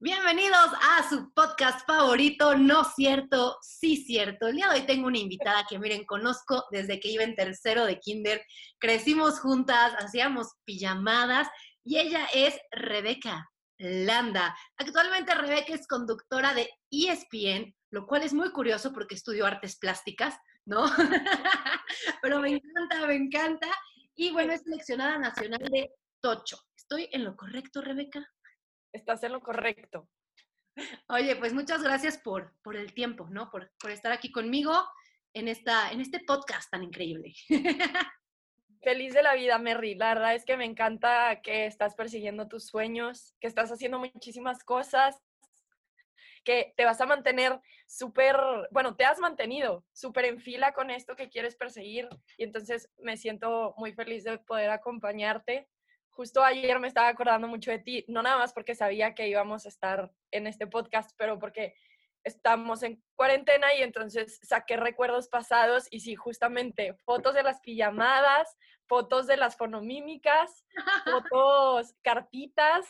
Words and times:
Bienvenidos 0.00 0.70
a 0.80 1.08
su 1.08 1.32
podcast 1.32 1.84
favorito, 1.84 2.54
No 2.54 2.84
Cierto, 2.84 3.58
Sí 3.62 3.96
Cierto. 3.96 4.46
El 4.46 4.54
día 4.54 4.68
de 4.68 4.78
hoy 4.78 4.86
tengo 4.86 5.08
una 5.08 5.18
invitada 5.18 5.66
que 5.68 5.76
miren, 5.80 6.04
conozco 6.04 6.66
desde 6.70 7.00
que 7.00 7.08
iba 7.08 7.24
en 7.24 7.34
tercero 7.34 7.84
de 7.84 7.98
kinder. 7.98 8.40
Crecimos 8.78 9.40
juntas, 9.40 9.94
hacíamos 9.98 10.52
pijamadas 10.64 11.48
y 11.82 11.98
ella 11.98 12.28
es 12.32 12.56
Rebeca 12.70 13.50
Landa. 13.76 14.56
Actualmente 14.76 15.34
Rebeca 15.34 15.74
es 15.74 15.88
conductora 15.88 16.54
de 16.54 16.70
ESPN, 16.92 17.74
lo 17.90 18.06
cual 18.06 18.22
es 18.22 18.32
muy 18.32 18.52
curioso 18.52 18.92
porque 18.92 19.16
estudió 19.16 19.46
artes 19.46 19.78
plásticas, 19.80 20.36
¿no? 20.64 20.84
Pero 22.22 22.38
me 22.38 22.50
encanta, 22.50 23.04
me 23.04 23.16
encanta. 23.16 23.66
Y 24.14 24.30
bueno, 24.30 24.52
es 24.52 24.62
seleccionada 24.62 25.18
nacional 25.18 25.68
de 25.72 25.90
Tocho. 26.20 26.56
¿Estoy 26.76 27.08
en 27.10 27.24
lo 27.24 27.36
correcto, 27.36 27.82
Rebeca? 27.82 28.24
Estás 28.92 29.22
en 29.22 29.32
lo 29.32 29.40
correcto. 29.40 30.08
Oye, 31.08 31.36
pues 31.36 31.52
muchas 31.52 31.82
gracias 31.82 32.18
por, 32.18 32.54
por 32.62 32.76
el 32.76 32.92
tiempo, 32.94 33.28
¿no? 33.30 33.50
Por, 33.50 33.70
por 33.80 33.90
estar 33.90 34.12
aquí 34.12 34.30
conmigo 34.30 34.72
en, 35.32 35.48
esta, 35.48 35.90
en 35.90 36.00
este 36.00 36.20
podcast 36.20 36.70
tan 36.70 36.82
increíble. 36.82 37.34
Feliz 38.82 39.12
de 39.12 39.22
la 39.22 39.34
vida, 39.34 39.58
Merry. 39.58 39.96
La 39.96 40.14
verdad 40.14 40.34
es 40.34 40.44
que 40.44 40.56
me 40.56 40.64
encanta 40.64 41.40
que 41.42 41.66
estás 41.66 41.94
persiguiendo 41.94 42.48
tus 42.48 42.66
sueños, 42.66 43.34
que 43.40 43.48
estás 43.48 43.70
haciendo 43.72 43.98
muchísimas 43.98 44.62
cosas, 44.62 45.20
que 46.44 46.72
te 46.76 46.84
vas 46.84 47.00
a 47.00 47.06
mantener 47.06 47.60
súper, 47.86 48.36
bueno, 48.70 48.96
te 48.96 49.04
has 49.04 49.18
mantenido 49.18 49.84
súper 49.92 50.26
en 50.26 50.40
fila 50.40 50.72
con 50.72 50.90
esto 50.90 51.16
que 51.16 51.28
quieres 51.28 51.56
perseguir 51.56 52.08
y 52.36 52.44
entonces 52.44 52.90
me 52.98 53.16
siento 53.16 53.74
muy 53.76 53.92
feliz 53.92 54.24
de 54.24 54.38
poder 54.38 54.70
acompañarte 54.70 55.68
justo 56.18 56.42
ayer 56.42 56.80
me 56.80 56.88
estaba 56.88 57.06
acordando 57.06 57.46
mucho 57.46 57.70
de 57.70 57.78
ti, 57.78 58.04
no 58.08 58.22
nada 58.22 58.38
más 58.38 58.52
porque 58.52 58.74
sabía 58.74 59.14
que 59.14 59.28
íbamos 59.28 59.64
a 59.64 59.68
estar 59.68 60.10
en 60.32 60.48
este 60.48 60.66
podcast, 60.66 61.12
pero 61.16 61.38
porque 61.38 61.76
estamos 62.24 62.82
en 62.82 63.00
cuarentena 63.14 63.72
y 63.74 63.82
entonces 63.82 64.40
saqué 64.42 64.76
recuerdos 64.76 65.28
pasados 65.28 65.86
y 65.92 66.00
sí, 66.00 66.16
justamente 66.16 66.94
fotos 67.04 67.34
de 67.34 67.44
las 67.44 67.60
pijamadas, 67.60 68.56
fotos 68.88 69.28
de 69.28 69.36
las 69.36 69.56
fonomímicas, 69.56 70.64
fotos, 71.04 71.94
cartitas, 72.02 72.84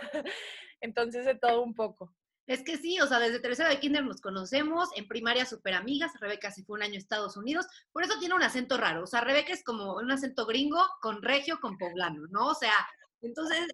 entonces 0.80 1.24
de 1.24 1.36
todo 1.36 1.62
un 1.62 1.74
poco. 1.74 2.12
Es 2.52 2.62
que 2.62 2.76
sí, 2.76 3.00
o 3.00 3.06
sea, 3.06 3.18
desde 3.18 3.40
tercero 3.40 3.70
de 3.70 3.80
kinder 3.80 4.04
nos 4.04 4.20
conocemos, 4.20 4.90
en 4.94 5.08
primaria 5.08 5.46
súper 5.46 5.72
amigas, 5.72 6.12
Rebeca 6.20 6.50
se 6.50 6.62
fue 6.64 6.76
un 6.76 6.82
año 6.82 6.96
a 6.96 6.98
Estados 6.98 7.38
Unidos, 7.38 7.66
por 7.92 8.02
eso 8.02 8.18
tiene 8.18 8.34
un 8.34 8.42
acento 8.42 8.76
raro, 8.76 9.04
o 9.04 9.06
sea, 9.06 9.22
Rebeca 9.22 9.54
es 9.54 9.64
como 9.64 9.94
un 9.96 10.10
acento 10.10 10.44
gringo 10.44 10.84
con 11.00 11.22
regio, 11.22 11.58
con 11.62 11.78
poblano, 11.78 12.26
¿no? 12.28 12.48
O 12.48 12.54
sea, 12.54 12.74
entonces 13.22 13.68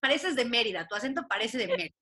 pareces 0.00 0.34
de 0.34 0.46
Mérida, 0.46 0.88
tu 0.88 0.96
acento 0.96 1.28
parece 1.28 1.58
de 1.58 1.68
Mérida. 1.68 1.94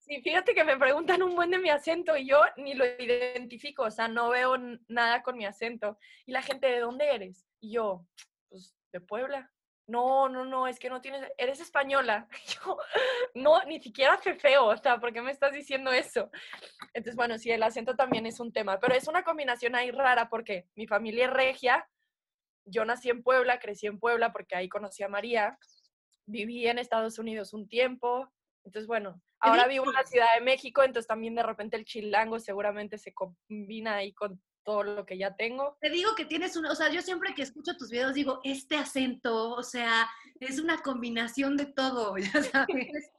Sí, 0.00 0.20
fíjate 0.20 0.54
que 0.54 0.64
me 0.64 0.76
preguntan 0.76 1.22
un 1.22 1.34
buen 1.34 1.50
de 1.50 1.58
mi 1.58 1.70
acento 1.70 2.14
y 2.14 2.28
yo 2.28 2.42
ni 2.58 2.74
lo 2.74 2.84
identifico, 2.84 3.84
o 3.84 3.90
sea, 3.90 4.06
no 4.08 4.28
veo 4.28 4.58
nada 4.88 5.22
con 5.22 5.38
mi 5.38 5.46
acento. 5.46 5.96
Y 6.26 6.32
la 6.32 6.42
gente, 6.42 6.66
¿de 6.66 6.80
dónde 6.80 7.14
eres? 7.14 7.46
Y 7.60 7.72
yo, 7.72 8.04
pues, 8.50 8.74
de 8.92 9.00
Puebla 9.00 9.50
no, 9.92 10.28
no, 10.30 10.46
no, 10.46 10.66
es 10.66 10.78
que 10.78 10.88
no 10.88 11.02
tienes, 11.02 11.30
eres 11.36 11.60
española. 11.60 12.26
Yo, 12.64 12.78
no, 13.34 13.62
ni 13.64 13.80
siquiera 13.80 14.16
fe 14.16 14.34
feo, 14.34 14.66
o 14.66 14.76
sea, 14.76 14.98
¿por 14.98 15.12
qué 15.12 15.20
me 15.20 15.30
estás 15.30 15.52
diciendo 15.52 15.92
eso? 15.92 16.30
Entonces, 16.94 17.14
bueno, 17.14 17.38
sí, 17.38 17.50
el 17.50 17.62
acento 17.62 17.94
también 17.94 18.24
es 18.24 18.40
un 18.40 18.52
tema, 18.52 18.80
pero 18.80 18.94
es 18.94 19.06
una 19.06 19.22
combinación 19.22 19.74
ahí 19.74 19.90
rara 19.90 20.30
porque 20.30 20.66
mi 20.74 20.86
familia 20.86 21.26
es 21.26 21.32
regia, 21.32 21.86
yo 22.64 22.84
nací 22.84 23.10
en 23.10 23.22
Puebla, 23.22 23.58
crecí 23.58 23.86
en 23.86 23.98
Puebla 23.98 24.32
porque 24.32 24.56
ahí 24.56 24.68
conocí 24.68 25.02
a 25.02 25.08
María, 25.08 25.58
viví 26.26 26.66
en 26.66 26.78
Estados 26.78 27.18
Unidos 27.18 27.52
un 27.52 27.68
tiempo, 27.68 28.32
entonces, 28.64 28.86
bueno, 28.86 29.20
ahora 29.40 29.66
vivo 29.66 29.86
en 29.86 29.92
la 29.92 30.04
Ciudad 30.04 30.34
de 30.36 30.40
México, 30.40 30.82
entonces 30.82 31.08
también 31.08 31.34
de 31.34 31.42
repente 31.42 31.76
el 31.76 31.84
chilango 31.84 32.38
seguramente 32.38 32.96
se 32.96 33.12
combina 33.12 33.96
ahí 33.96 34.12
con 34.14 34.40
todo 34.64 34.82
lo 34.82 35.06
que 35.06 35.18
ya 35.18 35.34
tengo. 35.34 35.76
Te 35.80 35.90
digo 35.90 36.14
que 36.14 36.24
tienes 36.24 36.56
una, 36.56 36.70
o 36.70 36.74
sea, 36.74 36.90
yo 36.90 37.02
siempre 37.02 37.34
que 37.34 37.42
escucho 37.42 37.76
tus 37.76 37.90
videos 37.90 38.14
digo, 38.14 38.40
este 38.44 38.76
acento, 38.76 39.50
o 39.50 39.62
sea, 39.62 40.08
es 40.40 40.58
una 40.58 40.78
combinación 40.78 41.56
de 41.56 41.66
todo, 41.66 42.16
ya 42.18 42.42
sabes. 42.42 43.10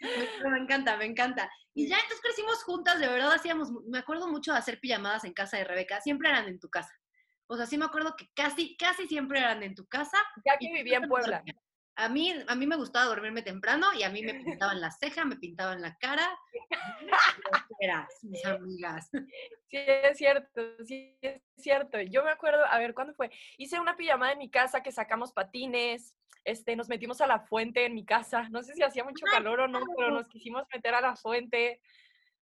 me, 0.00 0.58
encanta, 0.58 0.96
me 0.96 1.06
encanta. 1.06 1.50
Y 1.74 1.88
ya 1.88 1.96
entonces 1.96 2.20
crecimos 2.20 2.62
juntas, 2.64 2.98
de 2.98 3.08
verdad 3.08 3.32
hacíamos, 3.32 3.70
me 3.86 3.98
acuerdo 3.98 4.28
mucho 4.28 4.52
de 4.52 4.58
hacer 4.58 4.80
pijamadas 4.80 5.24
en 5.24 5.32
casa 5.32 5.56
de 5.56 5.64
Rebeca, 5.64 6.00
siempre 6.00 6.28
eran 6.28 6.48
en 6.48 6.58
tu 6.58 6.68
casa. 6.68 6.92
O 7.50 7.56
sea, 7.56 7.66
sí 7.66 7.78
me 7.78 7.86
acuerdo 7.86 8.14
que 8.16 8.28
casi, 8.34 8.76
casi 8.76 9.06
siempre 9.06 9.38
eran 9.38 9.62
en 9.62 9.74
tu 9.74 9.86
casa. 9.86 10.18
Ya 10.44 10.58
que 10.58 10.70
vivía 10.70 10.98
en 10.98 11.08
Puebla. 11.08 11.42
A 11.98 12.08
mí, 12.08 12.32
a 12.46 12.54
mí 12.54 12.64
me 12.64 12.76
gustaba 12.76 13.06
dormirme 13.06 13.42
temprano 13.42 13.88
y 13.92 14.04
a 14.04 14.08
mí 14.08 14.22
me 14.22 14.34
pintaban 14.34 14.80
la 14.80 14.92
ceja, 14.92 15.24
me 15.24 15.34
pintaban 15.34 15.82
la 15.82 15.96
cara. 15.98 16.28
mis 18.22 18.44
amigas. 18.46 19.10
Sí, 19.68 19.76
es 19.76 20.16
cierto, 20.16 20.62
sí, 20.84 21.18
es 21.20 21.42
cierto. 21.56 22.00
Yo 22.00 22.22
me 22.22 22.30
acuerdo, 22.30 22.64
a 22.64 22.78
ver, 22.78 22.94
¿cuándo 22.94 23.14
fue? 23.14 23.32
Hice 23.56 23.80
una 23.80 23.96
pijamada 23.96 24.30
en 24.30 24.38
mi 24.38 24.48
casa 24.48 24.80
que 24.80 24.92
sacamos 24.92 25.32
patines, 25.32 26.14
este, 26.44 26.76
nos 26.76 26.88
metimos 26.88 27.20
a 27.20 27.26
la 27.26 27.40
fuente 27.40 27.84
en 27.84 27.94
mi 27.94 28.04
casa. 28.04 28.48
No 28.48 28.62
sé 28.62 28.74
si 28.74 28.82
hacía 28.84 29.02
mucho 29.02 29.26
calor 29.26 29.58
o 29.58 29.68
no, 29.68 29.80
pero 29.96 30.12
nos 30.12 30.28
quisimos 30.28 30.62
meter 30.72 30.94
a 30.94 31.00
la 31.00 31.16
fuente. 31.16 31.82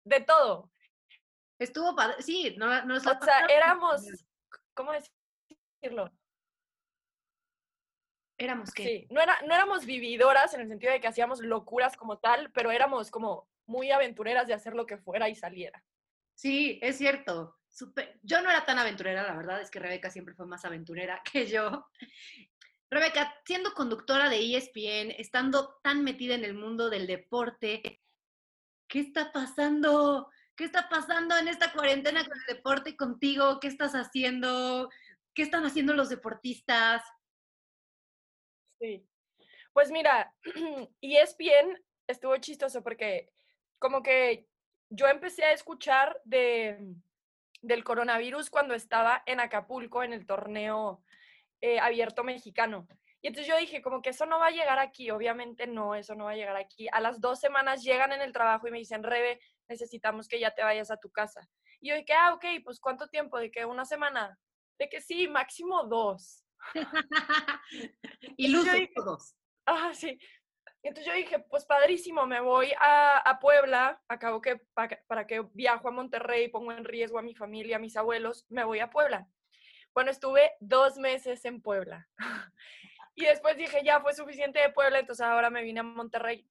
De 0.04 0.20
todo. 0.20 0.70
Estuvo 1.58 1.96
padre, 1.96 2.22
sí, 2.22 2.56
no, 2.58 2.86
no 2.86 2.98
O 2.98 3.00
sea, 3.00 3.46
éramos, 3.50 4.02
¿cómo 4.74 4.92
decirlo? 4.92 6.12
Éramos 8.40 8.72
que... 8.72 8.84
Sí, 8.84 9.08
no, 9.12 9.22
era, 9.22 9.38
no 9.46 9.54
éramos 9.54 9.86
vividoras 9.86 10.54
en 10.54 10.62
el 10.62 10.68
sentido 10.68 10.92
de 10.92 11.00
que 11.00 11.08
hacíamos 11.08 11.42
locuras 11.42 11.96
como 11.96 12.18
tal, 12.18 12.52
pero 12.52 12.72
éramos 12.72 13.12
como 13.12 13.48
muy 13.68 13.92
aventureras 13.92 14.48
de 14.48 14.54
hacer 14.54 14.74
lo 14.74 14.86
que 14.86 14.98
fuera 14.98 15.30
y 15.30 15.36
saliera. 15.36 15.84
Sí, 16.34 16.80
es 16.82 16.98
cierto. 16.98 17.58
Yo 18.24 18.42
no 18.42 18.50
era 18.50 18.66
tan 18.66 18.80
aventurera, 18.80 19.24
la 19.24 19.36
verdad 19.36 19.62
es 19.62 19.70
que 19.70 19.80
Rebeca 19.80 20.10
siempre 20.10 20.34
fue 20.34 20.48
más 20.48 20.66
aventurera 20.66 21.22
que 21.32 21.46
yo. 21.48 21.88
Rebeca, 22.90 23.36
siendo 23.46 23.74
conductora 23.74 24.30
de 24.30 24.56
ESPN, 24.56 25.12
estando 25.18 25.80
tan 25.84 26.04
metida 26.04 26.34
en 26.34 26.44
el 26.44 26.56
mundo 26.56 26.90
del 26.90 27.06
deporte, 27.06 28.02
¿qué 28.88 29.00
está 29.00 29.32
pasando? 29.32 30.32
¿Qué 30.56 30.64
está 30.64 30.90
pasando 30.90 31.38
en 31.38 31.48
esta 31.48 31.72
cuarentena 31.72 32.26
con 32.26 32.38
el 32.38 32.56
deporte 32.56 32.98
contigo? 32.98 33.60
¿Qué 33.60 33.68
estás 33.68 33.94
haciendo? 33.94 34.90
¿Qué 35.36 35.44
están 35.44 35.66
haciendo 35.66 35.94
los 35.94 36.10
deportistas? 36.10 37.04
Sí. 38.80 39.06
Pues 39.74 39.92
mira, 39.92 40.34
y 41.02 41.18
es 41.18 41.38
bien, 41.38 41.84
estuvo 42.08 42.36
chistoso 42.38 42.82
porque 42.84 43.30
como 43.78 44.02
que 44.02 44.48
yo 44.90 45.08
empecé 45.08 45.46
a 45.46 45.54
escuchar 45.54 46.20
de, 46.26 46.96
del 47.62 47.84
coronavirus 47.84 48.50
cuando 48.50 48.74
estaba 48.74 49.24
en 49.26 49.40
Acapulco 49.40 50.04
en 50.04 50.14
el 50.14 50.26
torneo 50.26 51.04
eh, 51.62 51.80
abierto 51.80 52.24
mexicano. 52.24 52.88
Y 53.22 53.28
entonces 53.28 53.48
yo 53.48 53.58
dije, 53.58 53.82
como 53.82 54.02
que 54.02 54.12
eso 54.12 54.26
no 54.26 54.40
va 54.40 54.48
a 54.48 54.52
llegar 54.52 54.80
aquí, 54.80 55.12
obviamente 55.12 55.68
no, 55.68 55.94
eso 55.94 56.16
no 56.16 56.26
va 56.26 56.32
a 56.32 56.36
llegar 56.36 56.56
aquí. 56.56 56.88
A 56.92 57.02
las 57.02 57.20
dos 57.20 57.40
semanas 57.40 57.84
llegan 57.84 58.14
en 58.14 58.22
el 58.22 58.32
trabajo 58.32 58.68
y 58.68 58.72
me 58.72 58.78
dicen, 58.78 59.04
Rebe, 59.04 59.42
necesitamos 59.68 60.28
que 60.30 60.40
ya 60.40 60.52
te 60.52 60.64
vayas 60.64 60.90
a 60.90 60.98
tu 60.98 61.10
casa. 61.12 61.48
Y 61.82 61.90
yo 61.90 61.96
dije, 61.96 62.14
ah, 62.14 62.34
ok, 62.34 62.46
pues 62.64 62.80
¿cuánto 62.80 63.08
tiempo? 63.10 63.38
¿De 63.38 63.52
que 63.52 63.66
una 63.66 63.84
semana? 63.86 64.40
De 64.78 64.88
que 64.88 65.02
sí, 65.02 65.28
máximo 65.28 65.84
dos. 65.84 66.46
y 68.38 68.48
luces 68.50 68.90
todos. 68.96 69.36
Ah, 69.66 69.92
sí. 69.94 70.18
Entonces 70.82 71.12
yo 71.12 71.18
dije, 71.18 71.40
pues 71.40 71.66
padrísimo, 71.66 72.26
me 72.26 72.40
voy 72.40 72.72
a, 72.80 73.18
a 73.18 73.40
Puebla, 73.40 74.02
acabo 74.08 74.42
que 74.42 74.62
para, 74.74 75.28
que 75.28 75.46
viajo 75.54 75.90
a 75.90 75.92
Monterrey, 75.92 76.48
pongo 76.48 76.72
en 76.72 76.86
riesgo 76.86 77.20
a 77.20 77.24
mi 77.24 77.36
familia, 77.36 77.76
a 77.76 77.80
mis 77.80 77.98
abuelos, 77.98 78.46
me 78.50 78.64
voy 78.64 78.80
a 78.80 78.90
Puebla. 78.90 79.28
Bueno, 79.94 80.12
estuve 80.12 80.52
dos 80.62 80.98
meses 80.98 81.44
en 81.44 81.62
Puebla. 81.62 82.08
y 83.16 83.26
después 83.26 83.58
dije, 83.58 83.82
ya 83.84 84.00
fue 84.00 84.14
suficiente 84.14 84.60
de 84.60 84.70
Puebla, 84.70 85.00
entonces 85.00 85.26
ahora 85.26 85.50
me 85.50 85.64
vine 85.64 85.82
a 85.82 85.84
Monterrey. 85.84 86.48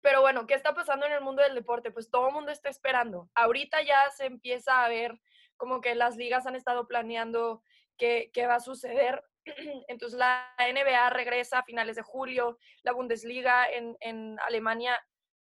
Pero 0.00 0.20
bueno, 0.20 0.46
¿qué 0.46 0.54
está 0.54 0.72
pasando 0.74 1.06
en 1.06 1.12
el 1.12 1.20
mundo 1.20 1.42
del 1.42 1.56
deporte? 1.56 1.90
Pues 1.90 2.08
todo 2.10 2.28
el 2.28 2.34
mundo 2.34 2.52
está 2.52 2.68
esperando. 2.68 3.28
Ahorita 3.34 3.82
ya 3.82 4.08
se 4.10 4.26
empieza 4.26 4.84
a 4.84 4.88
ver 4.88 5.20
como 5.56 5.80
que 5.80 5.96
las 5.96 6.16
ligas 6.16 6.46
han 6.46 6.54
estado 6.54 6.86
planeando 6.86 7.64
qué, 7.96 8.30
qué 8.32 8.46
va 8.46 8.54
a 8.56 8.60
suceder. 8.60 9.24
Entonces 9.88 10.18
la 10.18 10.54
NBA 10.58 11.10
regresa 11.10 11.60
a 11.60 11.64
finales 11.64 11.96
de 11.96 12.02
julio, 12.02 12.58
la 12.82 12.92
Bundesliga 12.92 13.70
en, 13.70 13.96
en 14.00 14.38
Alemania. 14.40 14.98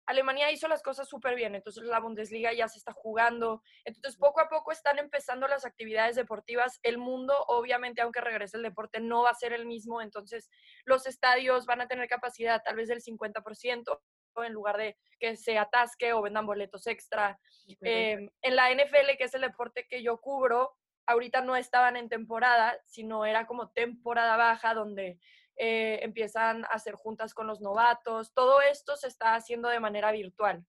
Alemania 0.05 0.51
hizo 0.51 0.67
las 0.67 0.83
cosas 0.83 1.07
súper 1.07 1.33
bien, 1.33 1.55
entonces 1.55 1.81
la 1.83 2.01
Bundesliga 2.01 2.51
ya 2.51 2.67
se 2.67 2.77
está 2.77 2.91
jugando. 2.91 3.61
Entonces 3.85 4.17
poco 4.19 4.41
a 4.41 4.49
poco 4.49 4.73
están 4.73 4.99
empezando 4.99 5.47
las 5.47 5.65
actividades 5.65 6.17
deportivas. 6.17 6.77
El 6.83 6.97
mundo, 6.97 7.33
obviamente, 7.47 8.01
aunque 8.01 8.19
regrese 8.19 8.57
el 8.57 8.63
deporte, 8.63 8.99
no 8.99 9.23
va 9.23 9.29
a 9.29 9.35
ser 9.35 9.53
el 9.53 9.65
mismo. 9.65 10.01
Entonces 10.01 10.49
los 10.83 11.07
estadios 11.07 11.65
van 11.65 11.79
a 11.79 11.87
tener 11.87 12.09
capacidad 12.09 12.61
tal 12.63 12.75
vez 12.75 12.89
del 12.89 13.01
50% 13.01 14.01
en 14.41 14.53
lugar 14.53 14.77
de 14.77 14.97
que 15.19 15.35
se 15.37 15.57
atasque 15.57 16.13
o 16.13 16.21
vendan 16.21 16.45
boletos 16.45 16.87
extra. 16.87 17.39
Eh, 17.81 18.29
en 18.41 18.55
la 18.55 18.73
NFL, 18.73 19.15
que 19.17 19.25
es 19.25 19.33
el 19.35 19.41
deporte 19.41 19.85
que 19.87 20.01
yo 20.01 20.19
cubro, 20.19 20.75
ahorita 21.05 21.41
no 21.41 21.55
estaban 21.55 21.95
en 21.97 22.09
temporada, 22.09 22.77
sino 22.85 23.25
era 23.25 23.45
como 23.45 23.71
temporada 23.71 24.37
baja 24.37 24.73
donde 24.73 25.19
eh, 25.55 25.99
empiezan 26.01 26.65
a 26.65 26.69
hacer 26.69 26.95
juntas 26.95 27.33
con 27.33 27.47
los 27.47 27.61
novatos, 27.61 28.33
todo 28.33 28.61
esto 28.61 28.95
se 28.95 29.07
está 29.07 29.35
haciendo 29.35 29.69
de 29.69 29.79
manera 29.79 30.11
virtual. 30.11 30.65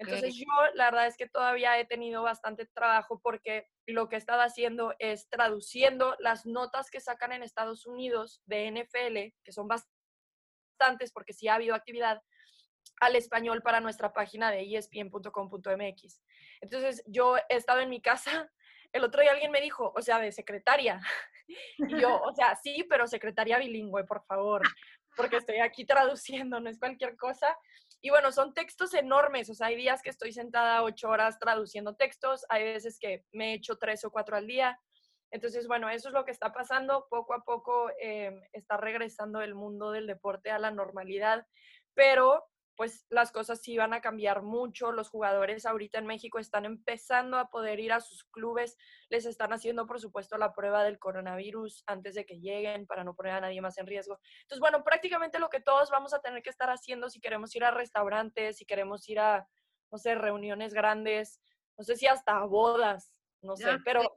Entonces 0.00 0.34
yo 0.34 0.46
la 0.74 0.86
verdad 0.86 1.06
es 1.06 1.16
que 1.16 1.28
todavía 1.28 1.78
he 1.78 1.84
tenido 1.84 2.22
bastante 2.22 2.66
trabajo 2.66 3.20
porque 3.22 3.68
lo 3.86 4.08
que 4.08 4.16
he 4.16 4.18
estado 4.18 4.42
haciendo 4.42 4.94
es 4.98 5.28
traduciendo 5.28 6.16
las 6.18 6.44
notas 6.44 6.90
que 6.90 6.98
sacan 6.98 7.32
en 7.32 7.44
Estados 7.44 7.86
Unidos 7.86 8.42
de 8.46 8.70
NFL, 8.72 9.36
que 9.44 9.52
son 9.52 9.68
bastantes 9.68 11.12
porque 11.12 11.32
sí 11.32 11.46
ha 11.46 11.54
habido 11.54 11.76
actividad, 11.76 12.20
al 13.00 13.16
español 13.16 13.62
para 13.62 13.80
nuestra 13.80 14.12
página 14.12 14.50
de 14.50 14.76
espn.com.mx. 14.76 16.22
Entonces 16.60 17.02
yo 17.06 17.36
he 17.36 17.56
estado 17.56 17.80
en 17.80 17.90
mi 17.90 18.00
casa, 18.00 18.50
el 18.96 19.04
otro 19.04 19.22
día 19.22 19.32
alguien 19.32 19.50
me 19.50 19.60
dijo, 19.60 19.92
o 19.94 20.02
sea, 20.02 20.18
de 20.18 20.32
secretaria. 20.32 21.00
Yo, 21.78 22.20
o 22.20 22.34
sea, 22.34 22.56
sí, 22.56 22.84
pero 22.88 23.06
secretaria 23.06 23.58
bilingüe, 23.58 24.04
por 24.04 24.24
favor, 24.24 24.62
porque 25.16 25.36
estoy 25.36 25.58
aquí 25.58 25.84
traduciendo, 25.84 26.60
no 26.60 26.68
es 26.68 26.78
cualquier 26.78 27.16
cosa. 27.16 27.56
Y 28.00 28.10
bueno, 28.10 28.32
son 28.32 28.54
textos 28.54 28.94
enormes, 28.94 29.48
o 29.50 29.54
sea, 29.54 29.68
hay 29.68 29.76
días 29.76 30.02
que 30.02 30.10
estoy 30.10 30.32
sentada 30.32 30.82
ocho 30.82 31.08
horas 31.08 31.38
traduciendo 31.38 31.94
textos, 31.96 32.44
hay 32.48 32.64
veces 32.64 32.98
que 32.98 33.24
me 33.32 33.54
echo 33.54 33.78
tres 33.78 34.04
o 34.04 34.10
cuatro 34.10 34.36
al 34.36 34.46
día. 34.46 34.78
Entonces, 35.30 35.66
bueno, 35.66 35.88
eso 35.90 36.08
es 36.08 36.14
lo 36.14 36.24
que 36.24 36.30
está 36.30 36.52
pasando. 36.52 37.06
Poco 37.10 37.34
a 37.34 37.42
poco 37.42 37.90
eh, 38.00 38.32
está 38.52 38.76
regresando 38.76 39.40
el 39.40 39.54
mundo 39.54 39.90
del 39.90 40.06
deporte 40.06 40.50
a 40.50 40.58
la 40.58 40.70
normalidad, 40.70 41.46
pero 41.94 42.44
pues 42.76 43.06
las 43.08 43.32
cosas 43.32 43.60
sí 43.62 43.76
van 43.76 43.94
a 43.94 44.00
cambiar 44.00 44.42
mucho. 44.42 44.92
Los 44.92 45.08
jugadores 45.08 45.66
ahorita 45.66 45.98
en 45.98 46.06
México 46.06 46.38
están 46.38 46.64
empezando 46.64 47.38
a 47.38 47.48
poder 47.48 47.80
ir 47.80 47.92
a 47.92 48.00
sus 48.00 48.24
clubes, 48.24 48.76
les 49.08 49.24
están 49.24 49.52
haciendo, 49.52 49.86
por 49.86 50.00
supuesto, 50.00 50.36
la 50.36 50.52
prueba 50.52 50.84
del 50.84 50.98
coronavirus 50.98 51.82
antes 51.86 52.14
de 52.14 52.26
que 52.26 52.38
lleguen 52.38 52.86
para 52.86 53.04
no 53.04 53.14
poner 53.14 53.32
a 53.32 53.40
nadie 53.40 53.60
más 53.60 53.78
en 53.78 53.86
riesgo. 53.86 54.20
Entonces, 54.42 54.60
bueno, 54.60 54.84
prácticamente 54.84 55.38
lo 55.38 55.48
que 55.48 55.60
todos 55.60 55.90
vamos 55.90 56.12
a 56.12 56.20
tener 56.20 56.42
que 56.42 56.50
estar 56.50 56.70
haciendo 56.70 57.08
si 57.08 57.20
queremos 57.20 57.54
ir 57.56 57.64
a 57.64 57.70
restaurantes, 57.70 58.58
si 58.58 58.66
queremos 58.66 59.08
ir 59.08 59.20
a, 59.20 59.48
no 59.90 59.98
sé, 59.98 60.14
reuniones 60.14 60.74
grandes, 60.74 61.40
no 61.78 61.84
sé 61.84 61.96
si 61.96 62.06
hasta 62.06 62.38
bodas, 62.44 63.22
no 63.42 63.56
sé, 63.56 63.78
pero 63.84 64.14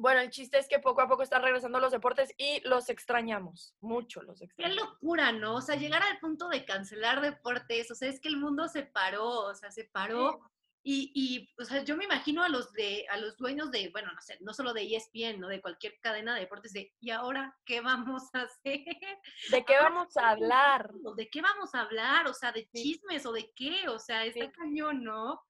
bueno, 0.00 0.20
el 0.20 0.30
chiste 0.30 0.58
es 0.58 0.66
que 0.66 0.78
poco 0.78 1.02
a 1.02 1.08
poco 1.08 1.22
están 1.22 1.42
regresando 1.42 1.78
los 1.78 1.92
deportes 1.92 2.32
y 2.38 2.66
los 2.66 2.88
extrañamos, 2.88 3.74
mucho 3.80 4.22
los 4.22 4.40
extrañamos. 4.40 4.78
Qué 4.78 4.82
locura, 4.82 5.30
¿no? 5.30 5.56
O 5.56 5.60
sea, 5.60 5.76
llegar 5.76 6.02
al 6.02 6.18
punto 6.20 6.48
de 6.48 6.64
cancelar 6.64 7.20
deportes, 7.20 7.90
o 7.90 7.94
sea, 7.94 8.08
es 8.08 8.18
que 8.18 8.28
el 8.28 8.38
mundo 8.38 8.66
se 8.68 8.82
paró, 8.82 9.28
o 9.28 9.54
sea, 9.54 9.70
se 9.70 9.84
paró. 9.84 10.40
Y, 10.82 11.12
y, 11.14 11.50
o 11.60 11.66
sea, 11.66 11.84
yo 11.84 11.94
me 11.98 12.04
imagino 12.04 12.42
a 12.42 12.48
los 12.48 12.72
de, 12.72 13.04
a 13.10 13.18
los 13.18 13.36
dueños 13.36 13.70
de, 13.70 13.90
bueno, 13.90 14.10
no 14.10 14.20
sé, 14.22 14.38
no 14.40 14.54
solo 14.54 14.72
de 14.72 14.96
ESPN, 14.96 15.38
¿no? 15.38 15.48
De 15.48 15.60
cualquier 15.60 16.00
cadena 16.00 16.34
de 16.34 16.40
deportes, 16.40 16.72
de, 16.72 16.94
¿y 16.98 17.10
ahora 17.10 17.54
qué 17.66 17.82
vamos 17.82 18.34
a 18.34 18.42
hacer? 18.42 18.80
¿De 19.50 19.64
qué 19.66 19.76
vamos 19.76 20.16
a 20.16 20.30
hablar? 20.30 20.90
¿De 21.14 21.28
qué 21.28 21.42
vamos 21.42 21.74
a 21.74 21.82
hablar? 21.82 22.26
O 22.26 22.32
sea, 22.32 22.52
¿de 22.52 22.66
chismes 22.70 23.26
o 23.26 23.32
de 23.32 23.52
qué? 23.54 23.86
O 23.90 23.98
sea, 23.98 24.24
está 24.24 24.50
cañón, 24.52 25.04
¿no? 25.04 25.42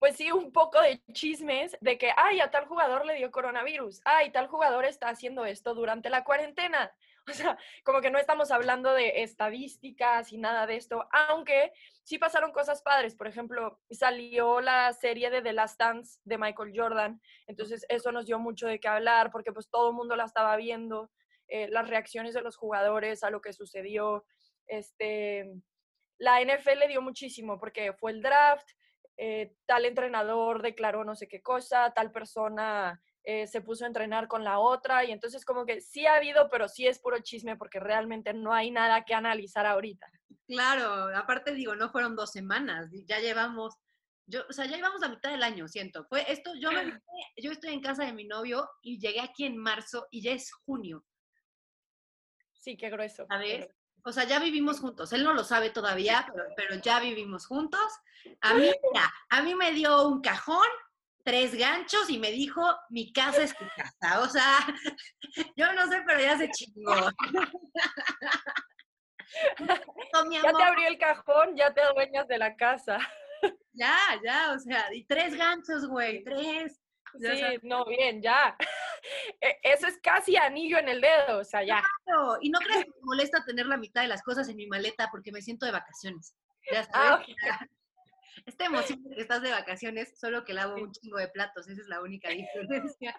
Pues 0.00 0.16
sí, 0.16 0.32
un 0.32 0.50
poco 0.50 0.80
de 0.80 1.02
chismes 1.12 1.76
de 1.82 1.98
que, 1.98 2.10
ay, 2.16 2.40
a 2.40 2.50
tal 2.50 2.64
jugador 2.64 3.04
le 3.04 3.16
dio 3.16 3.30
coronavirus, 3.30 4.00
ay, 4.06 4.32
tal 4.32 4.48
jugador 4.48 4.86
está 4.86 5.10
haciendo 5.10 5.44
esto 5.44 5.74
durante 5.74 6.10
la 6.10 6.24
cuarentena. 6.24 6.92
O 7.28 7.32
sea, 7.32 7.56
como 7.84 8.00
que 8.00 8.10
no 8.10 8.18
estamos 8.18 8.50
hablando 8.50 8.92
de 8.92 9.22
estadísticas 9.22 10.32
y 10.32 10.38
nada 10.38 10.66
de 10.66 10.76
esto, 10.76 11.06
aunque 11.12 11.70
sí 12.02 12.18
pasaron 12.18 12.50
cosas 12.50 12.82
padres. 12.82 13.14
Por 13.14 13.28
ejemplo, 13.28 13.78
salió 13.90 14.60
la 14.60 14.92
serie 14.94 15.30
de 15.30 15.42
The 15.42 15.52
Last 15.52 15.78
Dance 15.78 16.18
de 16.24 16.38
Michael 16.38 16.72
Jordan, 16.74 17.20
entonces 17.46 17.84
eso 17.90 18.10
nos 18.10 18.26
dio 18.26 18.38
mucho 18.40 18.66
de 18.66 18.80
qué 18.80 18.88
hablar 18.88 19.30
porque 19.30 19.52
pues 19.52 19.68
todo 19.68 19.90
el 19.90 19.94
mundo 19.94 20.16
la 20.16 20.24
estaba 20.24 20.56
viendo, 20.56 21.12
eh, 21.46 21.68
las 21.68 21.88
reacciones 21.88 22.32
de 22.34 22.40
los 22.40 22.56
jugadores 22.56 23.22
a 23.22 23.30
lo 23.30 23.42
que 23.42 23.52
sucedió. 23.52 24.24
Este, 24.66 25.52
la 26.18 26.40
NFL 26.40 26.88
dio 26.88 27.02
muchísimo 27.02 27.60
porque 27.60 27.92
fue 27.92 28.12
el 28.12 28.22
draft, 28.22 28.66
eh, 29.22 29.54
tal 29.66 29.84
entrenador 29.84 30.62
declaró 30.62 31.04
no 31.04 31.14
sé 31.14 31.28
qué 31.28 31.42
cosa, 31.42 31.92
tal 31.94 32.10
persona 32.10 33.02
eh, 33.22 33.46
se 33.46 33.60
puso 33.60 33.84
a 33.84 33.86
entrenar 33.86 34.28
con 34.28 34.44
la 34.44 34.58
otra 34.58 35.04
y 35.04 35.12
entonces 35.12 35.44
como 35.44 35.66
que 35.66 35.82
sí 35.82 36.06
ha 36.06 36.14
habido, 36.14 36.48
pero 36.48 36.68
sí 36.68 36.86
es 36.86 36.98
puro 36.98 37.18
chisme 37.18 37.54
porque 37.58 37.80
realmente 37.80 38.32
no 38.32 38.54
hay 38.54 38.70
nada 38.70 39.04
que 39.04 39.12
analizar 39.12 39.66
ahorita. 39.66 40.10
Claro, 40.46 41.14
aparte 41.14 41.52
digo, 41.52 41.76
no 41.76 41.90
fueron 41.90 42.16
dos 42.16 42.32
semanas, 42.32 42.88
ya 43.04 43.20
llevamos, 43.20 43.76
yo, 44.24 44.40
o 44.48 44.54
sea, 44.54 44.64
ya 44.64 44.76
llevamos 44.76 45.02
la 45.02 45.10
mitad 45.10 45.30
del 45.30 45.42
año, 45.42 45.68
siento. 45.68 46.06
Fue 46.06 46.24
esto, 46.32 46.54
yo, 46.58 46.72
me, 46.72 46.98
yo 47.36 47.52
estoy 47.52 47.74
en 47.74 47.82
casa 47.82 48.06
de 48.06 48.14
mi 48.14 48.24
novio 48.24 48.70
y 48.80 48.98
llegué 48.98 49.20
aquí 49.20 49.44
en 49.44 49.58
marzo 49.58 50.08
y 50.10 50.22
ya 50.22 50.32
es 50.32 50.50
junio. 50.50 51.04
Sí, 52.54 52.74
qué 52.74 52.88
grueso. 52.88 53.26
¿Sabes? 53.28 53.68
O 54.04 54.12
sea, 54.12 54.24
ya 54.24 54.38
vivimos 54.38 54.80
juntos. 54.80 55.12
Él 55.12 55.24
no 55.24 55.32
lo 55.32 55.44
sabe 55.44 55.70
todavía, 55.70 56.26
pero, 56.56 56.76
ya 56.76 57.00
vivimos 57.00 57.46
juntos. 57.46 57.80
A 58.40 58.54
mí, 58.54 58.70
a 59.30 59.42
mí 59.42 59.54
me 59.54 59.72
dio 59.72 60.08
un 60.08 60.20
cajón, 60.20 60.66
tres 61.24 61.54
ganchos 61.54 62.10
y 62.10 62.18
me 62.18 62.30
dijo, 62.30 62.62
mi 62.88 63.12
casa 63.12 63.42
es 63.42 63.56
tu 63.56 63.64
casa. 63.76 64.20
O 64.20 64.28
sea, 64.28 64.58
yo 65.56 65.72
no 65.72 65.86
sé, 65.88 66.02
pero 66.06 66.20
ya 66.20 66.38
se 66.38 66.50
chingó. 66.50 66.94
ya 70.30 70.52
te 70.52 70.62
abrió 70.62 70.88
el 70.88 70.98
cajón, 70.98 71.56
ya 71.56 71.72
te 71.72 71.82
adueñas 71.82 72.26
de 72.28 72.38
la 72.38 72.56
casa. 72.56 72.98
Ya, 73.72 73.96
ya, 74.22 74.52
o 74.52 74.58
sea, 74.58 74.92
y 74.92 75.04
tres 75.04 75.36
ganchos, 75.36 75.86
güey, 75.86 76.22
tres. 76.24 76.80
Sí, 77.18 77.58
no, 77.62 77.84
bien, 77.84 78.22
ya. 78.22 78.56
E, 79.40 79.58
eso 79.62 79.86
es 79.86 79.98
casi 80.02 80.36
anillo 80.36 80.76
en 80.76 80.90
el 80.90 81.00
dedo, 81.00 81.38
o 81.38 81.44
sea, 81.44 81.62
ya. 81.62 81.82
Claro, 82.04 82.36
y 82.42 82.50
no 82.50 82.58
crees 82.58 82.84
que 82.84 82.90
me 83.00 83.06
molesta 83.06 83.42
tener 83.46 83.64
la 83.64 83.78
mitad 83.78 84.02
de 84.02 84.08
las 84.08 84.22
cosas 84.22 84.46
en 84.50 84.56
mi 84.56 84.66
maleta 84.66 85.08
porque 85.10 85.32
me 85.32 85.40
siento 85.40 85.64
de 85.64 85.72
vacaciones. 85.72 86.34
Ya 86.70 86.84
sabes. 86.84 87.34
Ah, 87.50 87.66
Esta 88.44 88.66
emoción 88.66 89.02
de 89.02 89.16
que 89.16 89.22
estás 89.22 89.40
de 89.40 89.50
vacaciones, 89.50 90.18
solo 90.18 90.44
que 90.44 90.52
lavo 90.52 90.74
un 90.74 90.92
chingo 90.92 91.16
de 91.16 91.28
platos, 91.28 91.66
esa 91.68 91.80
es 91.80 91.88
la 91.88 92.02
única 92.02 92.28
diferencia. 92.28 93.18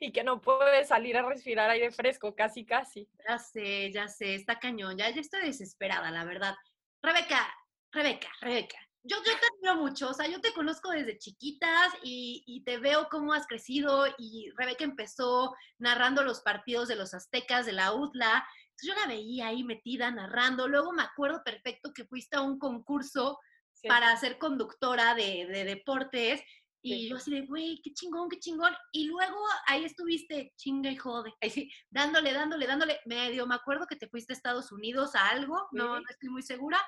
Y 0.00 0.12
que 0.12 0.24
no 0.24 0.40
puedes 0.40 0.88
salir 0.88 1.16
a 1.18 1.28
respirar 1.28 1.68
aire 1.68 1.90
fresco, 1.90 2.34
casi, 2.34 2.64
casi. 2.64 3.06
Ya 3.28 3.38
sé, 3.38 3.92
ya 3.92 4.08
sé, 4.08 4.34
está 4.34 4.58
cañón, 4.58 4.96
ya, 4.96 5.10
ya 5.10 5.20
estoy 5.20 5.42
desesperada, 5.42 6.10
la 6.10 6.24
verdad. 6.24 6.54
Rebeca, 7.02 7.52
Rebeca, 7.92 8.28
Rebeca, 8.40 8.78
yo, 9.08 9.16
yo 9.18 9.22
te 9.22 9.46
admiro 9.46 9.82
mucho, 9.82 10.10
o 10.10 10.14
sea, 10.14 10.28
yo 10.28 10.40
te 10.40 10.52
conozco 10.52 10.90
desde 10.90 11.18
chiquitas 11.18 11.92
y, 12.02 12.62
te 12.64 12.78
veo 12.78 13.08
cómo 13.10 13.32
has 13.32 13.46
crecido 13.46 14.06
y 14.18 14.50
Rebeca 14.56 14.82
empezó 14.82 15.54
narrando 15.78 16.24
los 16.24 16.40
partidos 16.40 16.88
de 16.88 16.96
los 16.96 17.14
aztecas 17.14 17.64
de 17.66 17.72
la 17.72 17.92
UTLA, 17.92 18.44
entonces 18.70 18.88
yo 18.88 18.94
la 18.94 19.06
veía 19.06 19.48
ahí 19.48 19.62
metida 19.62 20.10
narrando, 20.10 20.66
luego 20.66 20.92
me 20.92 21.02
acuerdo 21.02 21.42
perfecto 21.44 21.92
que 21.94 22.04
fuiste 22.04 22.36
a 22.36 22.40
un 22.40 22.58
concurso 22.58 23.38
para 23.86 24.16
ser 24.16 24.38
conductora 24.38 25.14
de, 25.14 25.46
deportes 25.64 26.42
y 26.82 27.08
yo 27.08 27.16
así 27.16 27.30
de, 27.30 27.46
güey, 27.46 27.80
qué 27.82 27.92
chingón, 27.92 28.28
qué 28.28 28.38
chingón. 28.38 28.72
Y 28.92 29.06
luego 29.06 29.36
ahí 29.66 29.84
estuviste, 29.84 30.52
chinga 30.56 30.90
y 30.90 30.96
jode, 30.96 31.32
ahí 31.40 31.70
dándole, 31.90 32.32
dándole, 32.32 32.66
dándole, 32.66 33.00
medio, 33.06 33.46
me 33.46 33.54
acuerdo 33.54 33.86
que 33.86 33.96
te 33.96 34.08
fuiste 34.08 34.32
a 34.32 34.36
Estados 34.36 34.72
Unidos 34.72 35.14
a 35.14 35.28
algo, 35.28 35.68
no, 35.72 36.00
no 36.00 36.04
estoy 36.08 36.28
muy 36.28 36.42
segura, 36.42 36.80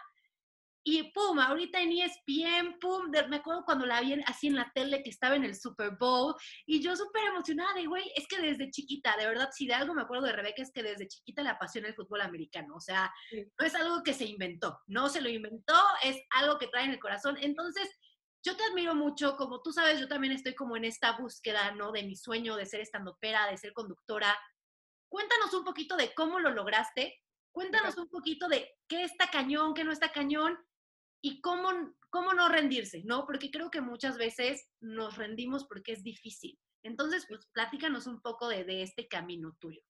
y 0.85 1.03
pum, 1.13 1.39
ahorita 1.39 1.81
en 1.83 1.93
ESPN, 1.93 2.79
pum, 2.81 3.11
me 3.29 3.37
acuerdo 3.37 3.65
cuando 3.65 3.85
la 3.85 4.01
vi 4.01 4.15
así 4.27 4.47
en 4.47 4.57
la 4.57 4.71
tele 4.75 5.03
que 5.03 5.11
estaba 5.11 5.37
en 5.37 5.45
el 5.45 5.55
Super 5.55 5.91
Bowl 5.99 6.35
y 6.65 6.81
yo 6.81 6.97
súper 6.97 7.25
emocionada 7.25 7.75
de, 7.75 7.87
güey, 7.87 8.11
es 8.17 8.27
que 8.27 8.41
desde 8.41 8.71
chiquita, 8.71 9.17
de 9.17 9.27
verdad, 9.27 9.51
si 9.53 9.67
de 9.67 9.75
algo 9.75 9.93
me 9.93 10.03
acuerdo 10.03 10.27
de 10.27 10.33
Rebeca 10.33 10.63
es 10.63 10.73
que 10.73 10.83
desde 10.83 11.09
chiquita 11.09 11.43
le 11.43 11.51
apasiona 11.51 11.89
el 11.89 11.95
fútbol 11.95 12.23
americano, 12.23 12.77
o 12.77 12.81
sea, 12.81 13.13
no 13.33 13.67
es 13.67 13.75
algo 13.75 14.03
que 14.03 14.15
se 14.15 14.25
inventó, 14.25 14.81
no 14.87 15.09
se 15.09 15.21
lo 15.21 15.29
inventó, 15.29 15.79
es 16.03 16.17
algo 16.31 16.59
que 16.59 16.69
trae 16.69 16.85
en 16.85 16.93
el 16.93 17.01
corazón. 17.01 17.37
Entonces, 17.41 17.91
yo 18.43 18.57
te 18.57 18.65
admiro 18.65 18.95
mucho, 18.95 19.37
como 19.37 19.61
tú 19.61 19.73
sabes, 19.73 20.01
yo 20.01 20.09
también 20.09 20.33
estoy 20.33 20.55
como 20.55 20.77
en 20.77 20.85
esta 20.85 21.13
búsqueda, 21.19 21.73
¿no? 21.73 21.93
De 21.93 22.05
mi 22.05 22.17
sueño 22.17 22.57
de 22.57 22.67
ser 22.67 22.81
estandopera, 22.81 23.47
de 23.51 23.59
ser 23.59 23.73
conductora. 23.73 24.35
Cuéntanos 25.11 25.53
un 25.53 25.65
poquito 25.65 25.97
de 25.97 26.15
cómo 26.15 26.39
lo 26.39 26.51
lograste, 26.51 27.21
cuéntanos 27.53 27.97
un 27.99 28.09
poquito 28.09 28.49
de 28.49 28.75
qué 28.89 29.05
está 29.05 29.29
cañón, 29.31 29.75
qué 29.75 29.85
no 29.85 29.93
está 29.93 30.13
cañón 30.13 30.57
y 31.21 31.41
cómo, 31.41 31.71
cómo 32.11 32.33
no 32.33 32.49
rendirse, 32.49 33.03
¿no? 33.05 33.27
Porque 33.27 33.51
creo 33.51 33.71
que 33.71 33.81
muchas 33.81 34.19
veces 34.19 34.69
nos 34.81 35.17
rendimos 35.17 35.67
porque 35.67 35.93
es 35.93 36.03
difícil. 36.03 36.59
Entonces, 36.83 37.27
pues 37.29 37.47
platícanos 37.53 38.07
un 38.07 38.21
poco 38.21 38.49
de, 38.49 38.65
de 38.65 38.83
este 38.83 39.09
camino 39.09 39.57
tuyo. 39.59 39.83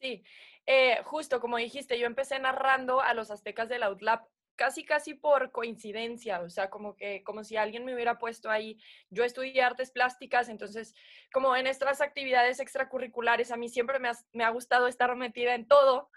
Sí, 0.00 0.22
eh, 0.66 1.02
justo 1.04 1.40
como 1.40 1.56
dijiste, 1.56 1.98
yo 1.98 2.06
empecé 2.06 2.38
narrando 2.38 3.00
a 3.00 3.14
los 3.14 3.30
aztecas 3.30 3.68
del 3.68 3.82
Outlap 3.82 4.28
casi 4.58 4.84
casi 4.84 5.14
por 5.14 5.52
coincidencia, 5.52 6.40
o 6.40 6.50
sea, 6.50 6.68
como 6.68 6.96
que 6.96 7.22
como 7.22 7.44
si 7.44 7.56
alguien 7.56 7.84
me 7.84 7.94
hubiera 7.94 8.18
puesto 8.18 8.50
ahí. 8.50 8.76
Yo 9.08 9.24
estudié 9.24 9.62
artes 9.62 9.92
plásticas, 9.92 10.48
entonces 10.48 10.94
como 11.32 11.54
en 11.56 11.68
estas 11.68 12.00
actividades 12.00 12.58
extracurriculares 12.58 13.52
a 13.52 13.56
mí 13.56 13.68
siempre 13.68 14.00
me 14.00 14.08
ha, 14.08 14.18
me 14.32 14.44
ha 14.44 14.50
gustado 14.50 14.88
estar 14.88 15.14
metida 15.16 15.54
en 15.54 15.66
todo 15.68 16.10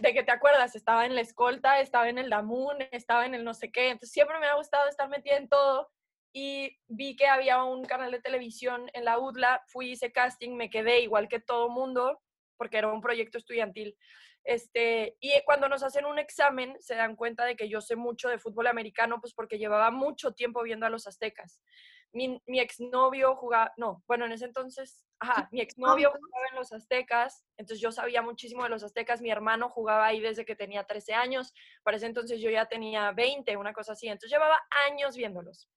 de 0.00 0.12
que 0.12 0.22
te 0.22 0.32
acuerdas, 0.32 0.76
estaba 0.76 1.06
en 1.06 1.14
la 1.14 1.20
escolta, 1.20 1.80
estaba 1.80 2.08
en 2.08 2.18
el 2.18 2.30
Damun, 2.30 2.76
estaba 2.92 3.26
en 3.26 3.34
el 3.34 3.44
no 3.44 3.54
sé 3.54 3.70
qué, 3.70 3.88
entonces 3.88 4.12
siempre 4.12 4.38
me 4.38 4.46
ha 4.46 4.54
gustado 4.54 4.88
estar 4.88 5.08
metida 5.08 5.36
en 5.36 5.48
todo 5.48 5.90
y 6.32 6.78
vi 6.86 7.16
que 7.16 7.28
había 7.28 7.62
un 7.64 7.84
canal 7.84 8.12
de 8.12 8.20
televisión 8.20 8.90
en 8.92 9.04
la 9.04 9.18
UDLA, 9.18 9.64
fui, 9.68 9.92
hice 9.92 10.12
casting, 10.12 10.54
me 10.54 10.68
quedé 10.68 11.00
igual 11.00 11.28
que 11.28 11.40
todo 11.40 11.70
mundo, 11.70 12.20
porque 12.58 12.78
era 12.78 12.92
un 12.92 13.00
proyecto 13.00 13.38
estudiantil. 13.38 13.96
Este, 14.44 15.16
y 15.18 15.32
cuando 15.44 15.68
nos 15.68 15.82
hacen 15.82 16.04
un 16.04 16.18
examen, 16.18 16.76
se 16.78 16.94
dan 16.94 17.16
cuenta 17.16 17.44
de 17.44 17.56
que 17.56 17.68
yo 17.68 17.80
sé 17.80 17.96
mucho 17.96 18.28
de 18.28 18.38
fútbol 18.38 18.66
americano, 18.66 19.18
pues 19.20 19.34
porque 19.34 19.58
llevaba 19.58 19.90
mucho 19.90 20.32
tiempo 20.32 20.62
viendo 20.62 20.86
a 20.86 20.90
los 20.90 21.06
aztecas. 21.06 21.60
Mi, 22.12 22.40
mi 22.46 22.60
exnovio 22.60 23.36
jugaba, 23.36 23.72
no, 23.76 24.02
bueno, 24.06 24.24
en 24.24 24.32
ese 24.32 24.46
entonces, 24.46 25.04
ajá, 25.18 25.48
mi 25.52 25.60
exnovio 25.60 26.10
jugaba 26.10 26.46
en 26.50 26.56
los 26.56 26.72
aztecas, 26.72 27.44
entonces 27.56 27.80
yo 27.80 27.92
sabía 27.92 28.22
muchísimo 28.22 28.62
de 28.62 28.70
los 28.70 28.82
aztecas. 28.82 29.20
Mi 29.20 29.30
hermano 29.30 29.68
jugaba 29.68 30.06
ahí 30.06 30.20
desde 30.20 30.44
que 30.44 30.56
tenía 30.56 30.84
13 30.84 31.14
años, 31.14 31.52
para 31.82 31.96
ese 31.96 32.06
entonces 32.06 32.40
yo 32.40 32.50
ya 32.50 32.66
tenía 32.66 33.12
20, 33.12 33.56
una 33.56 33.72
cosa 33.72 33.92
así. 33.92 34.06
Entonces 34.06 34.30
llevaba 34.30 34.60
años 34.88 35.16
viéndolos. 35.16 35.68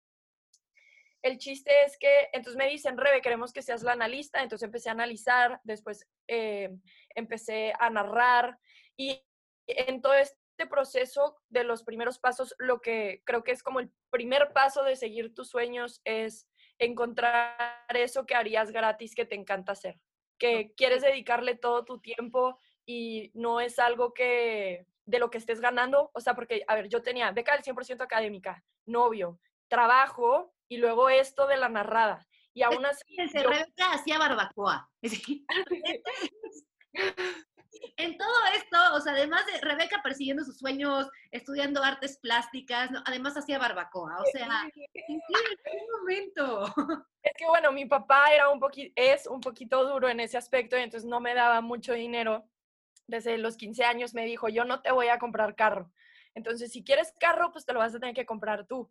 El 1.21 1.37
chiste 1.37 1.71
es 1.85 1.97
que, 1.97 2.29
entonces 2.31 2.57
me 2.57 2.69
dicen, 2.69 2.97
Rebe, 2.97 3.21
queremos 3.21 3.51
que 3.51 3.61
seas 3.61 3.83
la 3.83 3.91
analista. 3.91 4.41
Entonces 4.41 4.65
empecé 4.65 4.89
a 4.89 4.93
analizar, 4.93 5.59
después 5.63 6.07
eh, 6.27 6.69
empecé 7.13 7.73
a 7.77 7.89
narrar 7.89 8.57
y 8.95 9.21
en 9.67 10.01
todo 10.01 10.13
este 10.13 10.38
proceso 10.67 11.37
de 11.49 11.63
los 11.63 11.83
primeros 11.83 12.19
pasos, 12.19 12.55
lo 12.57 12.81
que 12.81 13.21
creo 13.25 13.43
que 13.43 13.51
es 13.51 13.63
como 13.63 13.79
el 13.79 13.91
primer 14.09 14.53
paso 14.53 14.83
de 14.83 14.95
seguir 14.95 15.33
tus 15.33 15.49
sueños 15.49 16.01
es 16.03 16.47
encontrar 16.77 17.55
eso 17.89 18.25
que 18.25 18.35
harías 18.35 18.71
gratis 18.71 19.15
que 19.15 19.25
te 19.25 19.35
encanta 19.35 19.73
hacer, 19.73 19.99
que 20.37 20.73
quieres 20.75 21.01
dedicarle 21.01 21.55
todo 21.55 21.85
tu 21.85 21.99
tiempo 21.99 22.59
y 22.85 23.31
no 23.33 23.59
es 23.59 23.79
algo 23.79 24.13
que 24.13 24.87
de 25.05 25.19
lo 25.19 25.29
que 25.29 25.39
estés 25.39 25.59
ganando, 25.59 26.11
o 26.13 26.19
sea, 26.21 26.35
porque, 26.35 26.63
a 26.67 26.75
ver, 26.75 26.87
yo 26.87 27.01
tenía 27.01 27.31
beca 27.31 27.53
del 27.53 27.63
100% 27.63 28.01
académica, 28.01 28.63
novio, 28.85 29.39
trabajo 29.67 30.53
y 30.67 30.77
luego 30.77 31.09
esto 31.09 31.47
de 31.47 31.57
la 31.57 31.69
narrada. 31.69 32.27
Y 32.53 32.63
aún 32.63 32.85
así... 32.85 33.15
Yo... 33.17 33.49
Rebeca 33.49 33.93
hacía 33.93 34.19
barbacoa. 34.19 34.89
en 37.97 38.17
todo 38.17 38.45
esto, 38.55 38.77
o 38.93 39.01
sea, 39.01 39.13
además 39.13 39.45
de 39.45 39.59
Rebeca 39.61 40.01
persiguiendo 40.03 40.43
sus 40.43 40.57
sueños, 40.57 41.07
estudiando 41.31 41.83
artes 41.83 42.17
plásticas, 42.17 42.89
además 43.05 43.37
hacía 43.37 43.59
barbacoa, 43.59 44.17
o 44.19 44.25
sea, 44.31 44.63
¿en 44.63 44.71
qué, 44.93 45.79
momento? 45.99 46.65
Es 47.21 47.33
que 47.37 47.45
bueno, 47.45 47.71
mi 47.71 47.85
papá 47.85 48.31
era 48.33 48.49
un 48.49 48.59
poquito, 48.59 48.93
es 48.95 49.27
un 49.27 49.41
poquito 49.41 49.85
duro 49.85 50.07
en 50.07 50.19
ese 50.19 50.37
aspecto 50.37 50.77
y 50.77 50.81
entonces 50.81 51.07
no 51.07 51.19
me 51.19 51.33
daba 51.33 51.61
mucho 51.61 51.93
dinero. 51.93 52.45
Desde 53.07 53.37
los 53.37 53.57
15 53.57 53.83
años 53.83 54.13
me 54.13 54.25
dijo, 54.25 54.49
yo 54.49 54.65
no 54.65 54.81
te 54.81 54.91
voy 54.91 55.07
a 55.07 55.19
comprar 55.19 55.55
carro. 55.55 55.91
Entonces, 56.35 56.71
si 56.71 56.83
quieres 56.83 57.13
carro, 57.19 57.51
pues 57.51 57.65
te 57.65 57.73
lo 57.73 57.79
vas 57.79 57.93
a 57.93 57.99
tener 57.99 58.15
que 58.15 58.25
comprar 58.25 58.67
tú 58.67 58.89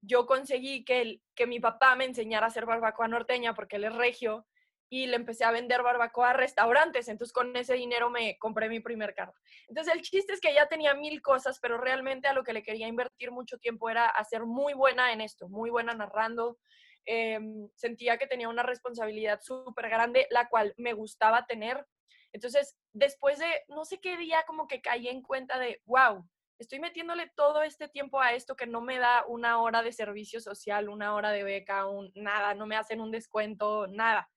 yo 0.00 0.26
conseguí 0.26 0.84
que, 0.84 1.20
que 1.34 1.46
mi 1.46 1.60
papá 1.60 1.96
me 1.96 2.04
enseñara 2.04 2.46
a 2.46 2.48
hacer 2.48 2.66
barbacoa 2.66 3.08
norteña 3.08 3.54
porque 3.54 3.76
él 3.76 3.84
es 3.84 3.94
regio 3.94 4.46
y 4.90 5.06
le 5.06 5.16
empecé 5.16 5.44
a 5.44 5.50
vender 5.50 5.82
barbacoa 5.82 6.30
a 6.30 6.32
restaurantes. 6.32 7.08
Entonces 7.08 7.32
con 7.32 7.54
ese 7.56 7.74
dinero 7.74 8.10
me 8.10 8.38
compré 8.38 8.68
mi 8.68 8.80
primer 8.80 9.14
carro. 9.14 9.34
Entonces 9.68 9.94
el 9.94 10.02
chiste 10.02 10.32
es 10.32 10.40
que 10.40 10.54
ya 10.54 10.66
tenía 10.66 10.94
mil 10.94 11.20
cosas, 11.22 11.58
pero 11.60 11.78
realmente 11.78 12.28
a 12.28 12.32
lo 12.32 12.44
que 12.44 12.52
le 12.52 12.62
quería 12.62 12.88
invertir 12.88 13.30
mucho 13.30 13.58
tiempo 13.58 13.90
era 13.90 14.06
hacer 14.06 14.44
muy 14.44 14.74
buena 14.74 15.12
en 15.12 15.20
esto, 15.20 15.48
muy 15.48 15.70
buena 15.70 15.94
narrando. 15.94 16.58
Em, 17.04 17.68
sentía 17.74 18.18
que 18.18 18.26
tenía 18.26 18.48
una 18.48 18.62
responsabilidad 18.62 19.40
súper 19.40 19.88
grande, 19.88 20.26
la 20.30 20.48
cual 20.48 20.74
me 20.76 20.92
gustaba 20.92 21.46
tener. 21.46 21.86
Entonces, 22.32 22.76
después 22.92 23.38
de 23.38 23.46
no 23.68 23.84
sé 23.84 23.98
qué 24.00 24.16
día, 24.18 24.44
como 24.46 24.66
que 24.66 24.82
caí 24.82 25.08
en 25.08 25.22
cuenta 25.22 25.58
de, 25.58 25.80
wow, 25.86 26.28
estoy 26.58 26.80
metiéndole 26.80 27.30
todo 27.34 27.62
este 27.62 27.88
tiempo 27.88 28.20
a 28.20 28.34
esto 28.34 28.56
que 28.56 28.66
no 28.66 28.80
me 28.80 28.98
da 28.98 29.24
una 29.26 29.60
hora 29.62 29.82
de 29.82 29.92
servicio 29.92 30.40
social, 30.40 30.88
una 30.88 31.14
hora 31.14 31.30
de 31.30 31.44
beca, 31.44 31.86
un, 31.86 32.12
nada, 32.14 32.54
no 32.54 32.66
me 32.66 32.76
hacen 32.76 33.00
un 33.00 33.10
descuento, 33.10 33.86
nada. 33.86 34.28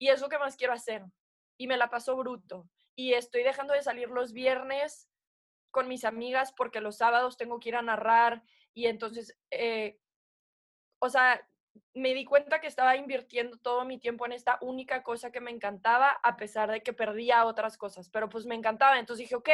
Y 0.00 0.08
es 0.08 0.20
lo 0.20 0.28
que 0.28 0.38
más 0.38 0.56
quiero 0.56 0.72
hacer. 0.72 1.04
Y 1.58 1.66
me 1.66 1.76
la 1.76 1.90
paso 1.90 2.16
bruto. 2.16 2.68
Y 2.96 3.12
estoy 3.12 3.42
dejando 3.42 3.74
de 3.74 3.82
salir 3.82 4.08
los 4.08 4.32
viernes 4.32 5.08
con 5.70 5.88
mis 5.88 6.04
amigas 6.04 6.52
porque 6.52 6.80
los 6.80 6.96
sábados 6.96 7.36
tengo 7.36 7.60
que 7.60 7.68
ir 7.68 7.76
a 7.76 7.82
narrar. 7.82 8.42
Y 8.72 8.86
entonces, 8.86 9.38
eh, 9.50 9.98
o 11.00 11.10
sea, 11.10 11.46
me 11.94 12.14
di 12.14 12.24
cuenta 12.24 12.60
que 12.60 12.66
estaba 12.66 12.96
invirtiendo 12.96 13.58
todo 13.58 13.84
mi 13.84 13.98
tiempo 13.98 14.24
en 14.24 14.32
esta 14.32 14.58
única 14.62 15.02
cosa 15.02 15.30
que 15.30 15.42
me 15.42 15.50
encantaba, 15.50 16.18
a 16.22 16.36
pesar 16.36 16.70
de 16.70 16.82
que 16.82 16.94
perdía 16.94 17.44
otras 17.44 17.76
cosas. 17.76 18.08
Pero 18.08 18.30
pues 18.30 18.46
me 18.46 18.54
encantaba. 18.54 18.98
Entonces 18.98 19.24
dije, 19.24 19.36
ok, 19.36 19.50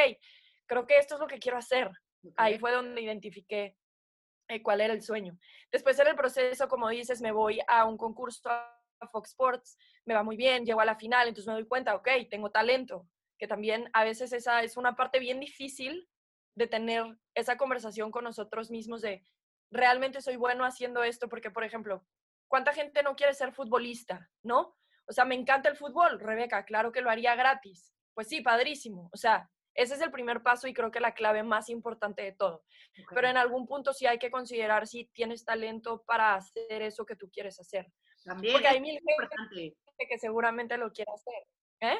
creo 0.65 0.87
que 0.87 0.97
esto 0.97 1.15
es 1.15 1.19
lo 1.19 1.27
que 1.27 1.39
quiero 1.39 1.57
hacer. 1.57 1.91
Ahí 2.37 2.57
fue 2.57 2.71
donde 2.71 3.01
identifiqué 3.01 3.75
eh, 4.47 4.63
cuál 4.63 4.79
era 4.79 4.93
el 4.93 5.01
sueño. 5.01 5.37
Después 5.73 5.99
en 5.99 6.07
el 6.07 6.15
proceso, 6.15 6.69
como 6.69 6.87
dices, 6.87 7.21
me 7.21 7.33
voy 7.33 7.59
a 7.67 7.83
un 7.83 7.97
concurso 7.97 8.49
a 8.99 9.07
Fox 9.07 9.29
Sports, 9.29 9.77
me 10.05 10.13
va 10.13 10.23
muy 10.23 10.37
bien, 10.37 10.65
llego 10.65 10.81
a 10.81 10.85
la 10.85 10.95
final, 10.95 11.27
entonces 11.27 11.47
me 11.47 11.53
doy 11.53 11.67
cuenta, 11.67 11.95
ok, 11.95 12.07
tengo 12.29 12.51
talento, 12.51 13.07
que 13.37 13.47
también 13.47 13.89
a 13.93 14.03
veces 14.03 14.33
esa 14.33 14.63
es 14.63 14.77
una 14.77 14.95
parte 14.95 15.19
bien 15.19 15.39
difícil 15.39 16.07
de 16.55 16.67
tener 16.67 17.05
esa 17.35 17.57
conversación 17.57 18.11
con 18.11 18.23
nosotros 18.23 18.71
mismos 18.71 19.01
de, 19.01 19.23
realmente 19.71 20.21
soy 20.21 20.37
bueno 20.37 20.65
haciendo 20.65 21.03
esto, 21.03 21.29
porque, 21.29 21.51
por 21.51 21.63
ejemplo, 21.63 22.05
¿cuánta 22.47 22.73
gente 22.73 23.03
no 23.03 23.15
quiere 23.15 23.33
ser 23.33 23.53
futbolista, 23.53 24.29
no? 24.43 24.75
O 25.07 25.13
sea, 25.13 25.25
me 25.25 25.35
encanta 25.35 25.69
el 25.69 25.77
fútbol, 25.77 26.19
Rebeca, 26.19 26.65
claro 26.65 26.91
que 26.91 27.01
lo 27.01 27.09
haría 27.09 27.35
gratis. 27.35 27.93
Pues 28.13 28.27
sí, 28.27 28.41
padrísimo. 28.41 29.09
O 29.13 29.17
sea, 29.17 29.49
ese 29.73 29.93
es 29.93 30.01
el 30.01 30.11
primer 30.11 30.41
paso 30.41 30.67
y 30.67 30.73
creo 30.73 30.89
que 30.89 30.99
la 30.99 31.13
clave 31.13 31.43
más 31.43 31.69
importante 31.69 32.23
de 32.23 32.31
todo. 32.31 32.63
Pero 33.13 33.27
en 33.27 33.37
algún 33.37 33.67
punto 33.67 33.93
sí 33.93 34.07
hay 34.07 34.17
que 34.17 34.31
considerar 34.31 34.87
si 34.87 35.05
tienes 35.13 35.45
talento 35.45 36.03
para 36.05 36.33
hacer 36.33 36.81
eso 36.81 37.05
que 37.05 37.15
tú 37.15 37.29
quieres 37.31 37.59
hacer. 37.59 37.87
También. 38.27 38.53
Porque 38.53 38.67
hay 38.67 38.81
mil 38.81 38.99
gente 38.99 39.73
que 40.09 40.19
seguramente 40.19 40.77
lo 40.77 40.91
quiere 40.91 41.11
hacer. 41.13 41.43
¿Eh? 41.79 41.99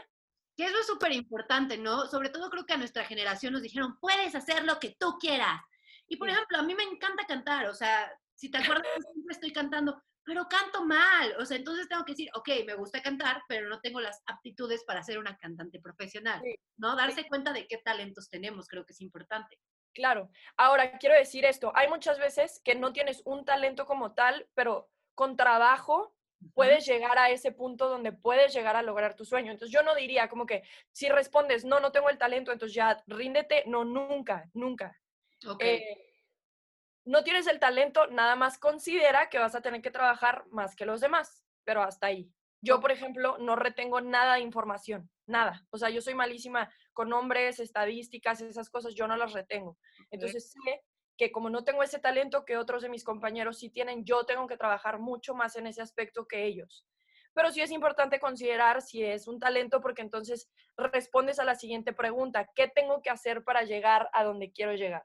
Que 0.55 0.65
eso 0.65 0.77
es 0.79 0.87
súper 0.87 1.13
importante, 1.13 1.77
¿no? 1.77 2.07
Sobre 2.07 2.29
todo 2.29 2.49
creo 2.49 2.65
que 2.65 2.73
a 2.73 2.77
nuestra 2.77 3.05
generación 3.05 3.53
nos 3.53 3.61
dijeron, 3.61 3.97
puedes 3.99 4.35
hacer 4.35 4.65
lo 4.65 4.79
que 4.79 4.95
tú 4.99 5.17
quieras. 5.19 5.61
Y 6.07 6.17
por 6.17 6.29
ejemplo, 6.29 6.57
a 6.57 6.63
mí 6.63 6.75
me 6.75 6.83
encanta 6.83 7.25
cantar, 7.25 7.67
o 7.67 7.73
sea, 7.73 8.11
si 8.33 8.49
te 8.49 8.57
acuerdas, 8.57 8.87
siempre 9.13 9.33
estoy 9.33 9.51
cantando, 9.53 10.01
pero 10.23 10.47
canto 10.49 10.83
mal. 10.83 11.35
O 11.39 11.45
sea, 11.45 11.57
entonces 11.57 11.87
tengo 11.87 12.03
que 12.03 12.13
decir, 12.13 12.29
ok, 12.33 12.49
me 12.65 12.75
gusta 12.75 13.01
cantar, 13.01 13.43
pero 13.47 13.69
no 13.69 13.79
tengo 13.79 14.01
las 14.01 14.21
aptitudes 14.25 14.83
para 14.83 15.03
ser 15.03 15.19
una 15.19 15.37
cantante 15.37 15.79
profesional, 15.79 16.41
¿no? 16.77 16.95
Darse 16.95 17.27
cuenta 17.27 17.53
de 17.53 17.67
qué 17.67 17.77
talentos 17.77 18.29
tenemos, 18.29 18.67
creo 18.67 18.85
que 18.85 18.93
es 18.93 19.01
importante. 19.01 19.59
Claro. 19.93 20.29
Ahora, 20.57 20.97
quiero 20.97 21.15
decir 21.15 21.45
esto, 21.45 21.71
hay 21.75 21.87
muchas 21.87 22.19
veces 22.19 22.61
que 22.63 22.75
no 22.75 22.93
tienes 22.93 23.21
un 23.25 23.45
talento 23.45 23.85
como 23.85 24.13
tal, 24.13 24.47
pero 24.53 24.89
con 25.15 25.35
trabajo 25.35 26.16
puedes 26.53 26.85
llegar 26.85 27.17
a 27.17 27.29
ese 27.29 27.51
punto 27.51 27.89
donde 27.89 28.11
puedes 28.11 28.53
llegar 28.53 28.75
a 28.75 28.81
lograr 28.81 29.15
tu 29.15 29.25
sueño. 29.25 29.51
Entonces 29.51 29.73
yo 29.73 29.83
no 29.83 29.95
diría 29.95 30.29
como 30.29 30.45
que 30.45 30.63
si 30.91 31.09
respondes, 31.09 31.65
no, 31.65 31.79
no 31.79 31.91
tengo 31.91 32.09
el 32.09 32.17
talento, 32.17 32.51
entonces 32.51 32.75
ya 32.75 33.03
ríndete, 33.07 33.63
no, 33.65 33.83
nunca, 33.83 34.49
nunca. 34.53 34.99
Okay. 35.45 35.75
Eh, 35.75 36.07
no 37.05 37.23
tienes 37.23 37.47
el 37.47 37.59
talento, 37.59 38.07
nada 38.07 38.35
más 38.35 38.57
considera 38.57 39.29
que 39.29 39.39
vas 39.39 39.55
a 39.55 39.61
tener 39.61 39.81
que 39.81 39.91
trabajar 39.91 40.45
más 40.49 40.75
que 40.75 40.85
los 40.85 40.99
demás, 40.99 41.43
pero 41.63 41.81
hasta 41.81 42.07
ahí. 42.07 42.31
Yo, 42.61 42.81
por 42.81 42.91
ejemplo, 42.91 43.37
no 43.37 43.55
retengo 43.55 44.01
nada 44.01 44.35
de 44.35 44.41
información, 44.41 45.09
nada. 45.25 45.65
O 45.69 45.77
sea, 45.77 45.89
yo 45.89 46.01
soy 46.01 46.15
malísima 46.15 46.71
con 46.91 47.09
nombres, 47.09 47.59
estadísticas, 47.59 48.41
esas 48.41 48.69
cosas, 48.69 48.95
yo 48.95 49.07
no 49.07 49.15
las 49.15 49.33
retengo. 49.33 49.77
Entonces 50.09 50.51
sé 50.51 50.83
que 51.17 51.31
como 51.31 51.49
no 51.49 51.63
tengo 51.63 51.83
ese 51.83 51.99
talento 51.99 52.45
que 52.45 52.57
otros 52.57 52.83
de 52.83 52.89
mis 52.89 53.03
compañeros 53.03 53.59
sí 53.59 53.69
tienen, 53.69 54.05
yo 54.05 54.25
tengo 54.25 54.47
que 54.47 54.57
trabajar 54.57 54.99
mucho 54.99 55.33
más 55.33 55.55
en 55.55 55.67
ese 55.67 55.81
aspecto 55.81 56.27
que 56.27 56.45
ellos. 56.45 56.85
Pero 57.33 57.51
sí 57.51 57.61
es 57.61 57.71
importante 57.71 58.19
considerar 58.19 58.81
si 58.81 59.03
es 59.03 59.27
un 59.27 59.39
talento 59.39 59.81
porque 59.81 60.01
entonces 60.01 60.49
respondes 60.77 61.39
a 61.39 61.43
la 61.45 61.55
siguiente 61.55 61.93
pregunta, 61.93 62.49
¿qué 62.55 62.67
tengo 62.67 63.01
que 63.01 63.09
hacer 63.09 63.43
para 63.43 63.63
llegar 63.63 64.09
a 64.13 64.23
donde 64.23 64.51
quiero 64.51 64.73
llegar? 64.73 65.03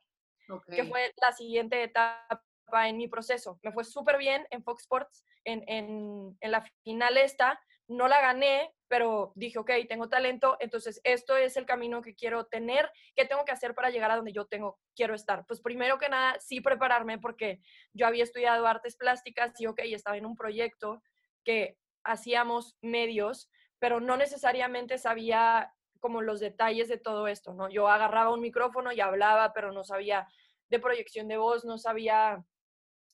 que 0.69 0.85
fue 0.85 1.13
la 1.21 1.33
siguiente 1.33 1.83
etapa 1.83 2.43
en 2.85 2.97
mi 2.97 3.09
proceso. 3.09 3.59
Me 3.63 3.73
fue 3.73 3.85
súper 3.85 4.19
bien 4.19 4.47
en 4.51 4.63
Fox 4.63 4.83
Sports, 4.83 5.25
en, 5.45 5.65
en, 5.67 6.37
en, 6.41 6.51
la 6.51 6.63
final 6.85 7.17
esta, 7.17 7.61
no 7.89 8.09
la 8.09 8.21
gané, 8.21 8.75
pero 8.93 9.33
dije, 9.37 9.59
ok, 9.59 9.71
tengo 9.89 10.11
talento, 10.11 10.59
entonces 10.61 11.01
esto 11.03 11.35
es 11.35 11.57
el 11.57 11.65
camino 11.65 12.03
que 12.03 12.15
quiero 12.15 12.45
tener, 12.45 12.93
¿qué 13.17 13.25
tengo 13.25 13.43
que 13.47 13.53
hacer 13.53 13.75
para 13.75 13.89
llegar 13.89 14.11
a 14.11 14.17
donde 14.17 14.35
yo 14.35 14.45
tengo, 14.45 14.79
quiero 14.95 15.15
estar? 15.15 15.47
Pues 15.47 15.63
primero 15.63 15.97
que 15.97 16.11
nada, 16.11 16.39
sí 16.41 16.61
prepararme 16.61 17.19
porque 17.19 17.63
yo 17.95 18.07
había 18.07 18.23
estudiado 18.23 18.67
artes 18.67 18.99
plásticas 18.99 19.59
y, 19.59 19.67
ok, 19.67 19.81
estaba 19.85 20.19
en 20.19 20.27
un 20.27 20.37
proyecto 20.37 21.03
que 21.43 21.79
hacíamos 22.05 22.77
medios, 22.83 23.49
pero 23.79 23.99
no 23.99 24.19
necesariamente 24.19 24.99
sabía 24.99 25.73
como 25.99 26.21
los 26.21 26.39
detalles 26.39 26.91
de 26.91 26.99
todo 26.99 27.29
esto, 27.29 27.55
¿no? 27.55 27.71
Yo 27.71 27.89
agarraba 27.89 28.35
un 28.35 28.43
micrófono 28.43 28.93
y 28.93 29.01
hablaba, 29.01 29.55
pero 29.55 29.73
no 29.73 29.85
sabía 29.85 30.29
de 30.69 30.79
proyección 30.81 31.29
de 31.29 31.39
voz, 31.39 31.65
no 31.65 31.79
sabía 31.79 32.45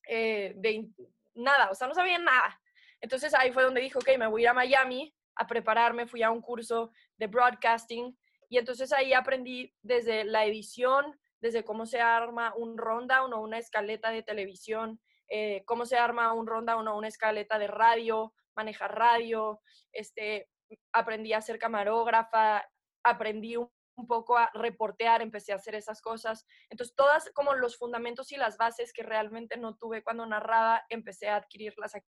eh, 0.09 0.55
de 0.57 0.89
nada, 1.35 1.71
o 1.71 1.77
sea, 1.77 1.87
no 1.87 1.95
sabía 1.95 2.19
nada. 2.19 2.61
Entonces 3.01 3.33
ahí 3.33 3.53
fue 3.53 3.63
donde 3.63 3.81
dijo, 3.81 4.01
ok, 4.01 4.19
me 4.19 4.27
voy 4.27 4.43
a 4.43 4.43
ir 4.43 4.49
a 4.49 4.55
Miami 4.55 5.15
a 5.39 5.47
prepararme, 5.47 6.07
fui 6.07 6.23
a 6.23 6.31
un 6.31 6.43
curso 6.43 6.91
de 7.17 7.27
broadcasting 7.29 8.17
y 8.49 8.59
entonces 8.59 8.93
ahí 8.93 9.13
aprendí 9.13 9.75
desde 9.83 10.25
la 10.25 10.45
edición, 10.45 11.19
desde 11.41 11.65
cómo 11.65 11.87
se 11.87 12.01
arma 12.01 12.55
un 12.57 12.77
rundown 12.77 13.33
o 13.33 13.41
una 13.41 13.59
escaleta 13.59 14.11
de 14.11 14.23
televisión, 14.23 15.01
eh, 15.29 15.63
cómo 15.65 15.87
se 15.87 15.97
arma 15.97 16.33
un 16.33 16.47
rundown 16.47 16.89
o 16.89 16.97
una 16.97 17.09
escaleta 17.09 17.59
de 17.59 17.69
radio, 17.69 18.35
manejar 18.57 18.97
radio, 18.97 19.61
este, 19.93 20.49
aprendí 20.93 21.33
a 21.33 21.41
ser 21.41 21.59
camarógrafa, 21.59 22.65
aprendí 23.05 23.57
un 23.57 24.07
poco 24.07 24.39
a 24.39 24.51
reportear, 24.55 25.23
empecé 25.23 25.53
a 25.53 25.57
hacer 25.57 25.75
esas 25.75 26.01
cosas. 26.01 26.47
Entonces, 26.71 26.95
todas 26.97 27.31
como 27.35 27.55
los 27.55 27.77
fundamentos 27.77 28.33
y 28.33 28.37
las 28.37 28.57
bases 28.57 28.93
que 28.93 29.03
realmente 29.03 29.57
no 29.57 29.77
tuve 29.77 30.03
cuando 30.03 30.25
narraba, 30.27 30.85
empecé 30.89 31.29
a 31.29 31.37
adquirirlas 31.37 31.95
aquí 31.95 32.07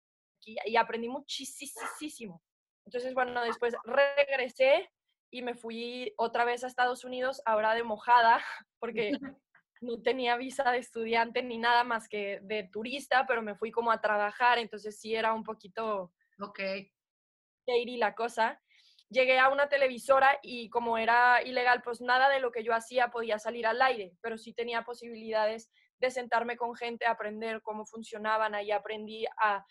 y 0.66 0.78
aprendí 0.78 1.10
muchísimo. 1.10 2.42
Entonces, 2.90 3.14
bueno, 3.14 3.44
después 3.44 3.76
regresé 3.84 4.90
y 5.30 5.44
me 5.44 5.54
fui 5.54 6.12
otra 6.18 6.44
vez 6.44 6.64
a 6.64 6.68
Estados 6.68 7.06
Unidos, 7.06 7.40
ahora 7.46 7.76
de 7.76 7.84
mojada, 7.84 8.44
porque 8.80 9.12
no 9.82 10.02
tenía 10.02 10.38
visa 10.38 10.72
de 10.72 10.80
estudiante 10.80 11.44
ni 11.44 11.60
nada 11.60 11.84
más 11.84 12.10
que 12.10 12.40
de 12.42 12.64
turista, 12.64 13.28
pero 13.28 13.44
me 13.44 13.54
fui 13.54 13.70
como 13.70 13.92
a 13.92 14.02
trabajar, 14.02 14.58
entonces 14.58 15.00
sí 15.00 15.14
era 15.14 15.36
un 15.36 15.44
poquito... 15.44 16.12
Ok. 16.42 16.60
y 17.68 17.98
la 17.98 18.16
cosa. 18.16 18.60
Llegué 19.08 19.38
a 19.38 19.50
una 19.50 19.70
televisora 19.70 20.40
y 20.42 20.68
como 20.72 20.98
era 20.98 21.44
ilegal, 21.44 21.84
pues 21.84 22.02
nada 22.02 22.28
de 22.28 22.40
lo 22.40 22.52
que 22.52 22.64
yo 22.64 22.74
hacía 22.74 23.12
podía 23.12 23.38
salir 23.38 23.68
al 23.68 23.84
aire, 23.84 24.14
pero 24.20 24.36
sí 24.40 24.56
tenía 24.56 24.82
posibilidades 24.82 25.70
de 26.00 26.10
sentarme 26.10 26.58
con 26.58 26.76
gente, 26.76 27.06
aprender 27.06 27.62
cómo 27.62 27.86
funcionaban. 27.86 28.56
Ahí 28.56 28.72
aprendí 28.72 29.28
a 29.38 29.64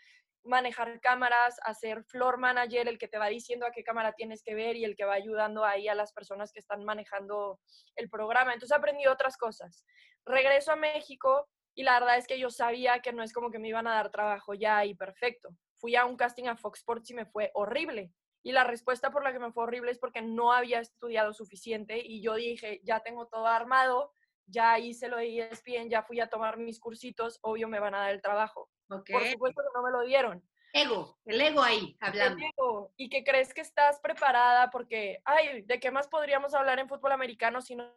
manejar 0.45 1.01
cámaras, 1.01 1.57
a 1.65 1.75
ser 1.75 2.05
floor 2.05 2.39
manager, 2.39 2.89
el 2.89 2.99
que 2.99 3.09
te 3.09 3.19
va 3.19 3.29
diciendo 3.29 3.67
a 3.67 3.73
qué 3.73 3.83
cámara 3.83 4.13
tienes 4.13 4.43
que 4.43 4.55
ver 4.55 4.77
y 4.77 4.85
el 4.85 4.97
que 4.97 5.05
va 5.05 5.15
ayudando 5.15 5.65
ahí 5.65 5.89
a 5.89 5.95
las 5.95 6.13
personas 6.13 6.53
que 6.53 6.61
están 6.61 6.85
manejando 6.85 7.61
el 7.97 8.09
programa. 8.09 8.55
Entonces 8.55 8.77
aprendí 8.77 9.07
otras 9.07 9.37
cosas. 9.37 9.85
Regreso 10.25 10.73
a 10.73 10.77
México 10.77 11.49
y 11.75 11.83
la 11.83 12.01
verdad 12.01 12.19
es 12.19 12.27
que 12.27 12.39
yo 12.39 12.51
sabía 12.51 13.01
que 13.01 13.13
no 13.13 13.23
es 13.23 13.33
como 13.33 13.51
que 13.51 13.59
me 13.59 13.69
iban 13.69 13.87
a 13.87 13.95
dar 13.95 14.11
trabajo 14.11 14.55
ya 14.55 14.85
y 14.85 14.95
perfecto. 14.95 15.51
Fui 15.79 15.95
a 15.97 16.05
un 16.05 16.17
casting 16.17 16.49
a 16.49 16.57
Fox 16.57 16.81
Sports 16.81 17.11
y 17.11 17.15
me 17.15 17.27
fue 17.27 17.51
horrible. 17.55 18.13
Y 18.43 18.53
la 18.53 18.65
respuesta 18.65 19.11
por 19.11 19.25
la 19.25 19.33
que 19.33 19.39
me 19.39 19.53
fue 19.53 19.65
horrible 19.65 19.91
es 19.91 19.99
porque 19.99 20.23
no 20.23 20.53
había 20.53 20.81
estudiado 20.81 21.33
suficiente 21.33 21.99
y 21.99 22.23
yo 22.23 22.35
dije, 22.35 22.81
ya 22.83 23.01
tengo 23.01 23.27
todo 23.27 23.47
armado, 23.47 24.13
ya 24.47 24.79
hice 24.79 25.09
lo 25.09 25.19
de 25.19 25.39
ESPN, 25.39 25.91
ya 25.91 26.03
fui 26.03 26.21
a 26.21 26.29
tomar 26.29 26.57
mis 26.57 26.81
cursitos, 26.81 27.39
obvio 27.43 27.69
me 27.69 27.81
van 27.81 27.95
a 27.95 28.01
dar 28.01 28.11
el 28.11 28.23
trabajo. 28.23 28.71
Por 28.89 29.05
supuesto 29.05 29.63
que 29.63 29.69
no 29.75 29.83
me 29.83 29.91
lo 29.91 30.03
dieron. 30.03 30.43
Ego, 30.73 31.19
el 31.25 31.41
ego 31.41 31.63
ahí, 31.63 31.97
hablando. 32.01 32.93
Y 32.97 33.09
que 33.09 33.25
crees 33.25 33.55
que 33.55 33.63
estás 33.63 34.01
preparada 34.01 34.71
porque, 34.71 35.21
ay, 35.25 35.63
¿de 35.63 35.81
qué 35.81 35.91
más 35.91 36.09
podríamos 36.09 36.55
hablar 36.55 36.79
en 36.79 36.89
fútbol 36.89 37.13
americano 37.13 37.61
si 37.61 37.77
no 37.77 37.91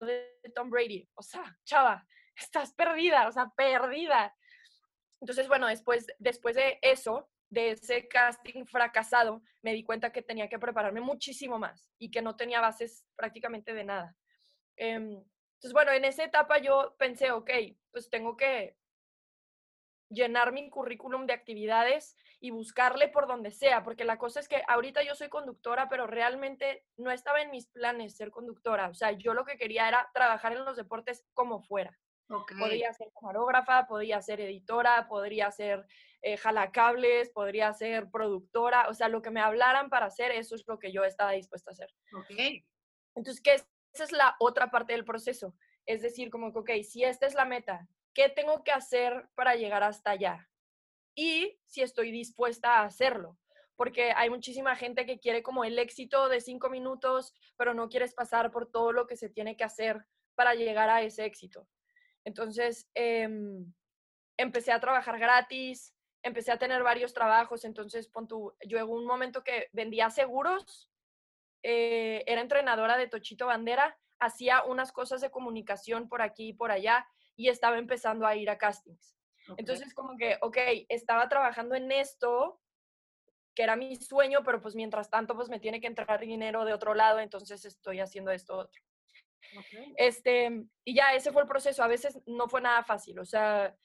de 0.00 0.36
Tom 0.54 0.70
Brady? 0.70 1.08
O 1.14 1.22
sea, 1.22 1.56
chava, 1.64 2.06
estás 2.36 2.72
perdida, 2.74 3.28
o 3.28 3.32
sea, 3.32 3.52
perdida. 3.56 4.34
Entonces, 5.20 5.46
bueno, 5.46 5.68
después, 5.68 6.06
después 6.18 6.56
de 6.56 6.78
eso, 6.82 7.30
de 7.48 7.72
ese 7.72 8.08
casting 8.08 8.64
fracasado, 8.64 9.42
me 9.62 9.74
di 9.74 9.84
cuenta 9.84 10.10
que 10.10 10.22
tenía 10.22 10.48
que 10.48 10.58
prepararme 10.58 11.00
muchísimo 11.00 11.58
más 11.58 11.88
y 11.98 12.10
que 12.10 12.22
no 12.22 12.34
tenía 12.34 12.60
bases 12.60 13.04
prácticamente 13.14 13.74
de 13.74 13.84
nada. 13.84 14.16
Em, 14.76 15.22
entonces, 15.62 15.74
bueno, 15.74 15.92
en 15.92 16.04
esa 16.04 16.24
etapa 16.24 16.58
yo 16.58 16.96
pensé, 16.98 17.30
ok, 17.30 17.48
pues 17.92 18.10
tengo 18.10 18.36
que 18.36 18.76
llenar 20.08 20.50
mi 20.50 20.68
currículum 20.68 21.24
de 21.24 21.34
actividades 21.34 22.16
y 22.40 22.50
buscarle 22.50 23.06
por 23.06 23.28
donde 23.28 23.52
sea, 23.52 23.84
porque 23.84 24.04
la 24.04 24.18
cosa 24.18 24.40
es 24.40 24.48
que 24.48 24.64
ahorita 24.66 25.04
yo 25.04 25.14
soy 25.14 25.28
conductora, 25.28 25.88
pero 25.88 26.08
realmente 26.08 26.84
no 26.96 27.12
estaba 27.12 27.42
en 27.42 27.52
mis 27.52 27.68
planes 27.68 28.16
ser 28.16 28.32
conductora. 28.32 28.88
O 28.88 28.94
sea, 28.94 29.12
yo 29.12 29.34
lo 29.34 29.44
que 29.44 29.56
quería 29.56 29.86
era 29.86 30.10
trabajar 30.12 30.50
en 30.52 30.64
los 30.64 30.76
deportes 30.76 31.24
como 31.32 31.62
fuera. 31.62 31.96
Podría 32.58 32.92
ser 32.92 33.12
camarógrafa, 33.14 33.86
podría 33.86 34.20
ser 34.20 34.40
editora, 34.40 35.06
podría 35.06 35.52
ser 35.52 35.86
eh, 36.22 36.36
jalacables, 36.38 37.30
podría 37.30 37.72
ser 37.72 38.10
productora, 38.10 38.88
o 38.88 38.94
sea, 38.94 39.08
lo 39.08 39.22
que 39.22 39.30
me 39.30 39.40
hablaran 39.40 39.90
para 39.90 40.06
hacer, 40.06 40.32
eso 40.32 40.56
es 40.56 40.64
lo 40.66 40.80
que 40.80 40.90
yo 40.90 41.04
estaba 41.04 41.30
dispuesta 41.30 41.70
a 41.70 41.74
hacer. 41.74 41.90
Entonces, 43.14 43.40
¿qué 43.40 43.54
es 43.54 43.68
esa 43.92 44.04
es 44.04 44.12
la 44.12 44.36
otra 44.38 44.70
parte 44.70 44.92
del 44.92 45.04
proceso. 45.04 45.54
Es 45.86 46.02
decir, 46.02 46.30
como 46.30 46.52
que, 46.52 46.58
ok, 46.58 46.70
si 46.84 47.04
esta 47.04 47.26
es 47.26 47.34
la 47.34 47.44
meta, 47.44 47.88
¿qué 48.14 48.28
tengo 48.28 48.62
que 48.64 48.72
hacer 48.72 49.28
para 49.34 49.54
llegar 49.54 49.82
hasta 49.82 50.10
allá? 50.10 50.48
Y 51.14 51.58
si 51.66 51.82
estoy 51.82 52.10
dispuesta 52.10 52.78
a 52.78 52.84
hacerlo. 52.84 53.38
Porque 53.76 54.12
hay 54.12 54.30
muchísima 54.30 54.76
gente 54.76 55.06
que 55.06 55.18
quiere 55.18 55.42
como 55.42 55.64
el 55.64 55.78
éxito 55.78 56.28
de 56.28 56.40
cinco 56.40 56.70
minutos, 56.70 57.34
pero 57.56 57.74
no 57.74 57.88
quieres 57.88 58.14
pasar 58.14 58.50
por 58.50 58.70
todo 58.70 58.92
lo 58.92 59.06
que 59.06 59.16
se 59.16 59.28
tiene 59.28 59.56
que 59.56 59.64
hacer 59.64 60.06
para 60.34 60.54
llegar 60.54 60.88
a 60.88 61.02
ese 61.02 61.24
éxito. 61.24 61.68
Entonces, 62.24 62.88
em, 62.94 63.72
empecé 64.36 64.72
a 64.72 64.80
trabajar 64.80 65.18
gratis, 65.18 65.94
empecé 66.22 66.52
a 66.52 66.58
tener 66.58 66.82
varios 66.82 67.12
trabajos. 67.12 67.64
Entonces, 67.64 68.08
pon 68.08 68.28
yo 68.66 68.78
en 68.78 68.88
un 68.88 69.04
momento 69.04 69.42
que 69.42 69.68
vendía 69.72 70.10
seguros 70.10 70.91
eh, 71.62 72.24
era 72.26 72.40
entrenadora 72.40 72.96
de 72.96 73.08
Tochito 73.08 73.46
Bandera, 73.46 73.98
hacía 74.18 74.62
unas 74.64 74.92
cosas 74.92 75.20
de 75.20 75.30
comunicación 75.30 76.08
por 76.08 76.22
aquí 76.22 76.48
y 76.48 76.52
por 76.52 76.70
allá 76.70 77.06
y 77.36 77.48
estaba 77.48 77.78
empezando 77.78 78.26
a 78.26 78.36
ir 78.36 78.50
a 78.50 78.58
castings. 78.58 79.16
Entonces, 79.56 79.92
como 79.94 80.16
que, 80.16 80.38
ok, 80.40 80.56
estaba 80.88 81.28
trabajando 81.28 81.74
en 81.74 81.90
esto, 81.90 82.60
que 83.54 83.64
era 83.64 83.76
mi 83.76 83.96
sueño, 83.96 84.42
pero 84.44 84.60
pues 84.60 84.74
mientras 84.74 85.10
tanto, 85.10 85.34
pues 85.34 85.48
me 85.48 85.60
tiene 85.60 85.80
que 85.80 85.88
entrar 85.88 86.20
dinero 86.20 86.64
de 86.64 86.72
otro 86.72 86.94
lado, 86.94 87.18
entonces 87.18 87.64
estoy 87.64 88.00
haciendo 88.00 88.30
esto 88.30 88.56
otro. 88.56 88.80
Este, 89.96 90.64
y 90.84 90.94
ya 90.94 91.14
ese 91.14 91.32
fue 91.32 91.42
el 91.42 91.48
proceso. 91.48 91.82
A 91.82 91.88
veces 91.88 92.20
no 92.26 92.48
fue 92.48 92.60
nada 92.60 92.84
fácil, 92.84 93.18
o 93.18 93.24
sea, 93.24 93.76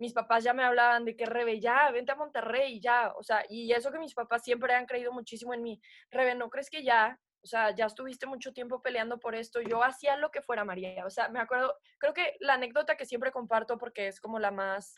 mis 0.00 0.14
papás 0.14 0.42
ya 0.42 0.54
me 0.54 0.64
hablaban 0.64 1.04
de 1.04 1.14
que 1.14 1.26
Rebe, 1.26 1.60
ya, 1.60 1.90
vente 1.90 2.10
a 2.10 2.16
Monterrey, 2.16 2.80
ya, 2.80 3.12
o 3.16 3.22
sea, 3.22 3.44
y 3.50 3.70
eso 3.72 3.92
que 3.92 3.98
mis 3.98 4.14
papás 4.14 4.42
siempre 4.42 4.74
han 4.74 4.86
creído 4.86 5.12
muchísimo 5.12 5.52
en 5.52 5.62
mí. 5.62 5.80
Rebe, 6.10 6.34
¿no 6.34 6.48
crees 6.48 6.70
que 6.70 6.82
ya? 6.82 7.20
O 7.42 7.46
sea, 7.46 7.74
ya 7.74 7.84
estuviste 7.84 8.26
mucho 8.26 8.54
tiempo 8.54 8.80
peleando 8.80 9.20
por 9.20 9.34
esto. 9.34 9.60
Yo 9.60 9.84
hacía 9.84 10.16
lo 10.16 10.30
que 10.30 10.40
fuera, 10.40 10.64
María. 10.64 11.04
O 11.04 11.10
sea, 11.10 11.28
me 11.28 11.38
acuerdo, 11.38 11.76
creo 11.98 12.14
que 12.14 12.36
la 12.40 12.54
anécdota 12.54 12.96
que 12.96 13.04
siempre 13.04 13.30
comparto 13.30 13.76
porque 13.76 14.08
es 14.08 14.20
como 14.20 14.38
la 14.38 14.50
más 14.50 14.94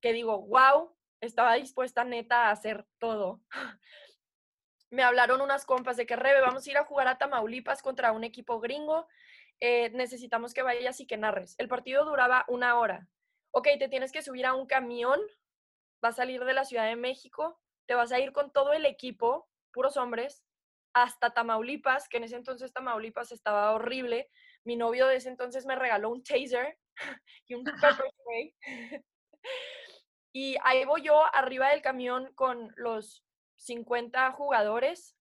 que 0.00 0.12
digo, 0.12 0.46
wow, 0.46 0.96
estaba 1.20 1.54
dispuesta 1.54 2.04
neta 2.04 2.46
a 2.46 2.50
hacer 2.52 2.86
todo. 2.98 3.40
me 4.90 5.02
hablaron 5.02 5.40
unas 5.40 5.66
compas 5.66 5.96
de 5.96 6.06
que 6.06 6.14
Rebe, 6.14 6.40
vamos 6.40 6.64
a 6.64 6.70
ir 6.70 6.78
a 6.78 6.84
jugar 6.84 7.08
a 7.08 7.18
Tamaulipas 7.18 7.82
contra 7.82 8.12
un 8.12 8.22
equipo 8.22 8.60
gringo. 8.60 9.08
Eh, 9.58 9.90
necesitamos 9.90 10.54
que 10.54 10.62
vayas 10.62 11.00
y 11.00 11.06
que 11.06 11.16
narres. 11.16 11.56
El 11.58 11.66
partido 11.66 12.04
duraba 12.04 12.44
una 12.46 12.78
hora 12.78 13.08
ok, 13.56 13.68
te 13.78 13.88
tienes 13.88 14.12
que 14.12 14.20
subir 14.20 14.44
a 14.44 14.52
un 14.52 14.66
camión, 14.66 15.18
vas 16.02 16.12
a 16.12 16.22
salir 16.22 16.44
de 16.44 16.52
la 16.52 16.66
Ciudad 16.66 16.84
de 16.84 16.94
México, 16.94 17.58
te 17.86 17.94
vas 17.94 18.12
a 18.12 18.20
ir 18.20 18.32
con 18.32 18.52
todo 18.52 18.74
el 18.74 18.84
equipo, 18.84 19.48
puros 19.72 19.96
hombres, 19.96 20.44
hasta 20.92 21.30
Tamaulipas, 21.30 22.06
que 22.06 22.18
en 22.18 22.24
ese 22.24 22.36
entonces 22.36 22.74
Tamaulipas 22.74 23.32
estaba 23.32 23.72
horrible. 23.72 24.28
Mi 24.64 24.76
novio 24.76 25.06
de 25.06 25.16
ese 25.16 25.30
entonces 25.30 25.64
me 25.64 25.74
regaló 25.74 26.10
un 26.10 26.22
taser 26.22 26.78
y 27.48 27.54
un 27.54 27.64
pepper 27.64 28.12
spray. 28.20 28.54
y 30.34 30.56
ahí 30.62 30.84
voy 30.84 31.00
yo 31.00 31.18
arriba 31.34 31.70
del 31.70 31.80
camión 31.80 32.34
con 32.34 32.74
los 32.76 33.24
50 33.56 34.32
jugadores, 34.32 35.16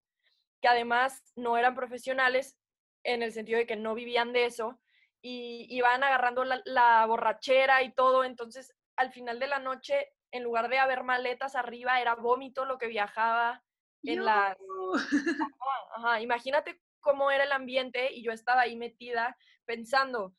que 0.61 0.67
además 0.67 1.23
no 1.37 1.57
eran 1.57 1.73
profesionales 1.73 2.57
en 3.05 3.23
el 3.23 3.31
sentido 3.31 3.59
de 3.59 3.65
que 3.65 3.77
no 3.77 3.95
vivían 3.95 4.33
de 4.33 4.43
eso, 4.43 4.77
y 5.27 5.65
iban 5.75 6.03
agarrando 6.03 6.43
la, 6.43 7.03
borrachera 7.07 7.81
y 7.81 7.91
todo. 7.91 8.23
Entonces, 8.23 8.75
al 8.95 9.11
final 9.11 9.39
de 9.39 9.47
la 9.47 9.57
noche, 9.57 10.13
en 10.31 10.43
lugar 10.43 10.69
de 10.69 10.77
haber 10.77 11.03
maletas 11.03 11.55
arriba, 11.55 11.99
era 11.99 12.13
vómito 12.13 12.63
lo 12.63 12.77
que 12.77 12.85
viajaba 12.85 13.63
en 14.03 14.23
la 14.23 14.55
Imagínate 16.21 16.79
cómo 16.99 17.31
era 17.31 17.43
el 17.43 17.53
ambiente 17.53 18.13
y 18.13 18.23
yo 18.23 18.31
estaba 18.31 18.61
ahí 18.61 18.75
metida 18.75 19.35
pensando, 19.65 20.35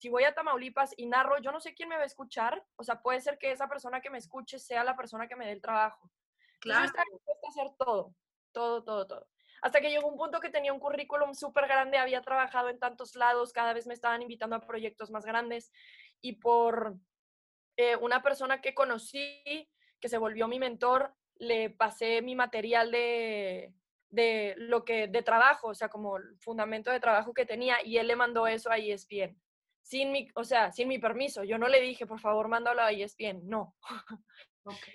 si 0.00 0.08
voy 0.08 0.24
a 0.24 0.34
Tamaulipas 0.34 0.94
y 0.96 1.06
narro, 1.06 1.38
yo 1.38 1.52
no 1.52 1.60
sé 1.60 1.72
quién 1.72 1.88
me 1.88 1.96
va 1.96 2.02
a 2.02 2.06
escuchar. 2.06 2.66
O 2.74 2.82
sea, 2.82 3.02
puede 3.02 3.20
ser 3.20 3.38
que 3.38 3.52
esa 3.52 3.68
persona 3.68 4.00
que 4.00 4.10
me 4.10 4.18
escuche 4.18 4.58
sea 4.58 4.82
la 4.82 4.96
persona 4.96 5.28
que 5.28 5.36
me 5.36 5.46
dé 5.46 5.52
el 5.52 5.62
trabajo. 5.62 6.10
Claro. 6.58 6.80
yo 6.80 6.86
estaba 6.86 7.04
dispuesta 7.12 7.46
a 7.46 7.50
hacer 7.50 7.76
todo, 7.78 8.14
todo, 8.52 8.82
todo, 8.82 9.06
todo. 9.06 9.28
Hasta 9.64 9.80
que 9.80 9.88
llegó 9.88 10.08
un 10.08 10.18
punto 10.18 10.40
que 10.40 10.50
tenía 10.50 10.74
un 10.74 10.78
currículum 10.78 11.32
súper 11.32 11.66
grande, 11.66 11.96
había 11.96 12.20
trabajado 12.20 12.68
en 12.68 12.78
tantos 12.78 13.16
lados, 13.16 13.50
cada 13.50 13.72
vez 13.72 13.86
me 13.86 13.94
estaban 13.94 14.20
invitando 14.20 14.56
a 14.56 14.60
proyectos 14.60 15.10
más 15.10 15.24
grandes 15.24 15.72
y 16.20 16.34
por 16.34 16.98
eh, 17.78 17.96
una 17.96 18.22
persona 18.22 18.60
que 18.60 18.74
conocí, 18.74 19.42
que 19.98 20.08
se 20.10 20.18
volvió 20.18 20.48
mi 20.48 20.58
mentor, 20.58 21.14
le 21.36 21.70
pasé 21.70 22.20
mi 22.20 22.34
material 22.34 22.90
de, 22.90 23.72
de 24.10 24.54
lo 24.58 24.84
que 24.84 25.08
de 25.08 25.22
trabajo, 25.22 25.68
o 25.68 25.74
sea, 25.74 25.88
como 25.88 26.18
el 26.18 26.36
fundamento 26.40 26.90
de 26.90 27.00
trabajo 27.00 27.32
que 27.32 27.46
tenía 27.46 27.78
y 27.82 27.96
él 27.96 28.08
le 28.08 28.16
mandó 28.16 28.46
eso 28.46 28.70
a 28.70 28.76
ESPN. 28.76 29.34
Sin 29.80 30.12
mi, 30.12 30.28
o 30.34 30.44
sea, 30.44 30.72
sin 30.72 30.88
mi 30.88 30.98
permiso. 30.98 31.42
Yo 31.42 31.56
no 31.56 31.68
le 31.68 31.80
dije, 31.80 32.06
por 32.06 32.20
favor, 32.20 32.48
mándalo 32.48 32.82
a 32.82 32.92
ESPN. 32.92 33.48
No. 33.48 33.74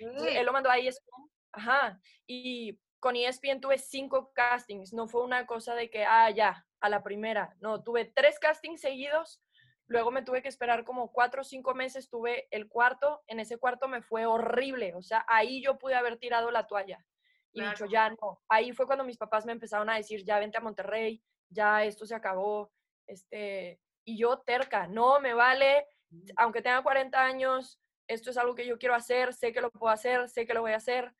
él 0.00 0.46
lo 0.46 0.52
mandó 0.52 0.70
a 0.70 0.78
ESPN. 0.78 1.28
Ajá. 1.50 2.00
Y 2.24 2.78
con 3.00 3.16
ESPN 3.16 3.60
tuve 3.60 3.78
cinco 3.78 4.32
castings, 4.32 4.92
no 4.92 5.08
fue 5.08 5.24
una 5.24 5.46
cosa 5.46 5.74
de 5.74 5.90
que, 5.90 6.04
ah, 6.04 6.30
ya, 6.30 6.66
a 6.80 6.88
la 6.88 7.02
primera, 7.02 7.56
no, 7.60 7.82
tuve 7.82 8.04
tres 8.04 8.38
castings 8.38 8.80
seguidos, 8.80 9.42
luego 9.86 10.10
me 10.10 10.22
tuve 10.22 10.42
que 10.42 10.48
esperar 10.48 10.84
como 10.84 11.10
cuatro 11.10 11.40
o 11.40 11.44
cinco 11.44 11.74
meses, 11.74 12.08
tuve 12.08 12.46
el 12.50 12.68
cuarto, 12.68 13.22
en 13.26 13.40
ese 13.40 13.56
cuarto 13.56 13.88
me 13.88 14.02
fue 14.02 14.26
horrible, 14.26 14.94
o 14.94 15.02
sea, 15.02 15.24
ahí 15.26 15.62
yo 15.62 15.78
pude 15.78 15.94
haber 15.94 16.18
tirado 16.18 16.50
la 16.50 16.66
toalla. 16.66 17.04
y 17.52 17.62
dicho, 17.62 17.86
ya 17.86 18.10
no. 18.10 18.40
Ahí 18.48 18.72
fue 18.72 18.86
cuando 18.86 19.02
mis 19.02 19.16
papás 19.16 19.44
me 19.44 19.52
empezaron 19.52 19.90
a 19.90 19.96
decir, 19.96 20.24
ya 20.24 20.38
vente 20.38 20.58
a 20.58 20.60
Monterrey, 20.60 21.20
ya 21.48 21.82
esto 21.82 22.06
se 22.06 22.14
acabó. 22.14 22.70
Este, 23.08 23.80
y 24.04 24.16
yo 24.18 24.38
terca, 24.38 24.86
no, 24.86 25.18
me 25.18 25.34
vale, 25.34 25.84
mm. 26.10 26.30
aunque 26.36 26.62
tenga 26.62 26.82
40 26.82 27.20
años, 27.20 27.80
esto 28.06 28.30
es 28.30 28.38
algo 28.38 28.54
que 28.54 28.66
yo 28.66 28.78
quiero 28.78 28.94
hacer, 28.94 29.34
sé 29.34 29.52
que 29.52 29.60
lo 29.60 29.70
puedo 29.70 29.92
hacer, 29.92 30.28
sé 30.28 30.46
que 30.46 30.54
lo 30.54 30.60
voy 30.60 30.72
a 30.72 30.76
hacer. 30.76 31.12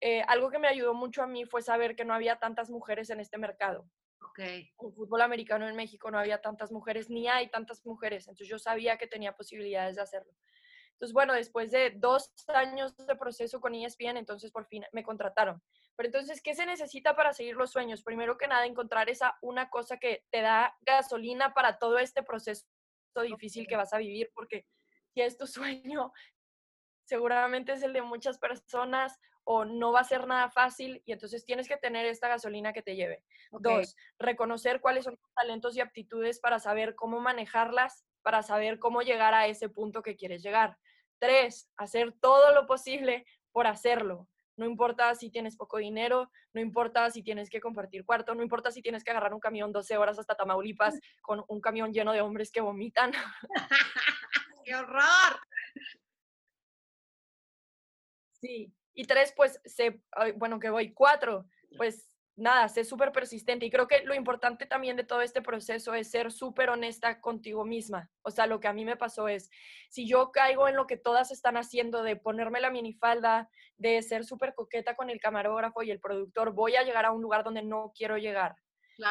Eh, 0.00 0.22
algo 0.28 0.50
que 0.50 0.58
me 0.58 0.68
ayudó 0.68 0.94
mucho 0.94 1.22
a 1.22 1.26
mí 1.26 1.44
fue 1.44 1.62
saber 1.62 1.94
que 1.94 2.04
no 2.04 2.14
había 2.14 2.38
tantas 2.38 2.70
mujeres 2.70 3.10
en 3.10 3.20
este 3.20 3.38
mercado. 3.38 3.88
Okay. 4.30 4.72
En 4.80 4.92
fútbol 4.92 5.22
americano 5.22 5.68
en 5.68 5.76
México 5.76 6.10
no 6.10 6.18
había 6.18 6.40
tantas 6.40 6.70
mujeres, 6.70 7.10
ni 7.10 7.28
hay 7.28 7.50
tantas 7.50 7.84
mujeres, 7.84 8.28
entonces 8.28 8.48
yo 8.48 8.58
sabía 8.58 8.96
que 8.96 9.06
tenía 9.06 9.36
posibilidades 9.36 9.96
de 9.96 10.02
hacerlo. 10.02 10.32
Entonces, 10.92 11.14
bueno, 11.14 11.32
después 11.32 11.70
de 11.70 11.92
dos 11.96 12.30
años 12.48 12.94
de 12.94 13.16
proceso 13.16 13.58
con 13.58 13.74
ESPN, 13.74 14.18
entonces 14.18 14.52
por 14.52 14.66
fin 14.66 14.84
me 14.92 15.02
contrataron. 15.02 15.62
Pero 15.96 16.08
entonces, 16.08 16.42
¿qué 16.42 16.54
se 16.54 16.66
necesita 16.66 17.16
para 17.16 17.32
seguir 17.32 17.56
los 17.56 17.70
sueños? 17.70 18.02
Primero 18.02 18.36
que 18.36 18.46
nada, 18.46 18.66
encontrar 18.66 19.08
esa 19.08 19.38
una 19.40 19.70
cosa 19.70 19.96
que 19.96 20.24
te 20.30 20.42
da 20.42 20.76
gasolina 20.82 21.54
para 21.54 21.78
todo 21.78 21.98
este 21.98 22.22
proceso 22.22 22.66
difícil 23.22 23.66
que 23.66 23.76
vas 23.76 23.92
a 23.94 23.98
vivir, 23.98 24.30
porque 24.34 24.66
si 25.14 25.22
es 25.22 25.38
tu 25.38 25.46
sueño, 25.46 26.12
seguramente 27.04 27.72
es 27.72 27.82
el 27.82 27.92
de 27.92 28.02
muchas 28.02 28.38
personas 28.38 29.18
o 29.52 29.64
no 29.64 29.90
va 29.90 29.98
a 29.98 30.04
ser 30.04 30.28
nada 30.28 30.48
fácil 30.48 31.02
y 31.04 31.10
entonces 31.10 31.44
tienes 31.44 31.66
que 31.66 31.76
tener 31.76 32.06
esta 32.06 32.28
gasolina 32.28 32.72
que 32.72 32.82
te 32.82 32.94
lleve. 32.94 33.24
Dos, 33.50 33.96
reconocer 34.16 34.80
cuáles 34.80 35.02
son 35.02 35.16
tus 35.16 35.34
talentos 35.34 35.76
y 35.76 35.80
aptitudes 35.80 36.38
para 36.38 36.60
saber 36.60 36.94
cómo 36.94 37.18
manejarlas, 37.18 38.04
para 38.22 38.44
saber 38.44 38.78
cómo 38.78 39.02
llegar 39.02 39.34
a 39.34 39.48
ese 39.48 39.68
punto 39.68 40.04
que 40.04 40.14
quieres 40.14 40.44
llegar. 40.44 40.78
Tres, 41.18 41.68
hacer 41.76 42.12
todo 42.20 42.54
lo 42.54 42.68
posible 42.68 43.26
por 43.50 43.66
hacerlo. 43.66 44.28
No 44.54 44.66
importa 44.66 45.12
si 45.16 45.30
tienes 45.30 45.56
poco 45.56 45.78
dinero, 45.78 46.30
no 46.52 46.60
importa 46.60 47.10
si 47.10 47.24
tienes 47.24 47.50
que 47.50 47.60
compartir 47.60 48.04
cuarto, 48.04 48.36
no 48.36 48.44
importa 48.44 48.70
si 48.70 48.82
tienes 48.82 49.02
que 49.02 49.10
agarrar 49.10 49.34
un 49.34 49.40
camión 49.40 49.72
12 49.72 49.96
horas 49.96 50.16
hasta 50.16 50.36
Tamaulipas 50.36 50.94
con 51.22 51.44
un 51.48 51.60
camión 51.60 51.92
lleno 51.92 52.12
de 52.12 52.20
hombres 52.20 52.52
que 52.52 52.60
vomitan. 52.60 53.10
¡Qué 54.64 54.76
horror! 54.76 55.40
Sí. 58.40 58.72
Y 59.00 59.04
tres, 59.04 59.32
pues, 59.34 59.58
se, 59.64 60.02
bueno, 60.36 60.60
que 60.60 60.68
voy. 60.68 60.92
Cuatro, 60.92 61.46
pues 61.78 62.06
nada, 62.36 62.68
sé 62.68 62.84
súper 62.84 63.12
persistente. 63.12 63.64
Y 63.64 63.70
creo 63.70 63.88
que 63.88 64.04
lo 64.04 64.14
importante 64.14 64.66
también 64.66 64.94
de 64.98 65.04
todo 65.04 65.22
este 65.22 65.40
proceso 65.40 65.94
es 65.94 66.10
ser 66.10 66.30
súper 66.30 66.68
honesta 66.68 67.18
contigo 67.18 67.64
misma. 67.64 68.10
O 68.20 68.30
sea, 68.30 68.46
lo 68.46 68.60
que 68.60 68.68
a 68.68 68.74
mí 68.74 68.84
me 68.84 68.98
pasó 68.98 69.26
es, 69.26 69.48
si 69.88 70.06
yo 70.06 70.32
caigo 70.32 70.68
en 70.68 70.76
lo 70.76 70.86
que 70.86 70.98
todas 70.98 71.30
están 71.30 71.56
haciendo 71.56 72.02
de 72.02 72.16
ponerme 72.16 72.60
la 72.60 72.68
minifalda, 72.68 73.48
de 73.78 74.02
ser 74.02 74.26
súper 74.26 74.54
coqueta 74.54 74.94
con 74.96 75.08
el 75.08 75.18
camarógrafo 75.18 75.82
y 75.82 75.90
el 75.90 75.98
productor, 75.98 76.52
voy 76.52 76.76
a 76.76 76.82
llegar 76.82 77.06
a 77.06 77.12
un 77.12 77.22
lugar 77.22 77.42
donde 77.42 77.62
no 77.62 77.94
quiero 77.96 78.18
llegar. 78.18 78.54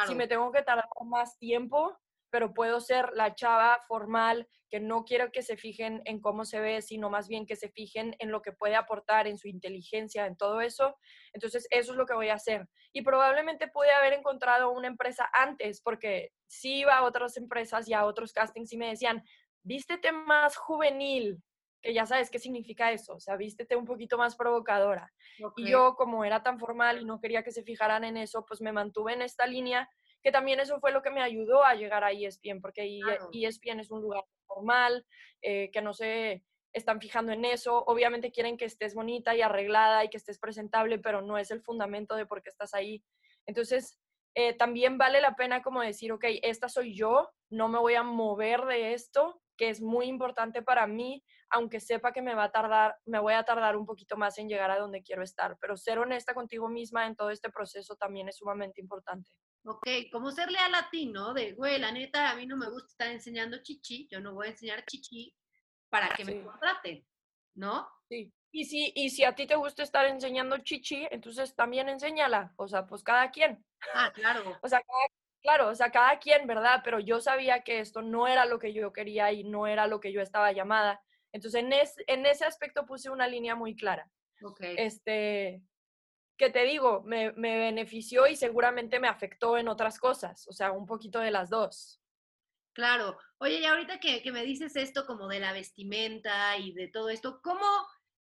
Si 0.06 0.14
me 0.14 0.28
tengo 0.28 0.52
que 0.52 0.62
tardar 0.62 0.86
más 1.04 1.36
tiempo, 1.36 1.98
pero 2.30 2.54
puedo 2.54 2.80
ser 2.80 3.10
la 3.14 3.34
chava 3.34 3.78
formal 3.86 4.48
que 4.70 4.80
no 4.80 5.04
quiero 5.04 5.32
que 5.32 5.42
se 5.42 5.56
fijen 5.56 6.00
en 6.04 6.20
cómo 6.20 6.44
se 6.44 6.60
ve, 6.60 6.80
sino 6.80 7.10
más 7.10 7.28
bien 7.28 7.44
que 7.44 7.56
se 7.56 7.70
fijen 7.70 8.14
en 8.20 8.30
lo 8.30 8.40
que 8.40 8.52
puede 8.52 8.76
aportar, 8.76 9.26
en 9.26 9.36
su 9.36 9.48
inteligencia, 9.48 10.26
en 10.26 10.36
todo 10.36 10.60
eso. 10.60 10.96
Entonces, 11.32 11.66
eso 11.70 11.92
es 11.92 11.98
lo 11.98 12.06
que 12.06 12.14
voy 12.14 12.28
a 12.28 12.34
hacer. 12.34 12.68
Y 12.92 13.02
probablemente 13.02 13.66
pude 13.66 13.90
haber 13.90 14.12
encontrado 14.12 14.70
una 14.70 14.86
empresa 14.86 15.28
antes, 15.32 15.82
porque 15.82 16.30
sí 16.46 16.78
iba 16.78 16.96
a 16.96 17.02
otras 17.02 17.36
empresas 17.36 17.88
y 17.88 17.94
a 17.94 18.04
otros 18.04 18.32
castings 18.32 18.72
y 18.72 18.76
me 18.76 18.88
decían, 18.90 19.24
vístete 19.62 20.12
más 20.12 20.56
juvenil, 20.56 21.42
que 21.82 21.94
ya 21.94 22.06
sabes 22.06 22.30
qué 22.30 22.38
significa 22.38 22.92
eso, 22.92 23.14
o 23.14 23.20
sea, 23.20 23.36
vístete 23.36 23.74
un 23.74 23.86
poquito 23.86 24.18
más 24.18 24.36
provocadora. 24.36 25.12
Y 25.56 25.70
yo, 25.70 25.94
como 25.96 26.24
era 26.24 26.42
tan 26.42 26.58
formal 26.58 27.00
y 27.00 27.04
no 27.04 27.20
quería 27.20 27.42
que 27.42 27.52
se 27.52 27.62
fijaran 27.62 28.04
en 28.04 28.16
eso, 28.16 28.44
pues 28.46 28.60
me 28.60 28.72
mantuve 28.72 29.14
en 29.14 29.22
esta 29.22 29.46
línea 29.46 29.88
que 30.22 30.32
también 30.32 30.60
eso 30.60 30.80
fue 30.80 30.92
lo 30.92 31.02
que 31.02 31.10
me 31.10 31.22
ayudó 31.22 31.64
a 31.64 31.74
llegar 31.74 32.04
a 32.04 32.12
ESPN, 32.12 32.60
porque 32.60 33.00
ESPN 33.32 33.80
es 33.80 33.90
un 33.90 34.02
lugar 34.02 34.24
formal, 34.46 35.06
eh, 35.42 35.70
que 35.72 35.82
no 35.82 35.92
se 35.94 36.44
están 36.72 37.00
fijando 37.00 37.32
en 37.32 37.44
eso. 37.44 37.84
Obviamente 37.86 38.30
quieren 38.30 38.56
que 38.56 38.64
estés 38.64 38.94
bonita 38.94 39.34
y 39.34 39.42
arreglada 39.42 40.04
y 40.04 40.08
que 40.08 40.16
estés 40.16 40.38
presentable, 40.38 40.98
pero 40.98 41.22
no 41.22 41.38
es 41.38 41.50
el 41.50 41.62
fundamento 41.62 42.16
de 42.16 42.26
por 42.26 42.42
qué 42.42 42.50
estás 42.50 42.74
ahí. 42.74 43.02
Entonces, 43.46 43.98
eh, 44.34 44.54
también 44.54 44.98
vale 44.98 45.20
la 45.20 45.34
pena 45.34 45.62
como 45.62 45.80
decir, 45.80 46.12
ok, 46.12 46.24
esta 46.42 46.68
soy 46.68 46.94
yo, 46.94 47.30
no 47.50 47.68
me 47.68 47.78
voy 47.78 47.94
a 47.94 48.02
mover 48.02 48.62
de 48.66 48.92
esto, 48.92 49.40
que 49.56 49.68
es 49.68 49.80
muy 49.80 50.06
importante 50.06 50.62
para 50.62 50.86
mí, 50.86 51.24
aunque 51.50 51.80
sepa 51.80 52.12
que 52.12 52.22
me 52.22 52.34
va 52.34 52.44
a 52.44 52.52
tardar, 52.52 52.96
me 53.06 53.18
voy 53.18 53.34
a 53.34 53.44
tardar 53.44 53.76
un 53.76 53.86
poquito 53.86 54.16
más 54.16 54.38
en 54.38 54.48
llegar 54.48 54.70
a 54.70 54.78
donde 54.78 55.02
quiero 55.02 55.22
estar, 55.22 55.58
pero 55.60 55.76
ser 55.76 55.98
honesta 55.98 56.34
contigo 56.34 56.68
misma 56.68 57.06
en 57.06 57.16
todo 57.16 57.30
este 57.30 57.50
proceso 57.50 57.96
también 57.96 58.28
es 58.28 58.36
sumamente 58.36 58.80
importante. 58.80 59.30
Ok, 59.64 59.86
como 60.10 60.30
ser 60.30 60.50
leal 60.50 60.74
a 60.74 60.88
ti, 60.90 61.06
¿no? 61.06 61.34
De, 61.34 61.52
güey, 61.52 61.78
la 61.78 61.92
neta, 61.92 62.30
a 62.30 62.36
mí 62.36 62.46
no 62.46 62.56
me 62.56 62.70
gusta 62.70 62.86
estar 62.86 63.08
enseñando 63.08 63.58
chichi, 63.62 64.08
yo 64.10 64.20
no 64.20 64.32
voy 64.32 64.46
a 64.46 64.50
enseñar 64.50 64.84
chichi 64.86 65.34
para 65.90 66.08
que 66.14 66.24
me 66.24 66.42
contraten, 66.42 67.06
¿no? 67.54 67.86
Sí. 68.08 68.32
Y 68.52 68.64
si, 68.64 68.92
y 68.96 69.10
si 69.10 69.24
a 69.24 69.34
ti 69.34 69.46
te 69.46 69.54
gusta 69.54 69.82
estar 69.82 70.06
enseñando 70.06 70.58
chichi, 70.58 71.06
entonces 71.10 71.54
también 71.54 71.88
enséñala. 71.88 72.52
O 72.56 72.66
sea, 72.66 72.86
pues 72.86 73.02
cada 73.02 73.30
quien. 73.30 73.64
Ah, 73.94 74.10
claro. 74.12 74.58
o 74.62 74.68
sea, 74.68 74.82
claro, 75.42 75.68
o 75.68 75.74
sea, 75.74 75.90
cada 75.90 76.18
quien, 76.18 76.46
¿verdad? 76.46 76.80
Pero 76.82 76.98
yo 76.98 77.20
sabía 77.20 77.62
que 77.62 77.80
esto 77.80 78.02
no 78.02 78.26
era 78.26 78.46
lo 78.46 78.58
que 78.58 78.72
yo 78.72 78.92
quería 78.92 79.30
y 79.32 79.44
no 79.44 79.66
era 79.66 79.86
lo 79.86 80.00
que 80.00 80.12
yo 80.12 80.20
estaba 80.20 80.52
llamada. 80.52 81.00
Entonces, 81.32 81.62
en, 81.62 81.72
en 82.06 82.26
ese 82.26 82.44
aspecto 82.44 82.86
puse 82.86 83.10
una 83.10 83.26
línea 83.26 83.54
muy 83.54 83.76
clara. 83.76 84.10
Ok. 84.42 84.60
Este, 84.60 85.62
que 86.40 86.48
te 86.48 86.64
digo, 86.64 87.02
me, 87.04 87.32
benefició 87.32 88.26
y 88.26 88.34
seguramente 88.34 88.98
me 88.98 89.08
afectó 89.08 89.58
en 89.58 89.68
otras 89.68 89.98
cosas, 89.98 90.48
o 90.48 90.54
sea, 90.54 90.72
un 90.72 90.86
poquito 90.86 91.18
de 91.18 91.30
las 91.30 91.50
dos. 91.50 92.00
Claro. 92.72 93.18
Oye, 93.36 93.58
y 93.58 93.66
ahorita 93.66 94.00
que, 94.00 94.22
me 94.32 94.42
dices 94.42 94.74
esto 94.74 95.04
como 95.06 95.28
de 95.28 95.38
la 95.38 95.52
vestimenta 95.52 96.56
y 96.56 96.72
de 96.72 96.88
todo 96.88 97.10
esto, 97.10 97.42
¿cómo, 97.42 97.66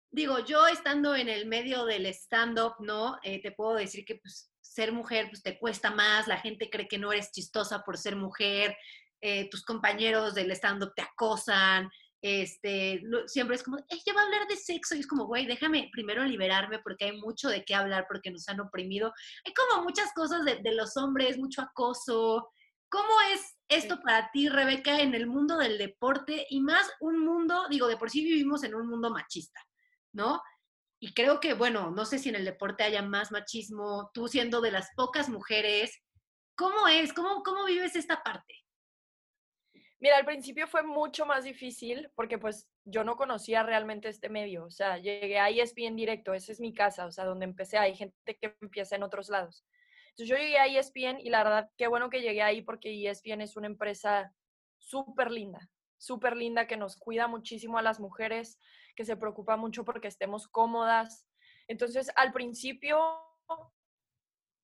digo, 0.10 0.40
yo 0.40 0.66
estando 0.66 1.16
en 1.16 1.30
el 1.30 1.46
medio 1.46 1.86
del 1.86 2.08
stand-up, 2.08 2.78
¿no? 2.80 3.20
Eh, 3.22 3.40
te 3.40 3.52
puedo 3.52 3.76
decir 3.76 4.04
que 4.04 4.16
pues 4.16 4.52
ser 4.62 4.92
mujer 4.92 5.28
pues 5.30 5.44
te 5.44 5.60
cuesta 5.60 5.92
más, 5.92 6.28
la 6.28 6.40
gente 6.40 6.72
cree 6.72 6.88
que 6.88 6.98
no 6.98 7.12
eres 7.12 7.32
chistosa 7.32 7.84
por 7.84 8.00
ser 8.00 8.16
mujer, 8.16 8.76
eh, 9.22 9.48
tus 9.52 9.64
compañeros 9.64 10.34
del 10.34 10.50
stand-up 10.54 10.94
te 10.96 11.04
acosan, 11.04 11.88
este, 12.22 13.04
siempre 13.28 13.56
es 13.56 13.64
como, 13.64 13.78
ella 13.78 14.14
va 14.16 14.22
a 14.22 14.26
hablar 14.26 14.48
de 14.48 14.56
sexo 14.56 14.96
y 14.96 15.00
es 15.00 15.08
como, 15.08 15.26
güey, 15.26 15.46
déjame 15.46 15.90
primero 15.92 16.24
liberarme 16.24 16.80
porque 16.80 17.06
hay 17.06 17.18
mucho 17.18 17.50
de 17.50 17.64
qué 17.64 17.76
hablar 17.76 18.06
porque 18.08 18.32
nos 18.32 18.48
han 18.50 18.60
oprimido. 18.60 19.14
Hay 19.46 19.54
como 19.54 19.84
muchas 19.84 20.12
cosas 20.14 20.44
de, 20.44 20.72
los 20.74 20.98
hombres, 20.98 21.38
mucho 21.38 21.62
acoso. 21.62 22.50
¿Cómo 22.90 23.10
es 23.34 23.58
esto 23.68 24.00
para 24.02 24.32
ti, 24.32 24.50
Rebeca, 24.50 25.02
en 25.02 25.14
el 25.14 25.28
mundo 25.28 25.58
del 25.58 25.78
deporte 25.78 26.48
y 26.50 26.62
más 26.62 26.90
un 27.00 27.20
mundo, 27.20 27.68
digo, 27.70 27.88
de 27.88 27.98
por 27.98 28.10
sí 28.10 28.24
vivimos 28.24 28.64
en 28.64 28.76
un 28.76 28.88
mundo 28.88 29.12
machista, 29.12 29.60
¿no? 30.14 30.42
Y 31.00 31.14
creo 31.14 31.40
que, 31.40 31.54
bueno, 31.54 31.92
no 31.92 32.06
sé 32.06 32.18
si 32.18 32.30
en 32.30 32.36
el 32.36 32.46
deporte 32.46 32.84
haya 32.84 33.04
más 33.04 33.32
machismo, 33.32 34.10
tú 34.14 34.28
siendo 34.28 34.62
de 34.62 34.72
las 34.72 34.90
pocas 34.96 35.30
mujeres, 35.30 36.02
¿cómo 36.56 36.88
es? 36.88 37.14
¿Cómo, 37.14 37.44
cómo 37.44 37.66
vives 37.66 37.96
esta 37.96 38.24
parte? 38.24 38.67
Mira, 40.00 40.18
al 40.18 40.26
principio 40.26 40.68
fue 40.68 40.84
mucho 40.84 41.26
más 41.26 41.44
difícil 41.44 42.10
porque 42.16 42.38
pues 42.38 42.70
yo 42.86 43.04
no 43.04 43.16
conocía 43.16 43.64
realmente 43.64 44.10
este 44.10 44.30
medio, 44.30 44.66
o 44.66 44.70
sea, 44.70 44.98
llegué 45.00 45.40
a 45.40 45.50
ESPN 45.50 45.96
directo, 45.96 46.34
esa 46.34 46.52
es 46.52 46.60
mi 46.60 46.74
casa, 46.74 47.06
o 47.06 47.12
sea, 47.12 47.26
donde 47.26 47.46
empecé, 47.46 47.78
hay 47.78 47.96
gente 47.96 48.38
que 48.40 48.56
empieza 48.62 48.96
en 48.96 49.04
otros 49.04 49.30
lados. 49.30 49.66
Entonces 50.10 50.30
yo 50.30 50.36
llegué 50.36 50.60
a 50.60 50.68
ESPN 50.68 51.20
y 51.20 51.30
la 51.30 51.44
verdad, 51.44 51.72
qué 51.78 51.88
bueno 51.88 52.10
que 52.10 52.22
llegué 52.22 52.44
ahí 52.44 52.62
porque 52.62 53.08
ESPN 53.10 53.42
es 53.42 53.58
una 53.58 53.68
empresa 53.68 54.34
súper 54.78 55.32
linda, 55.32 55.68
súper 55.98 56.38
linda 56.38 56.68
que 56.68 56.78
nos 56.78 56.96
cuida 56.98 57.28
muchísimo 57.28 57.80
a 57.80 57.82
las 57.82 58.00
mujeres, 58.00 58.60
que 58.96 59.04
se 59.04 59.18
preocupa 59.18 59.58
mucho 59.58 59.84
porque 59.84 60.08
estemos 60.08 60.48
cómodas. 60.48 61.28
Entonces, 61.68 62.12
al 62.16 62.34
principio, 62.34 63.00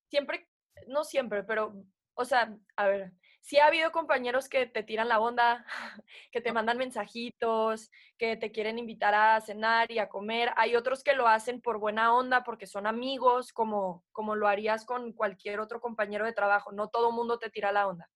siempre, 0.09 0.47
no 0.87 1.03
siempre, 1.03 1.43
pero, 1.43 1.73
o 2.13 2.25
sea, 2.25 2.55
a 2.75 2.87
ver, 2.87 3.13
sí 3.43 3.59
ha 3.59 3.67
habido 3.67 3.91
compañeros 3.91 4.47
que 4.47 4.65
te 4.65 4.83
tiran 4.83 5.09
la 5.09 5.19
onda, 5.19 5.65
que 6.31 6.41
te 6.41 6.53
mandan 6.53 6.77
mensajitos, 6.77 7.91
que 8.17 8.37
te 8.37 8.51
quieren 8.51 8.79
invitar 8.79 9.13
a 9.13 9.39
cenar 9.41 9.91
y 9.91 9.99
a 9.99 10.07
comer. 10.07 10.51
Hay 10.55 10.75
otros 10.75 11.03
que 11.03 11.13
lo 11.13 11.27
hacen 11.27 11.61
por 11.61 11.77
buena 11.77 12.15
onda, 12.15 12.43
porque 12.43 12.65
son 12.65 12.87
amigos, 12.87 13.51
como, 13.51 14.05
como 14.13 14.35
lo 14.35 14.47
harías 14.47 14.85
con 14.85 15.11
cualquier 15.11 15.59
otro 15.59 15.81
compañero 15.81 16.25
de 16.25 16.31
trabajo. 16.31 16.71
No 16.71 16.87
todo 16.87 17.11
mundo 17.11 17.37
te 17.37 17.49
tira 17.49 17.73
la 17.73 17.87
onda. 17.87 18.09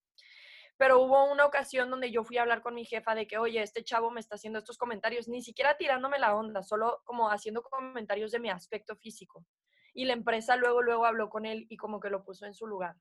Pero 0.78 1.00
hubo 1.00 1.30
una 1.30 1.44
ocasión 1.44 1.90
donde 1.90 2.10
yo 2.10 2.24
fui 2.24 2.38
a 2.38 2.42
hablar 2.42 2.62
con 2.62 2.74
mi 2.74 2.86
jefa 2.86 3.14
de 3.14 3.26
que, 3.26 3.36
oye, 3.36 3.60
este 3.60 3.84
chavo 3.84 4.10
me 4.10 4.20
está 4.20 4.36
haciendo 4.36 4.60
estos 4.60 4.78
comentarios, 4.78 5.28
ni 5.28 5.42
siquiera 5.42 5.76
tirándome 5.76 6.18
la 6.18 6.34
onda, 6.34 6.62
solo 6.62 7.02
como 7.04 7.30
haciendo 7.30 7.62
comentarios 7.62 8.30
de 8.30 8.40
mi 8.40 8.48
aspecto 8.48 8.96
físico. 8.96 9.44
Y 9.92 10.06
la 10.06 10.14
empresa 10.14 10.56
luego, 10.56 10.80
luego 10.80 11.04
habló 11.04 11.28
con 11.28 11.44
él 11.44 11.66
y 11.68 11.76
como 11.76 12.00
que 12.00 12.08
lo 12.08 12.24
puso 12.24 12.46
en 12.46 12.54
su 12.54 12.66
lugar. 12.66 12.96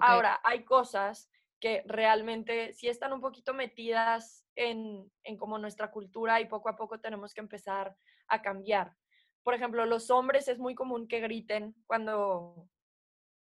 Ahora, 0.00 0.40
hay 0.42 0.64
cosas 0.64 1.30
que 1.64 1.82
realmente 1.86 2.74
sí 2.74 2.88
están 2.88 3.14
un 3.14 3.22
poquito 3.22 3.54
metidas 3.54 4.44
en, 4.54 5.10
en 5.22 5.38
como 5.38 5.56
nuestra 5.56 5.90
cultura 5.90 6.38
y 6.38 6.44
poco 6.44 6.68
a 6.68 6.76
poco 6.76 7.00
tenemos 7.00 7.32
que 7.32 7.40
empezar 7.40 7.96
a 8.28 8.42
cambiar. 8.42 8.94
por 9.42 9.54
ejemplo, 9.54 9.86
los 9.86 10.10
hombres 10.10 10.46
es 10.48 10.58
muy 10.58 10.74
común 10.74 11.08
que 11.08 11.20
griten 11.20 11.74
cuando, 11.86 12.68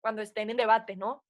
cuando 0.02 0.20
estén 0.20 0.50
en 0.50 0.58
debate, 0.58 0.96
¿no? 0.96 1.24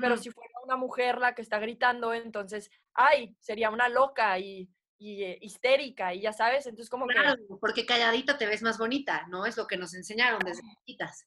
Pero 0.00 0.16
si 0.16 0.30
fuera 0.30 0.48
una 0.64 0.76
mujer 0.76 1.18
la 1.18 1.34
que 1.34 1.42
está 1.42 1.58
gritando, 1.58 2.14
entonces, 2.14 2.70
ay, 2.94 3.36
sería 3.38 3.68
una 3.68 3.90
loca 3.90 4.38
y, 4.38 4.70
eh, 5.00 5.36
histérica 5.42 6.14
y 6.14 6.22
ya 6.22 6.32
sabes, 6.32 6.64
entonces 6.64 6.88
como 6.88 7.06
claro, 7.06 7.36
porque 7.60 7.84
calladita 7.84 8.38
te 8.38 8.46
ves 8.46 8.62
más 8.62 8.78
bonita, 8.78 9.26
¿no? 9.28 9.44
Es 9.44 9.58
lo 9.58 9.66
que 9.66 9.76
nos 9.76 9.92
enseñaron 9.92 10.40
desde 10.42 10.62
chiquitas. 10.62 11.26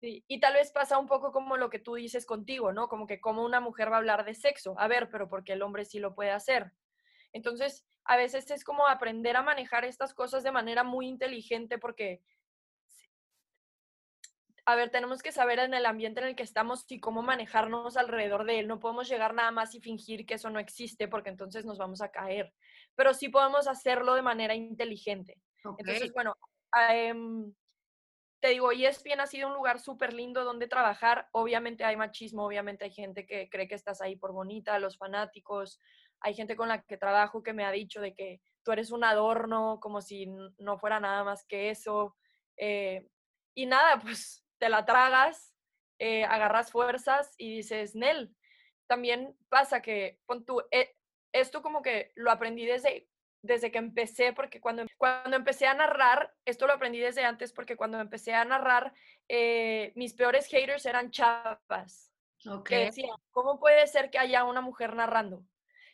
Sí, 0.00 0.24
y 0.28 0.40
tal 0.40 0.54
vez 0.54 0.72
pasa 0.72 0.98
un 0.98 1.06
poco 1.06 1.32
como 1.32 1.56
lo 1.56 1.70
que 1.70 1.78
tú 1.78 1.94
dices 1.94 2.26
contigo, 2.26 2.72
¿no? 2.72 2.88
Como 2.88 3.06
que 3.06 3.20
como 3.20 3.44
una 3.44 3.60
mujer 3.60 3.90
va 3.90 3.96
a 3.96 3.98
hablar 3.98 4.24
de 4.24 4.34
sexo. 4.34 4.74
A 4.78 4.88
ver, 4.88 5.08
pero 5.10 5.28
porque 5.28 5.54
el 5.54 5.62
hombre 5.62 5.84
sí 5.84 5.98
lo 5.98 6.14
puede 6.14 6.30
hacer. 6.30 6.72
Entonces, 7.32 7.86
a 8.04 8.16
veces 8.16 8.50
es 8.50 8.62
como 8.62 8.86
aprender 8.86 9.36
a 9.36 9.42
manejar 9.42 9.84
estas 9.84 10.14
cosas 10.14 10.42
de 10.42 10.52
manera 10.52 10.84
muy 10.84 11.08
inteligente 11.08 11.78
porque 11.78 12.22
a 14.68 14.74
ver, 14.74 14.90
tenemos 14.90 15.22
que 15.22 15.30
saber 15.30 15.60
en 15.60 15.74
el 15.74 15.86
ambiente 15.86 16.20
en 16.20 16.26
el 16.26 16.34
que 16.34 16.42
estamos 16.42 16.84
y 16.88 16.98
cómo 16.98 17.22
manejarnos 17.22 17.96
alrededor 17.96 18.44
de 18.44 18.58
él. 18.58 18.66
No 18.66 18.80
podemos 18.80 19.08
llegar 19.08 19.32
nada 19.32 19.52
más 19.52 19.76
y 19.76 19.80
fingir 19.80 20.26
que 20.26 20.34
eso 20.34 20.50
no 20.50 20.58
existe 20.58 21.06
porque 21.06 21.30
entonces 21.30 21.64
nos 21.64 21.78
vamos 21.78 22.02
a 22.02 22.10
caer. 22.10 22.52
Pero 22.96 23.14
sí 23.14 23.28
podemos 23.28 23.68
hacerlo 23.68 24.14
de 24.14 24.22
manera 24.22 24.56
inteligente. 24.56 25.40
Entonces, 25.78 26.12
bueno, 26.12 26.34
em, 26.90 27.54
te 28.46 28.52
digo, 28.52 28.70
ESPN 28.70 29.18
ha 29.22 29.26
sido 29.26 29.48
un 29.48 29.54
lugar 29.54 29.80
súper 29.80 30.12
lindo 30.12 30.44
donde 30.44 30.68
trabajar. 30.68 31.28
Obviamente 31.32 31.82
hay 31.82 31.96
machismo, 31.96 32.46
obviamente 32.46 32.84
hay 32.84 32.92
gente 32.92 33.26
que 33.26 33.48
cree 33.48 33.66
que 33.66 33.74
estás 33.74 34.00
ahí 34.00 34.14
por 34.14 34.30
bonita, 34.30 34.78
los 34.78 34.96
fanáticos. 34.96 35.80
Hay 36.20 36.32
gente 36.32 36.54
con 36.54 36.68
la 36.68 36.82
que 36.82 36.96
trabajo 36.96 37.42
que 37.42 37.52
me 37.52 37.64
ha 37.64 37.72
dicho 37.72 38.00
de 38.00 38.14
que 38.14 38.40
tú 38.62 38.70
eres 38.70 38.92
un 38.92 39.02
adorno, 39.02 39.80
como 39.80 40.00
si 40.00 40.26
no 40.58 40.78
fuera 40.78 41.00
nada 41.00 41.24
más 41.24 41.44
que 41.44 41.70
eso. 41.70 42.14
Eh, 42.56 43.08
y 43.56 43.66
nada, 43.66 43.98
pues 44.00 44.46
te 44.58 44.68
la 44.68 44.84
tragas, 44.84 45.52
eh, 45.98 46.22
agarras 46.22 46.70
fuerzas 46.70 47.34
y 47.38 47.56
dices, 47.56 47.96
Nel, 47.96 48.32
también 48.86 49.36
pasa 49.48 49.82
que, 49.82 50.20
pon 50.24 50.44
tú, 50.44 50.62
eh, 50.70 50.94
esto 51.32 51.62
como 51.62 51.82
que 51.82 52.12
lo 52.14 52.30
aprendí 52.30 52.64
desde, 52.64 53.08
desde 53.46 53.70
que 53.70 53.78
empecé, 53.78 54.32
porque 54.32 54.60
cuando, 54.60 54.84
cuando 54.98 55.36
empecé 55.36 55.66
a 55.66 55.74
narrar, 55.74 56.34
esto 56.44 56.66
lo 56.66 56.74
aprendí 56.74 56.98
desde 56.98 57.24
antes, 57.24 57.52
porque 57.52 57.76
cuando 57.76 58.00
empecé 58.00 58.34
a 58.34 58.44
narrar, 58.44 58.92
eh, 59.28 59.92
mis 59.94 60.14
peores 60.14 60.46
haters 60.48 60.86
eran 60.86 61.10
chavas. 61.10 62.12
Que 62.64 62.76
decían, 62.76 63.16
¿cómo 63.32 63.58
puede 63.58 63.86
ser 63.88 64.10
que 64.10 64.18
haya 64.18 64.44
una 64.44 64.60
mujer 64.60 64.94
narrando? 64.94 65.44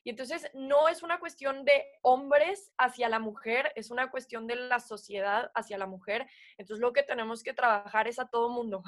Y 0.05 0.11
entonces 0.11 0.51
no 0.53 0.89
es 0.89 1.03
una 1.03 1.21
cuestión 1.21 1.65
de 1.65 1.85
hombres 2.03 2.73
hacia 2.77 3.09
la 3.09 3.21
mujer, 3.21 3.73
es 3.77 3.91
una 3.91 4.11
cuestión 4.11 4.47
de 4.47 4.57
la 4.57 4.81
sociedad 4.81 5.51
hacia 5.55 5.79
la 5.79 5.87
mujer. 5.87 6.29
Entonces 6.59 6.83
lo 6.83 6.93
que 6.93 7.05
tenemos 7.05 7.43
que 7.43 7.55
trabajar 7.55 8.09
es 8.09 8.19
a 8.19 8.29
todo 8.29 8.49
mundo. 8.49 8.83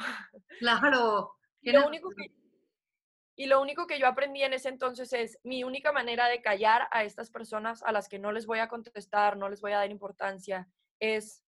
Claro. 0.59 1.37
Lo, 1.63 1.87
único 1.87 2.11
que, 2.11 2.31
y 3.37 3.47
lo 3.47 3.61
único 3.61 3.87
que 3.87 3.99
yo 3.99 4.07
aprendí 4.07 4.43
en 4.43 4.53
ese 4.53 4.69
entonces 4.69 5.13
es 5.13 5.39
mi 5.43 5.65
única 5.65 5.93
manera 5.93 6.29
de 6.29 6.43
callar 6.43 6.89
a 6.91 7.05
estas 7.05 7.31
personas 7.31 7.83
a 7.83 7.93
las 7.93 8.09
que 8.09 8.19
no 8.19 8.33
les 8.33 8.47
voy 8.47 8.61
a 8.61 8.69
contestar, 8.69 9.37
no 9.37 9.49
les 9.49 9.61
voy 9.61 9.73
a 9.73 9.79
dar 9.79 9.91
importancia, 9.91 10.69
es 11.01 11.45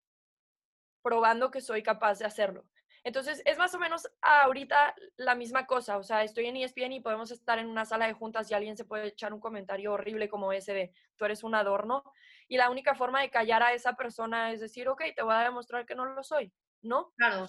probando 1.02 1.50
que 1.50 1.60
soy 1.60 1.82
capaz 1.82 2.18
de 2.18 2.24
hacerlo. 2.24 2.66
Entonces, 3.04 3.40
es 3.44 3.56
más 3.56 3.72
o 3.72 3.78
menos 3.78 4.08
ahorita 4.20 4.96
la 5.16 5.36
misma 5.36 5.64
cosa. 5.66 5.96
O 5.96 6.02
sea, 6.02 6.24
estoy 6.24 6.46
en 6.46 6.56
ESPN 6.56 6.92
y 6.94 7.00
podemos 7.00 7.30
estar 7.30 7.60
en 7.60 7.68
una 7.68 7.84
sala 7.84 8.08
de 8.08 8.14
juntas 8.14 8.50
y 8.50 8.54
alguien 8.54 8.76
se 8.76 8.84
puede 8.84 9.06
echar 9.06 9.32
un 9.32 9.38
comentario 9.38 9.92
horrible 9.92 10.28
como 10.28 10.52
ese 10.52 10.74
de 10.74 10.92
tú 11.14 11.24
eres 11.24 11.44
un 11.44 11.54
adorno. 11.54 12.02
Y 12.48 12.56
la 12.56 12.68
única 12.68 12.96
forma 12.96 13.20
de 13.20 13.30
callar 13.30 13.62
a 13.62 13.74
esa 13.74 13.92
persona 13.92 14.50
es 14.50 14.58
decir, 14.58 14.88
ok, 14.88 15.04
te 15.14 15.22
voy 15.22 15.34
a 15.34 15.44
demostrar 15.44 15.86
que 15.86 15.94
no 15.94 16.04
lo 16.04 16.24
soy, 16.24 16.52
¿no? 16.82 17.12
Claro. 17.16 17.48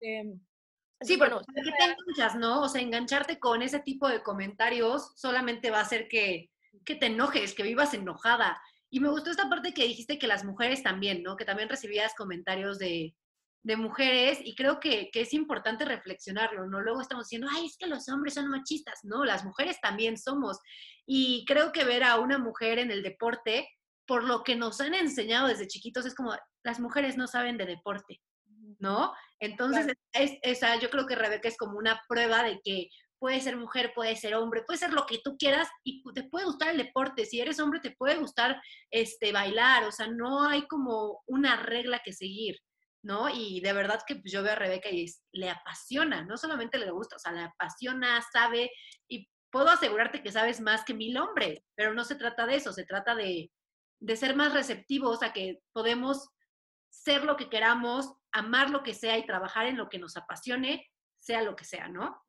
Em, 0.00 0.40
sí, 1.00 1.16
bueno, 1.16 1.40
porque 1.44 1.70
te 1.70 1.84
enganchas, 1.84 2.36
¿no? 2.36 2.62
O 2.62 2.68
sea, 2.68 2.80
engancharte 2.80 3.38
con 3.38 3.62
ese 3.62 3.80
tipo 3.80 4.08
de 4.08 4.22
comentarios 4.22 5.12
solamente 5.16 5.70
va 5.70 5.78
a 5.78 5.82
hacer 5.82 6.08
que, 6.08 6.50
que 6.84 6.94
te 6.94 7.06
enojes, 7.06 7.54
que 7.54 7.62
vivas 7.62 7.94
enojada. 7.94 8.60
Y 8.90 9.00
me 9.00 9.10
gustó 9.10 9.30
esta 9.30 9.48
parte 9.48 9.74
que 9.74 9.86
dijiste 9.86 10.18
que 10.18 10.26
las 10.26 10.44
mujeres 10.44 10.82
también, 10.82 11.22
¿no? 11.22 11.36
Que 11.36 11.44
también 11.44 11.68
recibías 11.68 12.14
comentarios 12.14 12.78
de, 12.78 13.14
de 13.66 13.76
mujeres 13.76 14.38
y 14.44 14.54
creo 14.54 14.78
que, 14.78 15.10
es 15.12 15.34
importante 15.34 15.84
reflexionarlo, 15.84 16.68
¿no? 16.68 16.80
Luego 16.80 17.00
estamos 17.00 17.26
diciendo, 17.26 17.48
ay, 17.50 17.66
es 17.66 17.76
que 17.76 17.88
los 17.88 18.08
hombres 18.08 18.34
son 18.34 18.48
machistas, 18.48 19.00
no, 19.02 19.24
las 19.24 19.44
mujeres 19.44 19.80
también 19.80 20.16
somos. 20.16 20.60
Y 21.04 21.44
creo 21.48 21.72
que 21.72 21.84
ver 21.84 22.04
a 22.04 22.20
una 22.20 22.38
mujer 22.38 22.78
en 22.78 22.92
el 22.92 23.02
deporte, 23.02 23.68
por 24.06 24.22
lo 24.22 24.44
que 24.44 24.54
nos 24.54 24.80
han 24.80 24.94
enseñado 24.94 25.48
desde 25.48 25.66
chiquitos, 25.66 26.06
es 26.06 26.14
como, 26.14 26.32
las 26.62 26.78
mujeres 26.78 27.16
no 27.16 27.26
saben 27.26 27.56
de 27.56 27.66
deporte, 27.66 28.20
¿no? 28.78 29.12
Entonces, 29.40 29.86
es, 30.12 30.32
esa, 30.42 30.76
yo 30.78 30.90
creo 30.90 31.06
que 31.06 31.14
Rebeca 31.14 31.48
es 31.48 31.56
como 31.56 31.78
una 31.78 32.00
prueba 32.08 32.42
de 32.42 32.60
que 32.62 32.88
puede 33.18 33.40
ser 33.40 33.56
mujer, 33.56 33.92
puede 33.94 34.16
ser 34.16 34.34
hombre, 34.34 34.62
puede 34.62 34.78
ser 34.78 34.92
lo 34.92 35.06
que 35.06 35.20
tú 35.24 35.36
quieras 35.38 35.68
y 35.84 36.02
te 36.14 36.24
puede 36.24 36.44
gustar 36.44 36.68
el 36.68 36.78
deporte. 36.78 37.24
Si 37.24 37.40
eres 37.40 37.60
hombre, 37.60 37.80
te 37.80 37.92
puede 37.92 38.16
gustar 38.16 38.60
este, 38.90 39.32
bailar, 39.32 39.84
o 39.84 39.92
sea, 39.92 40.06
no 40.08 40.44
hay 40.44 40.66
como 40.66 41.22
una 41.26 41.56
regla 41.56 42.00
que 42.04 42.12
seguir. 42.12 42.56
¿no? 43.02 43.28
Y 43.28 43.60
de 43.60 43.72
verdad 43.72 44.00
que 44.04 44.16
pues, 44.16 44.32
yo 44.32 44.42
veo 44.42 44.52
a 44.52 44.56
Rebeca 44.56 44.90
y 44.90 45.06
le 45.32 45.48
apasiona, 45.48 46.24
no 46.24 46.36
solamente 46.36 46.76
le 46.76 46.90
gusta, 46.90 47.14
o 47.14 47.18
sea, 47.20 47.30
le 47.30 47.42
apasiona, 47.42 48.20
sabe, 48.32 48.72
y 49.08 49.28
puedo 49.52 49.68
asegurarte 49.68 50.24
que 50.24 50.32
sabes 50.32 50.60
más 50.60 50.84
que 50.84 50.92
mil 50.92 51.16
hombres, 51.16 51.60
pero 51.76 51.94
no 51.94 52.02
se 52.02 52.16
trata 52.16 52.46
de 52.46 52.56
eso, 52.56 52.72
se 52.72 52.84
trata 52.84 53.14
de, 53.14 53.52
de 54.00 54.16
ser 54.16 54.34
más 54.34 54.52
receptivos 54.52 55.22
a 55.22 55.32
que 55.32 55.60
podemos 55.72 56.30
ser 56.90 57.24
lo 57.24 57.36
que 57.36 57.48
queramos, 57.48 58.12
amar 58.36 58.70
lo 58.70 58.82
que 58.82 58.94
sea 58.94 59.16
y 59.16 59.26
trabajar 59.26 59.66
en 59.66 59.76
lo 59.76 59.88
que 59.88 59.98
nos 59.98 60.16
apasione, 60.16 60.90
sea 61.18 61.42
lo 61.42 61.56
que 61.56 61.64
sea, 61.64 61.88
¿no? 61.88 62.22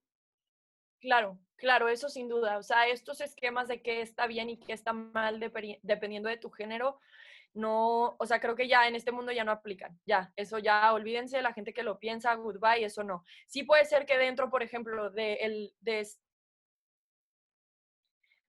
Claro, 1.00 1.39
claro, 1.58 1.89
eso 1.89 2.10
sin 2.10 2.30
duda. 2.30 2.58
O 2.58 2.63
sea, 2.63 2.88
estos 2.88 3.22
esquemas 3.22 3.67
de 3.67 3.82
qué 3.82 4.02
está 4.02 4.26
bien 4.26 4.50
y 4.50 4.58
qué 4.58 4.74
está 4.74 4.93
mal 4.93 5.39
dependiendo 5.39 6.30
de 6.30 6.38
tu 6.38 6.50
género, 6.50 7.00
no, 7.54 8.15
o 8.20 8.26
sea, 8.26 8.39
creo 8.39 8.56
que 8.56 8.67
ya 8.67 8.88
en 8.88 8.96
este 8.96 9.12
mundo 9.12 9.32
ya 9.32 9.43
no 9.43 9.52
aplican, 9.52 10.00
ya, 10.06 10.32
eso 10.36 10.60
ya, 10.60 10.93
olvídense 10.93 11.41
la 11.41 11.54
gente 11.54 11.74
que 11.74 11.84
lo 11.84 11.98
piensa, 11.98 12.36
goodbye, 12.36 12.86
eso 12.86 13.04
no. 13.04 13.24
Sí 13.48 13.63
puede 13.63 13.84
ser 13.86 14.06
que 14.06 14.17
dentro, 14.17 14.50
por 14.50 14.63
ejemplo, 14.63 15.10
de, 15.10 15.34
el, 15.36 15.74
de 15.82 16.08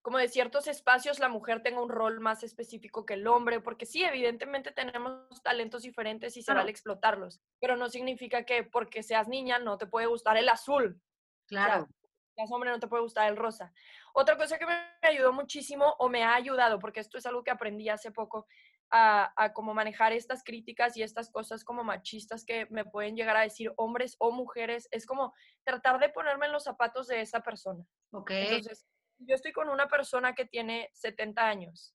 como 0.08 0.16
de 0.16 0.28
ciertos 0.28 0.68
espacios 0.68 1.18
la 1.18 1.28
mujer 1.28 1.62
tenga 1.62 1.82
un 1.82 1.90
rol 1.90 2.18
más 2.18 2.42
específico 2.42 3.04
que 3.04 3.12
el 3.12 3.26
hombre, 3.26 3.60
porque 3.60 3.84
sí, 3.84 4.02
evidentemente 4.02 4.72
tenemos 4.72 5.42
talentos 5.42 5.82
diferentes 5.82 6.34
y 6.38 6.42
se 6.42 6.54
vale 6.54 6.70
explotarlos, 6.70 7.42
pero 7.60 7.76
no 7.76 7.90
significa 7.90 8.46
que 8.46 8.64
porque 8.64 9.02
seas 9.02 9.28
niña 9.28 9.58
no 9.58 9.76
te 9.76 9.86
puede 9.86 10.06
gustar 10.06 10.38
el 10.38 10.48
azul. 10.48 10.98
Claro. 11.46 11.86
si 11.90 12.34
seas 12.36 12.50
hombre 12.50 12.70
no 12.70 12.80
te 12.80 12.86
puede 12.88 13.02
gustar 13.02 13.28
el 13.28 13.36
rosa. 13.36 13.70
Otra 14.14 14.38
cosa 14.38 14.58
que 14.58 14.64
me 14.64 14.78
ayudó 15.02 15.34
muchísimo 15.34 15.94
o 15.98 16.08
me 16.08 16.24
ha 16.24 16.36
ayudado, 16.36 16.78
porque 16.78 17.00
esto 17.00 17.18
es 17.18 17.26
algo 17.26 17.44
que 17.44 17.50
aprendí 17.50 17.90
hace 17.90 18.10
poco, 18.10 18.46
a, 18.90 19.30
a 19.36 19.52
cómo 19.52 19.74
manejar 19.74 20.14
estas 20.14 20.42
críticas 20.42 20.96
y 20.96 21.02
estas 21.02 21.30
cosas 21.30 21.64
como 21.64 21.84
machistas 21.84 22.46
que 22.46 22.66
me 22.70 22.86
pueden 22.86 23.14
llegar 23.14 23.36
a 23.36 23.42
decir 23.42 23.74
hombres 23.76 24.16
o 24.20 24.30
mujeres, 24.30 24.88
es 24.90 25.04
como 25.04 25.34
tratar 25.64 26.00
de 26.00 26.08
ponerme 26.08 26.46
en 26.46 26.52
los 26.52 26.64
zapatos 26.64 27.08
de 27.08 27.20
esa 27.20 27.42
persona. 27.42 27.84
Ok. 28.12 28.30
Entonces, 28.30 28.86
yo 29.18 29.34
estoy 29.34 29.52
con 29.52 29.68
una 29.68 29.88
persona 29.88 30.34
que 30.34 30.44
tiene 30.44 30.90
70 30.94 31.46
años, 31.46 31.94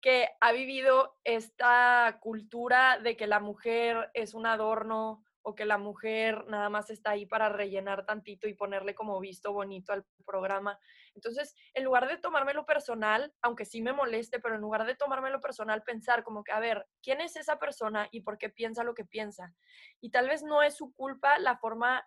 que 0.00 0.28
ha 0.40 0.52
vivido 0.52 1.18
esta 1.24 2.18
cultura 2.20 2.98
de 2.98 3.16
que 3.16 3.26
la 3.26 3.40
mujer 3.40 4.10
es 4.14 4.34
un 4.34 4.46
adorno, 4.46 5.24
o 5.42 5.54
que 5.54 5.64
la 5.64 5.78
mujer 5.78 6.44
nada 6.46 6.68
más 6.68 6.90
está 6.90 7.12
ahí 7.12 7.26
para 7.26 7.48
rellenar 7.48 8.04
tantito 8.04 8.46
y 8.46 8.54
ponerle 8.54 8.94
como 8.94 9.18
visto 9.20 9.52
bonito 9.52 9.92
al 9.92 10.04
programa. 10.26 10.78
Entonces, 11.14 11.54
en 11.74 11.84
lugar 11.84 12.08
de 12.08 12.18
tomármelo 12.18 12.66
personal, 12.66 13.32
aunque 13.40 13.64
sí 13.64 13.82
me 13.82 13.92
moleste, 13.92 14.38
pero 14.40 14.56
en 14.56 14.60
lugar 14.60 14.84
de 14.86 14.94
tomármelo 14.96 15.40
personal, 15.40 15.82
pensar 15.82 16.22
como 16.24 16.44
que, 16.44 16.52
a 16.52 16.60
ver, 16.60 16.86
¿quién 17.02 17.20
es 17.20 17.36
esa 17.36 17.58
persona 17.58 18.08
y 18.10 18.20
por 18.20 18.38
qué 18.38 18.50
piensa 18.50 18.84
lo 18.84 18.94
que 18.94 19.04
piensa? 19.04 19.54
Y 20.00 20.10
tal 20.10 20.28
vez 20.28 20.42
no 20.42 20.62
es 20.62 20.76
su 20.76 20.92
culpa 20.94 21.38
la 21.38 21.56
forma 21.56 22.06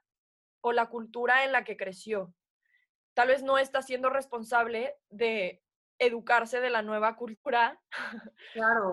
o 0.62 0.72
la 0.72 0.88
cultura 0.88 1.44
en 1.44 1.52
la 1.52 1.64
que 1.64 1.76
creció. 1.76 2.34
Tal 3.14 3.28
vez 3.28 3.44
no 3.44 3.58
está 3.58 3.82
siendo 3.82 4.10
responsable 4.10 4.96
de 5.10 5.64
educarse 6.00 6.60
de 6.60 6.70
la 6.70 6.82
nueva 6.82 7.16
cultura. 7.16 7.82
Claro 8.54 8.92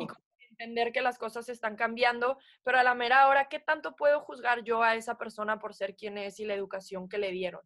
entender 0.61 0.93
que 0.93 1.01
las 1.01 1.19
cosas 1.19 1.49
están 1.49 1.75
cambiando, 1.75 2.39
pero 2.63 2.79
a 2.79 2.83
la 2.83 2.95
mera 2.95 3.29
hora, 3.29 3.49
¿qué 3.49 3.59
tanto 3.59 3.97
puedo 3.97 4.21
juzgar 4.21 4.63
yo 4.63 4.83
a 4.83 4.95
esa 4.95 5.17
persona 5.17 5.59
por 5.59 5.75
ser 5.75 5.97
quien 5.97 6.19
es 6.19 6.39
y 6.39 6.45
la 6.45 6.55
educación 6.55 7.09
que 7.09 7.19
le 7.19 7.31
dieron? 7.31 7.63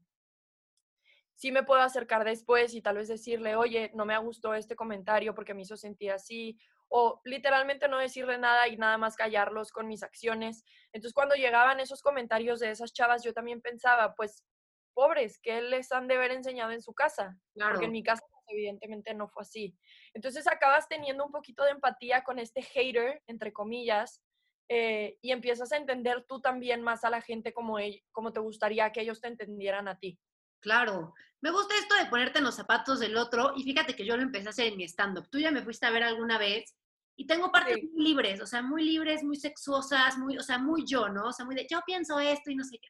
Sí 1.35 1.51
me 1.51 1.65
puedo 1.65 1.81
acercar 1.81 2.25
después 2.25 2.73
y 2.75 2.83
tal 2.83 2.97
vez 2.97 3.09
decirle, 3.09 3.57
oye, 3.57 3.91
no 3.95 4.05
me 4.05 4.15
ha 4.15 4.19
gustado 4.19 4.55
este 4.55 4.77
comentario 4.77 5.35
porque 5.35 5.55
me 5.55 5.63
hizo 5.63 5.77
sentir 5.77 6.13
así, 6.13 6.57
o 6.89 7.21
literalmente 7.25 7.89
no 7.89 7.99
decirle 7.99 8.39
nada 8.39 8.69
y 8.69 8.77
nada 8.77 8.97
más 8.99 9.17
callarlos 9.17 9.73
con 9.73 9.89
mis 9.89 10.05
acciones. 10.05 10.65
Entonces, 10.93 11.13
cuando 11.13 11.35
llegaban 11.35 11.81
esos 11.81 12.01
comentarios 12.01 12.61
de 12.61 12.71
esas 12.71 12.93
chavas, 12.93 13.25
yo 13.25 13.33
también 13.33 13.61
pensaba, 13.61 14.15
pues, 14.15 14.45
pobres, 14.95 15.39
¿qué 15.43 15.61
les 15.61 15.93
han 15.93 16.09
de 16.09 16.15
haber 16.15 16.31
enseñado 16.31 16.71
en 16.71 16.81
su 16.81 16.95
casa? 16.95 17.37
Porque 17.55 17.87
en 17.87 17.93
mi 17.93 18.03
casa 18.03 18.23
evidentemente 18.47 19.15
no 19.15 19.29
fue 19.29 19.43
así. 19.43 19.77
Entonces 20.15 20.47
acabas 20.47 20.89
teniendo 20.89 21.25
un 21.25 21.33
poquito 21.33 21.65
de 21.65 21.71
empatía 21.71 22.23
con 22.23 22.39
este 22.39 22.63
hater, 22.63 23.23
entre 23.27 23.53
comillas, 23.53 24.23
eh, 24.69 25.19
y 25.21 25.33
empiezas 25.33 25.73
a 25.73 25.77
entender 25.77 26.25
tú 26.27 26.41
también 26.41 26.83
más 26.83 27.05
a 27.05 27.11
la 27.11 27.21
gente 27.21 27.53
como, 27.53 27.77
como 28.13 28.33
te 28.33 28.41
gustaría 28.41 28.91
que 28.93 29.03
ellos 29.03 29.21
te 29.21 29.29
entendieran 29.29 29.89
a 29.89 29.99
ti. 29.99 30.19
Claro, 30.61 31.13
me 31.43 31.51
gusta 31.51 31.75
esto 31.77 31.95
de 31.97 32.07
ponerte 32.07 32.39
en 32.39 32.45
los 32.45 32.55
zapatos 32.55 33.01
del 33.01 33.19
otro 33.19 33.53
y 33.55 33.63
fíjate 33.65 33.95
que 33.95 34.07
yo 34.07 34.17
lo 34.17 34.23
empecé 34.23 34.47
a 34.47 34.51
hacer 34.51 34.67
en 34.69 34.79
mi 34.79 34.85
stand-up. 34.85 35.29
Tú 35.31 35.39
ya 35.39 35.51
me 35.51 35.63
fuiste 35.63 35.85
a 35.85 35.91
ver 35.91 36.03
alguna 36.03 36.39
vez 36.39 36.75
y 37.17 37.27
tengo 37.27 37.53
partes 37.53 37.85
muy 37.93 38.03
libres, 38.03 38.41
o 38.41 38.47
sea, 38.47 38.63
muy 38.63 38.83
libres, 38.83 39.23
muy 39.23 39.37
sexuosas, 39.37 40.17
muy, 40.17 40.39
o 40.39 40.43
sea, 40.43 40.59
muy 40.59 40.85
yo, 40.87 41.09
¿no? 41.11 41.29
O 41.29 41.33
sea, 41.33 41.45
muy 41.45 41.55
de 41.55 41.67
yo 41.71 41.81
pienso 41.85 42.19
esto 42.19 42.51
y 42.51 42.57
no 42.57 42.65
sé 42.65 42.79
qué. 42.81 42.89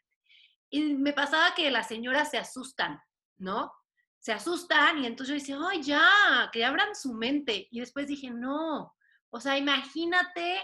Y 0.75 0.95
me 0.95 1.13
pasaba 1.13 1.55
que 1.55 1.71
las 1.71 1.87
señoras 1.87 2.33
se 2.33 2.37
asustan, 2.37 3.01
¿no? 3.39 3.73
Se 4.19 4.33
asustan 4.33 4.99
y 4.99 5.07
entonces 5.07 5.47
yo 5.47 5.55
decía, 5.55 5.69
ay, 5.71 5.83
ya, 5.85 6.51
que 6.53 6.65
abran 6.65 6.97
su 6.97 7.15
mente. 7.15 7.69
Y 7.71 7.79
después 7.79 8.09
dije, 8.09 8.29
no, 8.33 8.93
o 9.31 9.41
sea, 9.41 9.57
imagínate, 9.57 10.61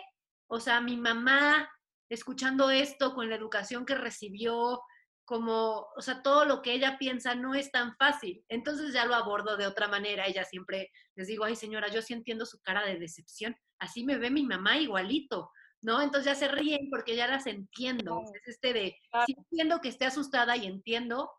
o 0.49 0.59
sea, 0.59 0.81
mi 0.81 0.97
mamá 0.97 1.71
escuchando 2.09 2.71
esto 2.71 3.15
con 3.15 3.31
la 3.31 3.37
educación 3.37 3.87
que 3.87 3.95
recibió, 3.95 4.83
como, 5.25 5.87
o 5.97 6.01
sea, 6.01 6.25
todo 6.25 6.45
lo 6.45 6.61
que 6.61 6.73
ella 6.73 6.99
piensa 6.99 7.37
no 7.37 7.55
es 7.55 7.71
tan 7.71 7.95
fácil. 7.95 8.45
Entonces 8.49 8.93
ya 8.93 9.05
lo 9.05 9.15
abordo 9.15 9.57
de 9.57 9.69
otra 9.69 9.87
manera. 9.87 10.27
Ella 10.27 10.43
siempre 10.43 10.91
les 11.15 11.29
digo, 11.29 11.45
ay 11.45 11.55
señora, 11.55 11.87
yo 11.87 12.03
sí 12.03 12.15
entiendo 12.15 12.45
su 12.47 12.59
cara 12.63 12.85
de 12.85 12.99
decepción. 12.99 13.55
Así 13.79 14.03
me 14.03 14.19
ve 14.19 14.29
mi 14.29 14.43
mamá 14.43 14.77
igualito, 14.77 15.53
¿no? 15.83 16.03
Entonces 16.03 16.27
ya 16.27 16.35
se 16.35 16.49
ríen 16.49 16.91
porque 16.91 17.17
ya 17.17 17.27
las 17.27 17.47
entiendo. 17.47 18.23
Es 18.35 18.49
este 18.49 18.73
de, 18.73 19.01
sí 19.27 19.35
entiendo 19.37 19.81
que 19.81 19.89
esté 19.89 20.05
asustada 20.05 20.57
y 20.57 20.67
entiendo 20.67 21.33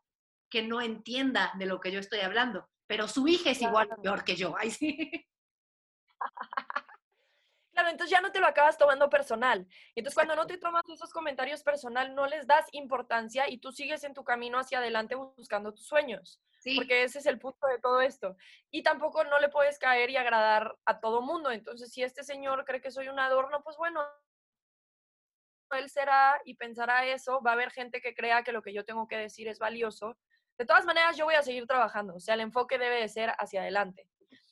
que 0.49 0.63
no 0.63 0.82
entienda 0.82 1.51
de 1.58 1.65
lo 1.65 1.80
que 1.80 1.91
yo 1.91 1.99
estoy 1.99 2.19
hablando, 2.19 2.69
pero 2.88 3.08
su 3.08 3.27
hija 3.27 3.51
es 3.51 3.62
igual 3.62 3.89
peor 4.01 4.23
que 4.23 4.36
yo. 4.36 4.56
Ay, 4.60 4.71
sí. 4.71 5.27
Claro, 7.73 7.89
entonces 7.89 8.12
ya 8.12 8.19
no 8.19 8.34
te 8.34 8.41
lo 8.41 8.47
acabas 8.47 8.77
tomando 8.77 9.10
personal. 9.10 9.65
Entonces 9.95 10.13
cuando 10.13 10.36
no 10.36 10.45
te 10.45 10.58
tomas 10.58 10.84
esos 10.93 11.13
comentarios 11.13 11.63
personal, 11.63 12.13
no 12.13 12.27
les 12.27 12.45
das 12.45 12.65
importancia 12.73 13.49
y 13.49 13.60
tú 13.60 13.71
sigues 13.71 14.04
en 14.04 14.13
tu 14.13 14.25
camino 14.25 14.60
hacia 14.60 14.80
adelante 14.80 15.15
buscando 15.15 15.73
tus 15.73 15.88
sueños. 15.88 16.41
Porque 16.75 17.04
ese 17.04 17.19
es 17.19 17.25
el 17.25 17.39
punto 17.39 17.65
de 17.67 17.80
todo 17.80 18.01
esto. 18.01 18.36
Y 18.69 18.84
tampoco 18.84 19.23
no 19.23 19.39
le 19.39 19.47
puedes 19.47 19.80
caer 19.80 20.10
y 20.10 20.17
agradar 20.17 20.77
a 20.86 20.99
todo 20.99 21.21
mundo. 21.21 21.49
Entonces, 21.49 21.91
si 21.91 22.04
este 22.04 22.23
señor 22.23 22.65
cree 22.65 22.82
que 22.82 22.91
soy 22.91 23.08
un 23.08 23.19
adorno, 23.19 23.63
pues 23.63 23.77
bueno, 23.77 24.01
él 25.73 25.89
será 25.89 26.39
y 26.45 26.55
pensará 26.55 27.05
eso. 27.05 27.41
Va 27.41 27.51
a 27.51 27.53
haber 27.53 27.71
gente 27.71 28.01
que 28.01 28.13
crea 28.13 28.43
que 28.43 28.51
lo 28.51 28.62
que 28.62 28.73
yo 28.73 28.86
tengo 28.86 29.07
que 29.07 29.17
decir 29.17 29.47
es 29.47 29.60
valioso. 29.60 30.17
De 30.57 30.65
todas 30.65 30.86
maneras, 30.86 31.17
yo 31.17 31.25
voy 31.25 31.36
a 31.36 31.41
seguir 31.41 31.65
trabajando. 31.65 32.15
O 32.15 32.19
sea, 32.19 32.36
el 32.36 32.41
enfoque 32.41 32.77
debe 32.77 33.01
de 33.01 33.10
ser 33.10 33.31
hacia 33.38 33.62
adelante. 33.62 34.07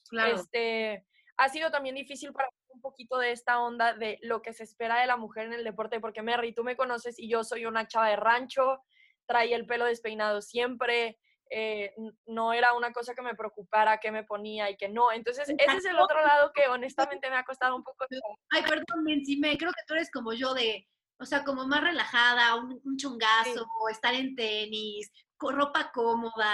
Claro. 0.09 0.35
Este, 0.35 1.05
ha 1.37 1.49
sido 1.49 1.71
también 1.71 1.95
difícil 1.95 2.33
para 2.33 2.49
un 2.69 2.81
poquito 2.81 3.17
de 3.17 3.31
esta 3.31 3.59
onda 3.61 3.93
de 3.93 4.19
lo 4.21 4.41
que 4.41 4.53
se 4.53 4.63
espera 4.63 4.99
de 4.99 5.07
la 5.07 5.17
mujer 5.17 5.45
en 5.45 5.53
el 5.53 5.63
deporte, 5.63 5.99
porque 5.99 6.21
Mary, 6.21 6.53
tú 6.53 6.63
me 6.63 6.75
conoces 6.75 7.17
y 7.17 7.29
yo 7.29 7.43
soy 7.43 7.65
una 7.65 7.87
chava 7.87 8.09
de 8.09 8.15
rancho, 8.15 8.83
traía 9.25 9.55
el 9.55 9.65
pelo 9.65 9.85
despeinado 9.85 10.41
siempre, 10.41 11.17
eh, 11.51 11.93
no 12.27 12.53
era 12.53 12.73
una 12.73 12.91
cosa 12.91 13.15
que 13.15 13.21
me 13.21 13.35
preocupara 13.35 13.99
qué 13.99 14.11
me 14.11 14.23
ponía 14.23 14.69
y 14.69 14.77
que 14.77 14.89
no. 14.89 15.11
Entonces, 15.11 15.49
ese 15.49 15.77
es 15.77 15.85
el 15.85 15.99
otro 15.99 16.21
lado 16.21 16.51
que 16.53 16.67
honestamente 16.69 17.29
me 17.29 17.37
ha 17.37 17.43
costado 17.43 17.75
un 17.75 17.83
poco. 17.83 18.05
Ay, 18.51 18.61
perdón, 18.63 19.03
me 19.03 19.57
creo 19.57 19.71
que 19.71 19.83
tú 19.87 19.93
eres 19.93 20.11
como 20.11 20.33
yo 20.33 20.53
de, 20.53 20.87
o 21.19 21.25
sea, 21.25 21.43
como 21.43 21.67
más 21.67 21.81
relajada, 21.81 22.55
un, 22.55 22.97
chungazo, 22.97 23.67
estar 23.91 24.13
en 24.13 24.35
tenis, 24.35 25.11
con 25.37 25.55
ropa 25.55 25.91
cómoda. 25.91 26.53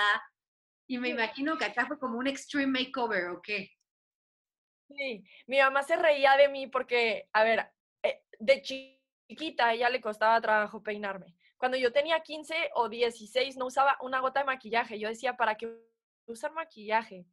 Y 0.87 0.97
me 0.97 1.09
imagino 1.09 1.57
que 1.57 1.65
acá 1.65 1.85
fue 1.85 1.99
como 1.99 2.17
un 2.17 2.27
extreme 2.27 2.79
makeover, 2.79 3.29
¿o 3.29 3.41
qué? 3.41 3.71
Sí, 4.89 5.23
mi 5.47 5.59
mamá 5.59 5.83
se 5.83 5.95
reía 5.95 6.35
de 6.35 6.49
mí 6.49 6.67
porque, 6.67 7.29
a 7.33 7.43
ver, 7.43 7.71
eh, 8.03 8.23
de 8.39 8.61
chiquita 8.61 9.67
a 9.67 9.73
ella 9.73 9.89
le 9.89 10.01
costaba 10.01 10.41
trabajo 10.41 10.81
peinarme. 10.81 11.35
Cuando 11.57 11.77
yo 11.77 11.91
tenía 11.91 12.19
15 12.21 12.71
o 12.75 12.89
16 12.89 13.57
no 13.57 13.67
usaba 13.67 13.97
una 14.01 14.19
gota 14.19 14.41
de 14.41 14.45
maquillaje. 14.45 14.99
Yo 14.99 15.09
decía, 15.09 15.37
¿para 15.37 15.55
qué 15.55 15.75
usar 16.27 16.51
maquillaje? 16.53 17.25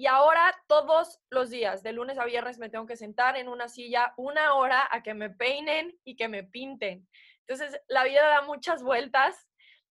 Y 0.00 0.06
ahora 0.06 0.56
todos 0.66 1.20
los 1.28 1.50
días, 1.50 1.82
de 1.82 1.92
lunes 1.92 2.16
a 2.16 2.24
viernes, 2.24 2.56
me 2.56 2.70
tengo 2.70 2.86
que 2.86 2.96
sentar 2.96 3.36
en 3.36 3.48
una 3.48 3.68
silla 3.68 4.14
una 4.16 4.54
hora 4.54 4.88
a 4.90 5.02
que 5.02 5.12
me 5.12 5.28
peinen 5.28 5.94
y 6.04 6.16
que 6.16 6.26
me 6.26 6.42
pinten. 6.42 7.06
Entonces, 7.40 7.78
la 7.86 8.04
vida 8.04 8.26
da 8.26 8.40
muchas 8.40 8.82
vueltas 8.82 9.46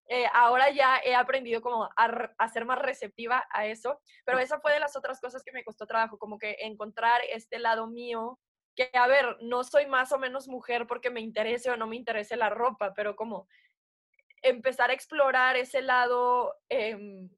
eh, 0.07 0.25
ahora 0.33 0.71
ya 0.71 0.99
he 1.05 1.13
aprendido 1.13 1.61
como 1.61 1.87
a, 1.95 2.47
ser 2.47 2.65
más 2.65 2.79
receptiva 2.79 3.45
a 3.51 3.67
eso, 3.67 4.01
pero 4.25 4.39
esa 4.39 4.59
fue 4.59 4.73
de 4.73 4.79
las 4.79 4.95
otras 4.95 5.21
cosas 5.21 5.43
que 5.43 5.51
me 5.51 5.63
costó 5.63 5.85
trabajo, 5.85 6.17
como 6.17 6.39
que 6.39 6.57
encontrar 6.61 7.21
este 7.29 7.59
lado 7.59 7.85
mío, 7.85 8.39
que 8.75 8.89
a 8.93 9.05
ver, 9.05 9.37
no 9.41 9.63
soy 9.63 9.85
más 9.85 10.11
o 10.11 10.17
menos 10.17 10.47
mujer 10.47 10.87
porque 10.87 11.11
me 11.11 11.21
interese 11.21 11.69
o 11.69 11.77
no 11.77 11.85
me 11.85 11.97
interese 11.97 12.35
la 12.35 12.49
ropa, 12.49 12.95
pero 12.95 13.15
como 13.15 13.47
empezar 14.41 14.89
a 14.89 14.93
explorar 14.93 15.55
ese 15.55 15.83
lado, 15.83 16.55
em, 16.67 17.29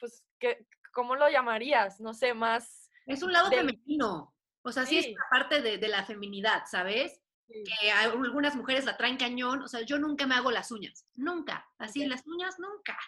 pues, 0.00 0.24
¿qué, 0.40 0.66
¿cómo 0.94 1.16
lo 1.16 1.28
llamarías? 1.28 2.00
No 2.00 2.14
sé, 2.14 2.32
más... 2.32 2.90
Es 3.06 3.22
un 3.22 3.32
lado 3.32 3.50
femenino, 3.50 4.34
o 4.62 4.72
sea, 4.72 4.86
sí, 4.86 4.98
es 4.98 5.14
parte 5.30 5.60
de, 5.60 5.76
de 5.76 5.88
la 5.88 6.04
feminidad, 6.04 6.62
¿sabes? 6.66 7.20
que 7.46 7.90
algunas 7.90 8.56
mujeres 8.56 8.84
la 8.84 8.96
traen 8.96 9.16
cañón, 9.16 9.62
o 9.62 9.68
sea, 9.68 9.82
yo 9.82 9.98
nunca 9.98 10.26
me 10.26 10.34
hago 10.34 10.50
las 10.50 10.70
uñas, 10.70 11.06
nunca, 11.14 11.68
así 11.78 12.04
las 12.06 12.26
uñas 12.26 12.58
nunca, 12.58 12.98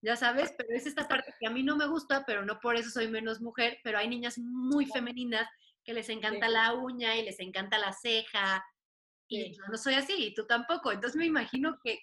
ya 0.00 0.16
sabes, 0.16 0.52
pero 0.56 0.70
es 0.74 0.86
esta 0.86 1.06
parte 1.06 1.34
que 1.38 1.46
a 1.46 1.50
mí 1.50 1.62
no 1.62 1.76
me 1.76 1.86
gusta, 1.86 2.24
pero 2.26 2.44
no 2.44 2.58
por 2.58 2.76
eso 2.76 2.90
soy 2.90 3.08
menos 3.08 3.40
mujer, 3.40 3.78
pero 3.84 3.98
hay 3.98 4.08
niñas 4.08 4.38
muy 4.38 4.86
femeninas 4.86 5.48
que 5.84 5.92
les 5.92 6.08
encanta 6.08 6.48
la 6.48 6.74
uña 6.74 7.16
y 7.16 7.24
les 7.24 7.38
encanta 7.40 7.78
la 7.78 7.92
ceja, 7.92 8.64
y 9.28 9.54
yo 9.54 9.62
no 9.70 9.76
soy 9.76 9.94
así, 9.94 10.14
y 10.16 10.34
tú 10.34 10.46
tampoco, 10.46 10.90
entonces 10.90 11.16
me 11.16 11.26
imagino 11.26 11.78
que, 11.82 12.00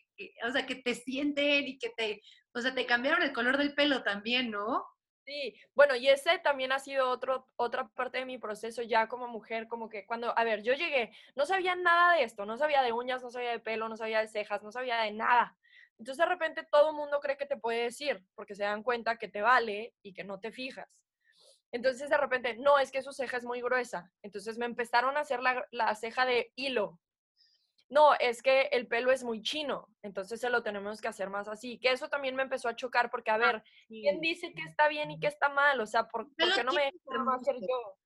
o 0.48 0.52
sea, 0.52 0.66
que 0.66 0.76
te 0.76 0.94
sienten 0.94 1.68
y 1.68 1.78
que 1.78 1.90
te, 1.90 2.22
o 2.54 2.62
sea, 2.62 2.74
te 2.74 2.86
cambiaron 2.86 3.24
el 3.24 3.34
color 3.34 3.58
del 3.58 3.74
pelo 3.74 4.04
también, 4.04 4.52
¿no? 4.52 4.86
Sí, 5.30 5.54
bueno, 5.76 5.96
y 5.96 6.08
ese 6.10 6.40
también 6.40 6.72
ha 6.72 6.80
sido 6.80 7.08
otro, 7.08 7.46
otra 7.56 7.88
parte 7.90 8.18
de 8.18 8.26
mi 8.26 8.40
proceso 8.40 8.82
ya 8.82 9.08
como 9.08 9.28
mujer, 9.28 9.68
como 9.68 9.88
que 9.88 10.08
cuando, 10.08 10.36
a 10.36 10.44
ver, 10.44 10.64
yo 10.64 10.74
llegué, 10.74 11.12
no 11.36 11.46
sabía 11.46 11.76
nada 11.76 12.16
de 12.16 12.24
esto, 12.24 12.48
no 12.48 12.58
sabía 12.58 12.82
de 12.82 12.94
uñas, 12.94 13.22
no 13.22 13.30
sabía 13.30 13.52
de 13.52 13.60
pelo, 13.60 13.88
no 13.90 13.96
sabía 13.96 14.22
de 14.22 14.28
cejas, 14.28 14.64
no 14.64 14.72
sabía 14.72 15.02
de 15.02 15.12
nada. 15.12 15.56
Entonces 16.00 16.18
de 16.18 16.26
repente 16.26 16.68
todo 16.72 16.90
el 16.90 16.96
mundo 16.96 17.20
cree 17.20 17.38
que 17.38 17.46
te 17.46 17.58
puede 17.58 17.84
decir, 17.84 18.26
porque 18.34 18.56
se 18.56 18.64
dan 18.64 18.82
cuenta 18.82 19.18
que 19.18 19.28
te 19.28 19.44
vale 19.44 19.94
y 20.02 20.16
que 20.16 20.24
no 20.24 20.40
te 20.40 20.52
fijas. 20.52 20.90
Entonces 21.72 22.10
de 22.10 22.18
repente, 22.18 22.56
no, 22.58 22.80
es 22.80 22.92
que 22.92 23.04
su 23.04 23.14
ceja 23.14 23.38
es 23.38 23.46
muy 23.46 23.62
gruesa. 23.62 24.12
Entonces 24.24 24.58
me 24.58 24.66
empezaron 24.66 25.16
a 25.16 25.20
hacer 25.20 25.42
la, 25.44 25.64
la 25.70 25.94
ceja 25.94 26.26
de 26.26 26.52
hilo, 26.56 27.00
no, 27.90 28.14
es 28.20 28.44
que 28.44 28.70
el 28.72 28.88
pelo 28.88 29.12
es 29.12 29.24
muy 29.24 29.42
chino, 29.42 29.90
entonces 30.04 30.40
se 30.40 30.50
lo 30.52 30.62
tenemos 30.62 31.02
que 31.02 31.08
hacer 31.08 31.30
más 31.30 31.48
así. 31.48 31.80
Que 31.80 31.92
eso 31.92 32.08
también 32.08 32.36
me 32.36 32.44
empezó 32.44 32.70
a 32.70 32.76
chocar 32.76 33.10
porque, 33.10 33.32
a 33.32 33.36
ah, 33.36 33.38
ver, 33.38 33.64
¿quién 33.88 34.22
dice 34.22 34.54
que 34.54 34.62
está 34.62 34.88
bien 34.88 35.10
y 35.10 35.20
que 35.20 35.28
está 35.28 35.50
mal? 35.50 35.80
O 35.82 35.88
sea, 35.88 36.08
¿por, 36.08 36.28
qué 36.36 36.64
no 36.64 36.72
me 36.72 36.92
dejo 37.10 37.32
hacer 37.32 37.56
yo? 37.60 37.98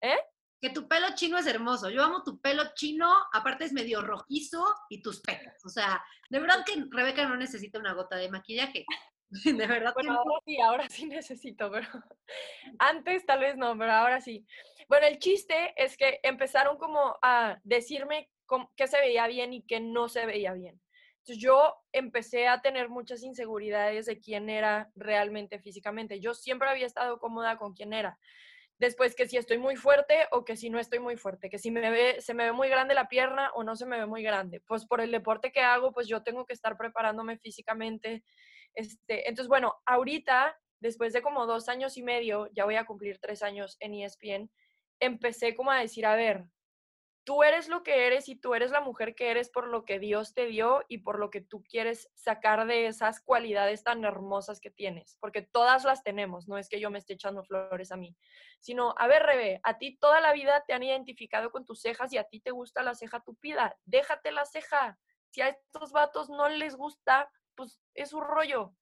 ¿Eh? 0.00 0.18
Que 0.60 0.70
tu 0.70 0.86
pelo 0.86 1.08
chino 1.16 1.36
es 1.36 1.46
hermoso. 1.46 1.90
Yo 1.90 2.04
amo 2.04 2.22
tu 2.22 2.40
pelo 2.40 2.62
chino, 2.74 3.12
aparte 3.32 3.64
es 3.64 3.72
medio 3.72 4.02
rojizo 4.02 4.64
y 4.88 5.02
tus 5.02 5.20
pecas. 5.20 5.64
O 5.64 5.68
sea, 5.68 6.02
de 6.30 6.38
verdad 6.38 6.64
que 6.64 6.84
Rebeca 6.88 7.26
no 7.26 7.36
necesita 7.36 7.80
una 7.80 7.92
gota 7.92 8.16
de 8.16 8.30
maquillaje. 8.30 8.86
De 9.64 9.66
verdad. 9.66 9.92
Bueno, 9.94 10.12
ahora 10.12 10.40
sí, 10.44 10.60
ahora 10.60 10.88
sí 10.88 11.06
necesito, 11.06 11.68
pero 11.68 11.88
antes 12.78 13.26
tal 13.26 13.40
vez 13.40 13.56
no, 13.56 13.76
pero 13.76 13.90
ahora 13.90 14.20
sí. 14.20 14.46
Bueno, 14.88 15.06
el 15.06 15.18
chiste 15.18 15.74
es 15.76 15.96
que 15.96 16.20
empezaron 16.22 16.78
como 16.78 17.18
a 17.20 17.58
decirme 17.64 18.30
qué 18.76 18.86
se 18.86 19.00
veía 19.00 19.26
bien 19.26 19.52
y 19.52 19.66
qué 19.66 19.80
no 19.80 20.08
se 20.08 20.26
veía 20.26 20.52
bien. 20.52 20.80
Entonces 21.18 21.42
yo 21.42 21.74
empecé 21.92 22.48
a 22.48 22.60
tener 22.60 22.90
muchas 22.90 23.22
inseguridades 23.22 24.04
de 24.04 24.20
quién 24.20 24.50
era 24.50 24.90
realmente 24.94 25.58
físicamente. 25.58 26.20
Yo 26.20 26.34
siempre 26.34 26.68
había 26.68 26.84
estado 26.84 27.18
cómoda 27.18 27.56
con 27.56 27.72
quién 27.72 27.94
era. 27.94 28.18
Después 28.78 29.14
que 29.14 29.26
si 29.26 29.38
estoy 29.38 29.56
muy 29.56 29.76
fuerte 29.76 30.26
o 30.32 30.44
que 30.44 30.56
si 30.56 30.68
no 30.68 30.78
estoy 30.78 30.98
muy 30.98 31.16
fuerte, 31.16 31.48
que 31.48 31.58
si 31.58 31.70
me 31.70 31.90
ve, 31.90 32.20
se 32.20 32.34
me 32.34 32.44
ve 32.44 32.52
muy 32.52 32.68
grande 32.68 32.94
la 32.94 33.08
pierna 33.08 33.50
o 33.54 33.64
no 33.64 33.74
se 33.76 33.86
me 33.86 33.98
ve 33.98 34.06
muy 34.06 34.22
grande. 34.22 34.60
Pues 34.66 34.84
por 34.84 35.00
el 35.00 35.12
deporte 35.12 35.50
que 35.50 35.60
hago, 35.60 35.92
pues 35.92 36.08
yo 36.08 36.22
tengo 36.22 36.44
que 36.44 36.52
estar 36.52 36.76
preparándome 36.76 37.38
físicamente. 37.38 38.22
Este, 38.74 39.28
entonces, 39.28 39.48
bueno, 39.48 39.76
ahorita, 39.86 40.58
después 40.80 41.12
de 41.12 41.22
como 41.22 41.46
dos 41.46 41.70
años 41.70 41.96
y 41.96 42.02
medio, 42.02 42.50
ya 42.52 42.66
voy 42.66 42.74
a 42.74 42.84
cumplir 42.84 43.18
tres 43.18 43.42
años 43.42 43.76
en 43.80 43.94
ESPN, 43.94 44.50
empecé 45.00 45.54
como 45.54 45.70
a 45.70 45.80
decir, 45.80 46.04
a 46.04 46.16
ver, 46.16 46.44
tú 47.24 47.42
eres 47.42 47.68
lo 47.68 47.82
que 47.82 48.06
eres 48.06 48.28
y 48.28 48.36
tú 48.36 48.54
eres 48.54 48.70
la 48.70 48.80
mujer 48.80 49.14
que 49.14 49.30
eres 49.30 49.48
por 49.48 49.66
lo 49.66 49.84
que 49.84 49.98
Dios 49.98 50.34
te 50.34 50.46
dio 50.46 50.84
y 50.88 50.98
por 50.98 51.18
lo 51.18 51.30
que 51.30 51.40
tú 51.40 51.64
quieres 51.64 52.10
sacar 52.14 52.66
de 52.66 52.86
esas 52.86 53.20
cualidades 53.20 53.82
tan 53.82 54.04
hermosas 54.04 54.60
que 54.60 54.70
tienes, 54.70 55.16
porque 55.20 55.42
todas 55.42 55.84
las 55.84 56.02
tenemos, 56.02 56.48
no 56.48 56.58
es 56.58 56.68
que 56.68 56.80
yo 56.80 56.90
me 56.90 56.98
esté 56.98 57.14
echando 57.14 57.42
flores 57.42 57.92
a 57.92 57.96
mí, 57.96 58.14
sino, 58.60 58.94
a 58.98 59.06
ver, 59.06 59.22
Rebe, 59.22 59.60
a 59.62 59.78
ti 59.78 59.96
toda 59.96 60.20
la 60.20 60.32
vida 60.32 60.62
te 60.66 60.74
han 60.74 60.82
identificado 60.82 61.50
con 61.50 61.64
tus 61.64 61.80
cejas 61.80 62.12
y 62.12 62.18
a 62.18 62.24
ti 62.24 62.40
te 62.40 62.50
gusta 62.50 62.82
la 62.82 62.94
ceja 62.94 63.20
tupida, 63.20 63.76
déjate 63.84 64.30
la 64.30 64.44
ceja. 64.44 64.98
Si 65.30 65.40
a 65.40 65.48
estos 65.48 65.90
vatos 65.90 66.30
no 66.30 66.48
les 66.48 66.76
gusta, 66.76 67.30
pues 67.56 67.80
es 67.94 68.12
un 68.12 68.22
rollo. 68.22 68.74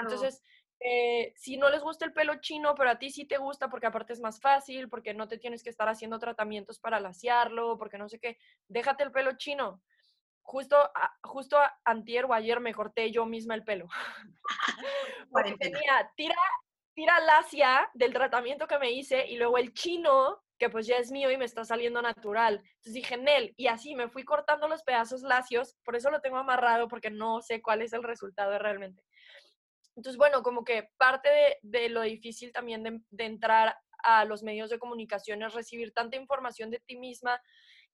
Entonces, 0.00 0.42
Eh, 0.80 1.32
si 1.36 1.56
no 1.56 1.70
les 1.70 1.82
gusta 1.82 2.04
el 2.04 2.12
pelo 2.12 2.36
chino, 2.40 2.74
pero 2.74 2.90
a 2.90 2.98
ti 2.98 3.10
sí 3.10 3.24
te 3.24 3.38
gusta 3.38 3.68
porque 3.68 3.86
aparte 3.86 4.12
es 4.12 4.20
más 4.20 4.40
fácil, 4.40 4.88
porque 4.88 5.14
no 5.14 5.26
te 5.26 5.38
tienes 5.38 5.62
que 5.62 5.70
estar 5.70 5.88
haciendo 5.88 6.18
tratamientos 6.18 6.78
para 6.78 7.00
laciarlo, 7.00 7.78
porque 7.78 7.98
no 7.98 8.08
sé 8.08 8.18
qué, 8.18 8.38
déjate 8.68 9.02
el 9.02 9.12
pelo 9.12 9.32
chino. 9.36 9.82
Justo, 10.42 10.76
justo 11.22 11.58
antier 11.84 12.26
o 12.26 12.32
ayer 12.32 12.60
me 12.60 12.74
corté 12.74 13.10
yo 13.10 13.26
misma 13.26 13.54
el 13.54 13.64
pelo. 13.64 13.88
porque 15.30 15.56
tenía 15.56 16.10
tira, 16.14 16.36
tira 16.94 17.18
lacia 17.20 17.90
del 17.94 18.12
tratamiento 18.12 18.66
que 18.66 18.78
me 18.78 18.92
hice 18.92 19.26
y 19.26 19.36
luego 19.36 19.58
el 19.58 19.74
chino, 19.74 20.42
que 20.58 20.70
pues 20.70 20.86
ya 20.86 20.96
es 20.96 21.10
mío 21.10 21.30
y 21.30 21.36
me 21.36 21.44
está 21.44 21.64
saliendo 21.64 22.00
natural. 22.00 22.62
Entonces 22.62 22.94
dije, 22.94 23.16
Nel, 23.16 23.54
y 23.56 23.66
así 23.66 23.94
me 23.94 24.08
fui 24.08 24.24
cortando 24.24 24.68
los 24.68 24.82
pedazos 24.82 25.22
lacios, 25.22 25.76
por 25.84 25.96
eso 25.96 26.10
lo 26.10 26.20
tengo 26.20 26.36
amarrado 26.36 26.86
porque 26.86 27.10
no 27.10 27.42
sé 27.42 27.60
cuál 27.60 27.82
es 27.82 27.92
el 27.92 28.02
resultado 28.02 28.58
realmente. 28.58 29.02
Entonces, 29.96 30.18
bueno, 30.18 30.42
como 30.42 30.62
que 30.64 30.90
parte 30.98 31.58
de, 31.62 31.88
lo 31.88 32.02
difícil 32.02 32.52
también 32.52 32.82
de, 33.10 33.24
entrar 33.24 33.76
a 34.04 34.24
los 34.24 34.42
medios 34.42 34.70
de 34.70 34.78
comunicación 34.78 35.42
es 35.42 35.54
recibir 35.54 35.92
tanta 35.92 36.16
información 36.16 36.70
de 36.70 36.80
ti 36.80 36.96
misma 36.96 37.40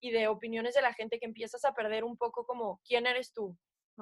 y 0.00 0.11
de 0.11 0.26
opiniones 0.26 0.74
de 0.74 0.82
la 0.82 0.92
gente 0.92 1.20
que 1.20 1.26
empiezas 1.26 1.64
a 1.64 1.74
perder 1.74 2.03
un 2.03 2.16
poco 2.16 2.44
como 2.44 2.80
quién 2.84 3.07
eres 3.07 3.32
tú. 3.32 3.57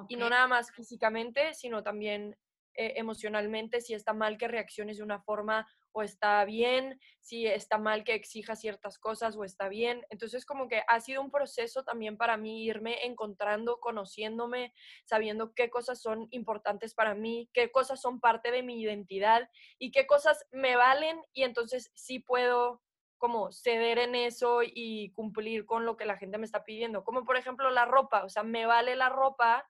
Y 0.08 0.16
no 0.16 0.30
nada 0.30 0.46
más 0.46 0.72
físicamente, 0.72 1.52
sino 1.52 1.82
también 1.82 2.36
eh, 2.74 2.94
emocionalmente, 2.96 3.80
si 3.80 3.94
está 3.94 4.12
mal 4.12 4.38
que 4.38 4.48
reacciones 4.48 4.98
de 4.98 5.02
una 5.02 5.20
forma 5.20 5.66
o 5.92 6.02
está 6.02 6.44
bien, 6.44 7.00
si 7.20 7.46
está 7.46 7.78
mal 7.78 8.04
que 8.04 8.14
exija 8.14 8.54
ciertas 8.54 8.98
cosas 8.98 9.36
o 9.36 9.44
está 9.44 9.68
bien. 9.68 10.04
Entonces 10.10 10.46
como 10.46 10.68
que 10.68 10.82
ha 10.86 11.00
sido 11.00 11.20
un 11.20 11.30
proceso 11.30 11.82
también 11.84 12.16
para 12.16 12.36
mí 12.36 12.64
irme 12.64 13.04
encontrando, 13.06 13.80
conociéndome, 13.80 14.72
sabiendo 15.04 15.52
qué 15.54 15.68
cosas 15.70 16.00
son 16.00 16.28
importantes 16.30 16.94
para 16.94 17.14
mí, 17.14 17.50
qué 17.52 17.70
cosas 17.70 18.00
son 18.00 18.20
parte 18.20 18.50
de 18.50 18.62
mi 18.62 18.80
identidad 18.80 19.48
y 19.78 19.90
qué 19.90 20.06
cosas 20.06 20.46
me 20.52 20.76
valen 20.76 21.20
y 21.32 21.42
entonces 21.42 21.90
sí 21.94 22.20
puedo 22.20 22.82
como 23.18 23.52
ceder 23.52 23.98
en 23.98 24.14
eso 24.14 24.60
y 24.64 25.12
cumplir 25.12 25.66
con 25.66 25.84
lo 25.84 25.96
que 25.96 26.06
la 26.06 26.16
gente 26.16 26.38
me 26.38 26.46
está 26.46 26.64
pidiendo. 26.64 27.04
Como 27.04 27.24
por 27.24 27.36
ejemplo 27.36 27.68
la 27.70 27.84
ropa, 27.84 28.24
o 28.24 28.30
sea, 28.30 28.42
me 28.42 28.64
vale 28.64 28.96
la 28.96 29.10
ropa, 29.10 29.68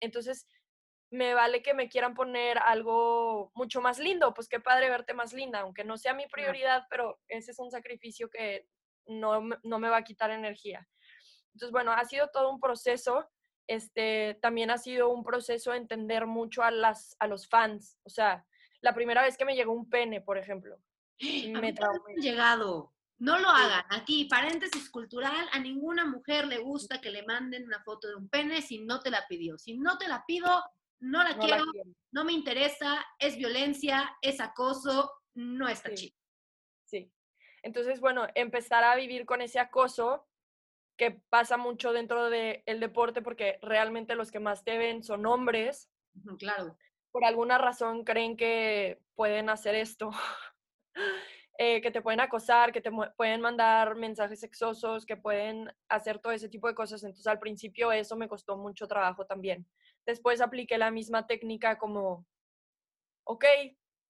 entonces 0.00 0.46
me 1.12 1.34
vale 1.34 1.62
que 1.62 1.74
me 1.74 1.90
quieran 1.90 2.14
poner 2.14 2.58
algo 2.58 3.52
mucho 3.54 3.82
más 3.82 3.98
lindo, 3.98 4.32
pues 4.32 4.48
qué 4.48 4.60
padre 4.60 4.88
verte 4.88 5.12
más 5.12 5.34
linda, 5.34 5.60
aunque 5.60 5.84
no 5.84 5.98
sea 5.98 6.14
mi 6.14 6.26
prioridad, 6.26 6.86
pero 6.88 7.20
ese 7.28 7.50
es 7.50 7.58
un 7.58 7.70
sacrificio 7.70 8.30
que 8.30 8.66
no, 9.06 9.42
no 9.62 9.78
me 9.78 9.90
va 9.90 9.98
a 9.98 10.04
quitar 10.04 10.30
energía. 10.30 10.88
Entonces, 11.52 11.70
bueno, 11.70 11.92
ha 11.92 12.04
sido 12.06 12.28
todo 12.28 12.50
un 12.50 12.60
proceso. 12.60 13.28
Este, 13.66 14.38
también 14.40 14.70
ha 14.70 14.78
sido 14.78 15.10
un 15.10 15.22
proceso 15.22 15.74
entender 15.74 16.26
mucho 16.26 16.62
a, 16.62 16.70
las, 16.70 17.14
a 17.18 17.26
los 17.26 17.46
fans. 17.46 17.98
O 18.04 18.08
sea, 18.08 18.46
la 18.80 18.94
primera 18.94 19.22
vez 19.22 19.36
que 19.36 19.44
me 19.44 19.54
llegó 19.54 19.72
un 19.72 19.90
pene, 19.90 20.22
por 20.22 20.38
ejemplo, 20.38 20.78
me 21.20 21.74
traumé. 21.74 22.14
llegado. 22.16 22.94
No 23.18 23.38
lo 23.38 23.50
hagan. 23.50 23.84
Aquí, 23.90 24.24
paréntesis 24.24 24.88
cultural, 24.90 25.46
a 25.52 25.58
ninguna 25.58 26.06
mujer 26.06 26.46
le 26.46 26.58
gusta 26.58 27.02
que 27.02 27.10
le 27.10 27.22
manden 27.22 27.66
una 27.66 27.82
foto 27.84 28.08
de 28.08 28.16
un 28.16 28.30
pene 28.30 28.62
si 28.62 28.80
no 28.80 29.00
te 29.00 29.10
la 29.10 29.26
pidió. 29.28 29.58
Si 29.58 29.76
no 29.76 29.98
te 29.98 30.08
la 30.08 30.24
pido, 30.26 30.64
no 31.02 31.22
la, 31.24 31.36
quiero, 31.36 31.64
no 32.12 32.24
me 32.24 32.32
interesa, 32.32 33.04
es 33.18 33.36
violencia, 33.36 34.16
es 34.22 34.40
acoso, 34.40 35.10
no 35.34 35.68
está 35.68 35.90
sí. 35.90 35.94
chido. 35.96 36.16
Sí. 36.84 37.12
Entonces, 37.62 38.00
bueno, 38.00 38.26
empezar 38.34 38.84
a 38.84 38.94
vivir 38.94 39.26
con 39.26 39.42
ese 39.42 39.58
acoso 39.58 40.28
que 40.96 41.22
pasa 41.28 41.56
mucho 41.56 41.92
dentro 41.92 42.30
del 42.30 42.78
deporte 42.78 43.20
porque 43.22 43.58
realmente 43.62 44.14
los 44.14 44.30
que 44.30 44.38
más 44.38 44.62
te 44.62 44.78
ven 44.78 45.02
son 45.02 45.26
hombres. 45.26 45.90
Claro. 46.38 46.76
Por 47.10 47.24
alguna 47.24 47.58
razón 47.58 48.04
creen 48.04 48.36
que 48.36 49.00
pueden 49.14 49.50
hacer 49.50 49.74
esto. 49.74 50.10
Eh, 51.58 51.82
que 51.82 51.90
te 51.90 52.00
pueden 52.00 52.20
acosar, 52.20 52.72
que 52.72 52.80
te 52.80 52.90
pueden 53.14 53.42
mandar 53.42 53.94
mensajes 53.94 54.40
sexosos, 54.40 55.04
que 55.04 55.18
pueden 55.18 55.70
hacer 55.88 56.18
todo 56.18 56.32
ese 56.32 56.48
tipo 56.48 56.66
de 56.66 56.74
cosas. 56.74 57.04
Entonces 57.04 57.26
al 57.26 57.38
principio 57.38 57.92
eso 57.92 58.16
me 58.16 58.26
costó 58.26 58.56
mucho 58.56 58.88
trabajo 58.88 59.26
también. 59.26 59.66
Después 60.06 60.40
apliqué 60.40 60.78
la 60.78 60.90
misma 60.90 61.26
técnica 61.26 61.78
como, 61.78 62.26
ok, 63.24 63.44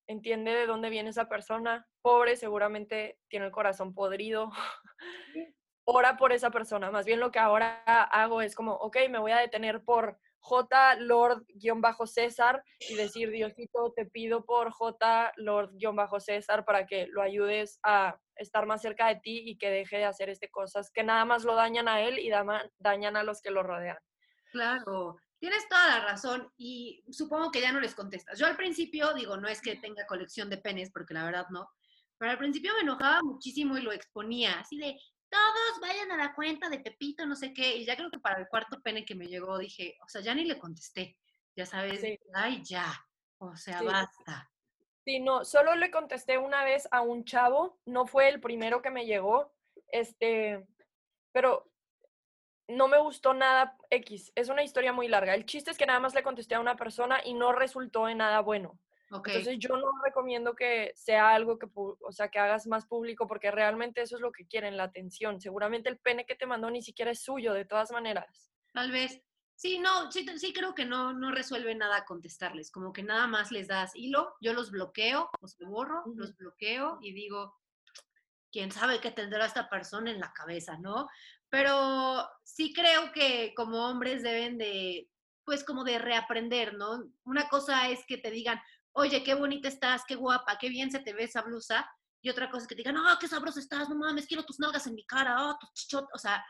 entiende 0.07 0.53
de 0.53 0.67
dónde 0.67 0.91
viene 0.91 1.11
esa 1.11 1.29
persona, 1.29 1.87
pobre, 2.03 2.37
seguramente 2.37 3.19
tiene 3.29 3.47
el 3.47 3.53
corazón 3.53 3.95
podrido. 3.95 4.51
Ora 5.85 6.17
por 6.17 6.33
esa 6.33 6.51
persona. 6.51 6.91
Más 6.91 7.07
bien 7.07 7.21
lo 7.21 7.33
que 7.33 7.41
ahora 7.41 7.83
hago 7.85 8.41
es 8.41 8.55
como, 8.55 8.75
ok, 8.75 8.97
me 9.11 9.19
voy 9.19 9.33
a 9.33 9.39
detener 9.39 9.83
por 9.85 10.19
J 10.39 10.97
Lord-César 10.97 12.65
y 12.89 12.95
decir, 12.95 13.31
Diosito, 13.31 13.93
te 13.93 14.07
pido 14.07 14.45
por 14.45 14.71
J 14.71 15.33
Lord-César 15.37 16.65
para 16.65 16.87
que 16.87 17.07
lo 17.09 17.23
ayudes 17.23 17.79
a 17.83 18.19
estar 18.37 18.67
más 18.67 18.83
cerca 18.83 19.09
de 19.09 19.17
ti 19.17 19.43
y 19.45 19.57
que 19.57 19.71
deje 19.71 19.99
de 19.99 20.05
hacer 20.05 20.31
este 20.31 20.51
cosas 20.51 20.91
que 20.91 21.05
nada 21.05 21.25
más 21.25 21.45
lo 21.45 21.55
dañan 21.55 21.89
a 21.89 22.01
él 22.03 22.19
y 22.19 22.31
dañan 22.79 23.17
a 23.17 23.23
los 23.23 23.41
que 23.41 23.51
lo 23.51 23.63
rodean. 23.63 23.99
Claro, 24.51 25.17
Tienes 25.43 25.69
toda 25.69 25.89
la 25.89 26.05
razón 26.05 26.53
y 26.57 27.03
supongo 27.11 27.51
que 27.51 27.61
ya 27.61 27.73
no 27.73 27.81
les 27.81 27.97
contestas. 27.97 28.39
Yo 28.39 28.47
al 28.47 28.57
principio, 28.57 29.13
digo, 29.13 29.37
no 29.37 29.49
es 29.49 29.61
que 29.61 29.75
tenga 29.75 30.07
colección 30.07 30.49
de 30.49 30.57
penes, 30.57 30.93
porque 30.93 31.15
la 31.15 31.25
verdad 31.25 31.49
no, 31.51 31.69
pero 32.17 32.31
al 32.31 32.39
principio 32.39 32.73
me 32.75 32.83
enojaba 32.83 33.25
muchísimo 33.25 33.77
y 33.77 33.83
lo 33.83 33.91
exponía, 33.91 34.61
así 34.61 34.79
de, 34.79 34.97
todos 35.29 35.81
vayan 35.81 36.13
a 36.13 36.17
la 36.17 36.33
cuenta 36.37 36.69
de 36.69 36.79
Pepito, 36.79 37.27
no 37.27 37.35
sé 37.35 37.53
qué, 37.53 37.75
y 37.75 37.85
ya 37.85 37.97
creo 37.97 38.09
que 38.09 38.21
para 38.21 38.39
el 38.39 38.47
cuarto 38.47 38.81
pene 38.83 39.05
que 39.05 39.17
me 39.17 39.27
llegó 39.27 39.59
dije, 39.59 39.99
o 40.05 40.09
sea, 40.09 40.21
ya 40.21 40.33
ni 40.33 40.45
le 40.45 40.61
contesté, 40.61 41.19
ya 41.57 41.67
sabes, 41.67 42.05
ay, 42.35 42.63
ya, 42.63 43.05
o 43.39 43.57
sea, 43.57 43.83
basta. 43.83 44.49
Sí, 45.05 45.19
no, 45.19 45.45
solo 45.45 45.75
le 45.75 45.91
contesté 45.91 46.39
una 46.39 46.63
vez 46.63 46.87
a 46.93 47.01
un 47.01 47.25
chavo, 47.25 47.81
no 47.85 48.07
fue 48.07 48.29
el 48.29 48.41
primero 48.41 48.81
que 48.81 48.91
me 48.91 49.07
llegó, 49.07 49.53
este, 49.89 50.65
pero 51.33 51.72
no 52.73 52.89
me 52.89 52.99
gustó 52.99 53.35
nada 53.35 53.77
X. 53.91 54.33
Es 54.35 54.49
una 54.49 54.63
historia 54.63 54.93
muy 54.93 55.09
larga. 55.09 55.35
El 55.35 55.47
chiste 55.47 55.71
es 55.71 55.79
que 55.79 55.87
nada 55.87 56.01
más 56.01 56.15
le 56.15 56.23
contesté 56.23 56.55
a 56.55 56.61
una 56.61 56.77
persona 56.77 57.21
y 57.25 57.35
no 57.35 57.53
resultó 57.53 58.09
en 58.09 58.19
nada 58.19 58.41
bueno. 58.41 58.79
Entonces 59.15 59.59
yo 59.59 59.77
no 59.77 59.91
recomiendo 60.03 60.55
que 60.55 60.93
sea 60.97 61.35
algo 61.35 61.59
que, 61.59 61.69
o 61.75 62.13
sea, 62.13 62.31
que 62.31 62.39
hagas 62.39 62.67
más 62.67 62.87
público 62.87 63.27
porque 63.27 63.51
realmente 63.51 64.01
eso 64.01 64.17
es 64.17 64.23
lo 64.23 64.33
que 64.33 64.47
quieren, 64.47 64.79
la 64.79 64.85
atención. 64.85 65.41
Seguramente 65.41 65.91
el 65.91 65.99
pene 65.99 66.25
que 66.25 66.35
te 66.35 66.47
mandó 66.47 66.71
ni 66.71 66.83
siquiera 66.83 67.11
es 67.11 67.23
suyo, 67.23 67.53
de 67.53 67.67
todas 67.67 67.91
maneras. 67.91 68.51
Tal 68.73 68.91
vez. 68.91 69.21
Sí, 69.55 69.79
no, 69.79 70.11
sí, 70.11 70.27
sí 70.39 70.53
creo 70.53 70.75
que 70.75 70.87
no, 70.87 71.13
no 71.13 71.31
resuelve 71.31 71.75
nada 71.75 72.07
contestarles, 72.07 72.71
como 72.71 72.93
que 72.93 73.03
nada 73.03 73.27
más 73.27 73.53
les 73.53 73.69
das 73.69 73.95
hilo, 73.95 74.35
yo 74.41 74.55
los 74.55 74.71
bloqueo, 74.71 75.31
los 75.41 75.57
borro, 75.59 76.03
los 76.17 76.35
bloqueo 76.37 76.99
y 77.01 77.13
digo, 77.13 77.55
quién 78.51 78.73
sabe 78.73 79.01
qué 79.01 79.11
tendrá 79.11 79.45
esta 79.47 79.69
persona 79.69 80.11
en 80.11 80.21
la 80.21 80.33
cabeza, 80.33 80.79
¿no? 80.79 81.07
Pero 81.53 82.27
sí 82.45 82.73
creo 82.73 83.13
que 83.13 83.53
como 83.55 83.87
hombres 83.87 84.23
deben 84.23 84.57
de, 84.57 85.11
pues 85.45 85.63
como 85.65 85.85
de 85.85 85.99
reaprender, 85.99 86.73
¿no? 86.73 87.05
Una 87.25 87.47
cosa 87.51 87.91
es 87.91 88.01
que 88.07 88.17
te 88.17 88.31
digan, 88.31 88.59
oye, 88.93 89.23
qué 89.23 89.35
bonita 89.35 89.69
estás, 89.69 90.03
qué 90.09 90.15
guapa, 90.15 90.57
qué 90.59 90.71
bien 90.71 90.91
se 90.91 91.01
te 91.01 91.13
ve 91.13 91.25
esa 91.25 91.43
blusa, 91.43 91.87
y 92.23 92.31
otra 92.31 92.51
cosa 92.51 92.63
es 92.63 92.69
que 92.69 92.75
te 92.75 92.81
digan, 92.81 92.97
oh, 92.97 93.19
qué 93.21 93.29
sabroso 93.29 93.61
estás, 93.61 93.91
no 93.91 93.97
mames, 93.97 94.27
quiero 94.27 94.45
tus 94.45 94.61
nalgas 94.61 94.87
en 94.87 94.95
mi 94.95 95.05
cara, 95.05 95.47
oh, 95.47 95.59
tus 95.61 95.75
chichot, 95.75 96.07
o 96.15 96.19
sea, 96.19 96.43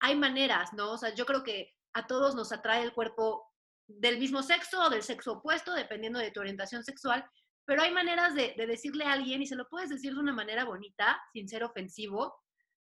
hay 0.00 0.16
maneras, 0.16 0.72
¿no? 0.72 0.92
O 0.92 0.96
sea, 0.96 1.14
yo 1.14 1.26
creo 1.26 1.42
que 1.42 1.74
a 1.92 2.06
todos 2.06 2.34
nos 2.34 2.50
atrae 2.50 2.82
el 2.82 2.94
cuerpo 2.94 3.52
del 3.86 4.18
mismo 4.18 4.42
sexo 4.42 4.84
o 4.84 4.88
del 4.88 5.02
sexo 5.02 5.32
opuesto, 5.32 5.74
dependiendo 5.74 6.18
de 6.18 6.30
tu 6.30 6.40
orientación 6.40 6.82
sexual, 6.82 7.28
pero 7.66 7.82
hay 7.82 7.92
maneras 7.92 8.34
de, 8.34 8.54
de 8.56 8.66
decirle 8.66 9.04
a 9.04 9.12
alguien 9.12 9.42
y 9.42 9.46
se 9.46 9.54
lo 9.54 9.68
puedes 9.68 9.90
decir 9.90 10.14
de 10.14 10.20
una 10.20 10.32
manera 10.32 10.64
bonita, 10.64 11.20
sin 11.34 11.46
ser 11.46 11.62
ofensivo, 11.62 12.34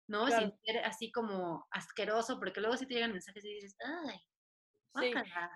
¿no? 0.07 0.26
Sin 0.28 0.52
ser 0.64 0.84
así 0.84 1.11
como 1.11 1.66
asqueroso, 1.70 2.38
porque 2.38 2.61
luego 2.61 2.76
si 2.76 2.86
te 2.86 2.94
llegan 2.94 3.12
mensajes 3.12 3.44
y 3.44 3.55
dices, 3.55 3.76
ay, 3.84 4.20
Sí, 5.00 5.12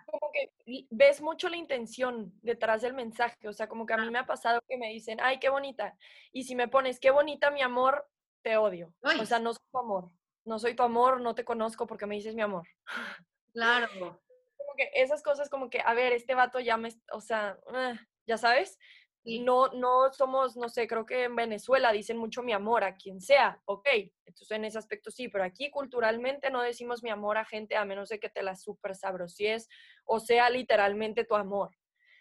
como 0.07 0.33
que 0.33 0.87
ves 0.91 1.21
mucho 1.21 1.49
la 1.49 1.57
intención 1.57 2.33
detrás 2.43 2.83
del 2.83 2.93
mensaje, 2.93 3.49
o 3.49 3.53
sea, 3.53 3.69
como 3.69 3.87
que 3.87 3.95
a 3.95 3.97
mí 3.97 4.11
me 4.11 4.19
ha 4.19 4.27
pasado 4.27 4.61
que 4.69 4.77
me 4.77 4.89
dicen, 4.89 5.21
ay, 5.23 5.39
qué 5.39 5.49
bonita, 5.49 5.97
y 6.33 6.43
si 6.43 6.57
me 6.57 6.67
pones, 6.67 6.99
qué 6.99 7.13
bonita 7.13 7.51
mi 7.53 7.63
amor, 7.63 8.09
te 8.43 8.57
odio, 8.57 8.93
o 9.03 9.27
sea, 9.27 9.39
no 9.39 9.53
soy 9.53 9.65
tu 9.71 9.79
amor, 9.79 10.11
no 10.45 10.59
soy 10.59 10.75
tu 10.75 10.83
amor, 10.83 11.21
no 11.21 11.37
te 11.37 11.45
conozco 11.45 11.87
porque 11.87 12.07
me 12.07 12.17
dices 12.17 12.35
mi 12.35 12.43
amor. 12.43 12.67
Claro. 13.55 13.89
Como 13.89 14.77
que 14.77 14.91
esas 14.95 15.23
cosas 15.23 15.49
como 15.49 15.69
que, 15.69 15.81
a 15.81 15.93
ver, 15.95 16.13
este 16.13 16.35
vato 16.35 16.61
ya 16.61 16.77
me, 16.77 16.91
o 17.11 17.21
sea, 17.21 17.59
ah, 17.73 17.99
ya 18.25 18.37
sabes, 18.37 18.79
no, 19.41 19.69
no 19.69 20.13
somos, 20.13 20.57
no 20.57 20.69
sé, 20.69 20.87
creo 20.87 21.05
que 21.05 21.25
en 21.25 21.37
Venezuela 21.37 21.93
dicen 21.93 22.17
mucho 22.17 22.43
mi 22.43 22.53
amor 22.53 22.85
a 22.85 22.97
quien 22.97 23.21
sea, 23.21 23.61
ok, 23.67 23.87
entonces 24.25 24.51
en 24.53 24.65
ese 24.65 24.79
aspecto 24.79 25.11
sí, 25.11 25.29
pero 25.29 25.45
aquí 25.45 25.71
culturalmente 25.71 26.51
no 26.51 26.63
decimos 26.63 27.03
mi 27.03 27.11
amor 27.11 27.37
a 27.37 27.45
gente 27.45 27.77
a 27.77 27.85
menos 27.85 28.09
de 28.09 28.19
que 28.19 28.31
te 28.31 28.43
la 28.43 28.57
super 28.57 28.95
sabrosies 28.95 29.69
o 30.05 30.21
sea 30.21 30.49
literalmente 30.51 31.25
tu 31.25 31.35
amor. 31.35 31.71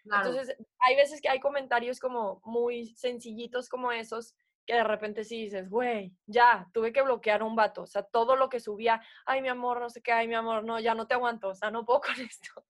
Entonces, 0.04 0.56
hay 0.80 0.96
veces 0.96 1.20
que 1.20 1.28
hay 1.28 1.42
comentarios 1.42 2.00
como 2.00 2.40
muy 2.46 2.96
sencillitos 2.96 3.68
como 3.68 3.92
esos 3.92 4.36
que 4.66 4.74
de 4.74 4.84
repente 4.84 5.24
sí 5.24 5.44
dices, 5.44 5.70
güey, 5.70 6.14
ya, 6.26 6.70
tuve 6.74 6.92
que 6.92 7.02
bloquear 7.02 7.42
a 7.42 7.46
un 7.46 7.56
vato, 7.56 7.84
o 7.84 7.88
sea, 7.88 8.04
todo 8.04 8.36
lo 8.36 8.50
que 8.50 8.60
subía, 8.60 9.02
ay, 9.26 9.42
mi 9.42 9.48
amor, 9.48 9.80
no 9.80 9.90
sé 9.90 10.02
qué, 10.02 10.12
ay, 10.12 10.28
mi 10.28 10.36
amor, 10.36 10.66
no, 10.66 10.78
ya 10.80 10.94
no 10.94 11.08
te 11.08 11.14
aguanto, 11.14 11.50
o 11.50 11.56
sea, 11.56 11.72
no 11.72 11.86
puedo 11.86 12.02
con 12.02 12.16
esto. 12.32 12.66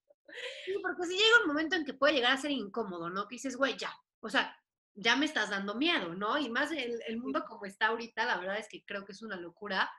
Sí, 0.66 0.76
porque 0.82 1.04
si 1.04 1.14
llega 1.14 1.42
un 1.42 1.48
momento 1.48 1.76
en 1.76 1.86
que 1.86 1.94
puede 1.94 2.14
llegar 2.14 2.34
a 2.34 2.38
ser 2.38 2.52
incómodo, 2.52 3.10
¿no? 3.10 3.28
Que 3.28 3.36
dices, 3.36 3.58
güey, 3.58 3.76
ya, 3.78 3.92
o 4.20 4.30
sea, 4.30 4.56
ya 4.96 5.16
me 5.16 5.26
estás 5.26 5.50
dando 5.50 5.76
miedo, 5.76 6.16
¿no? 6.16 6.38
Y 6.38 6.50
más 6.50 6.72
el, 6.72 7.02
el 7.08 7.18
mundo 7.18 7.46
como 7.46 7.66
está 7.66 7.88
ahorita, 7.88 8.26
la 8.26 8.38
verdad 8.38 8.58
es 8.58 8.68
que 8.68 8.84
creo 8.84 9.06
que 9.06 9.12
es 9.12 9.22
una 9.22 9.38
locura. 9.38 9.92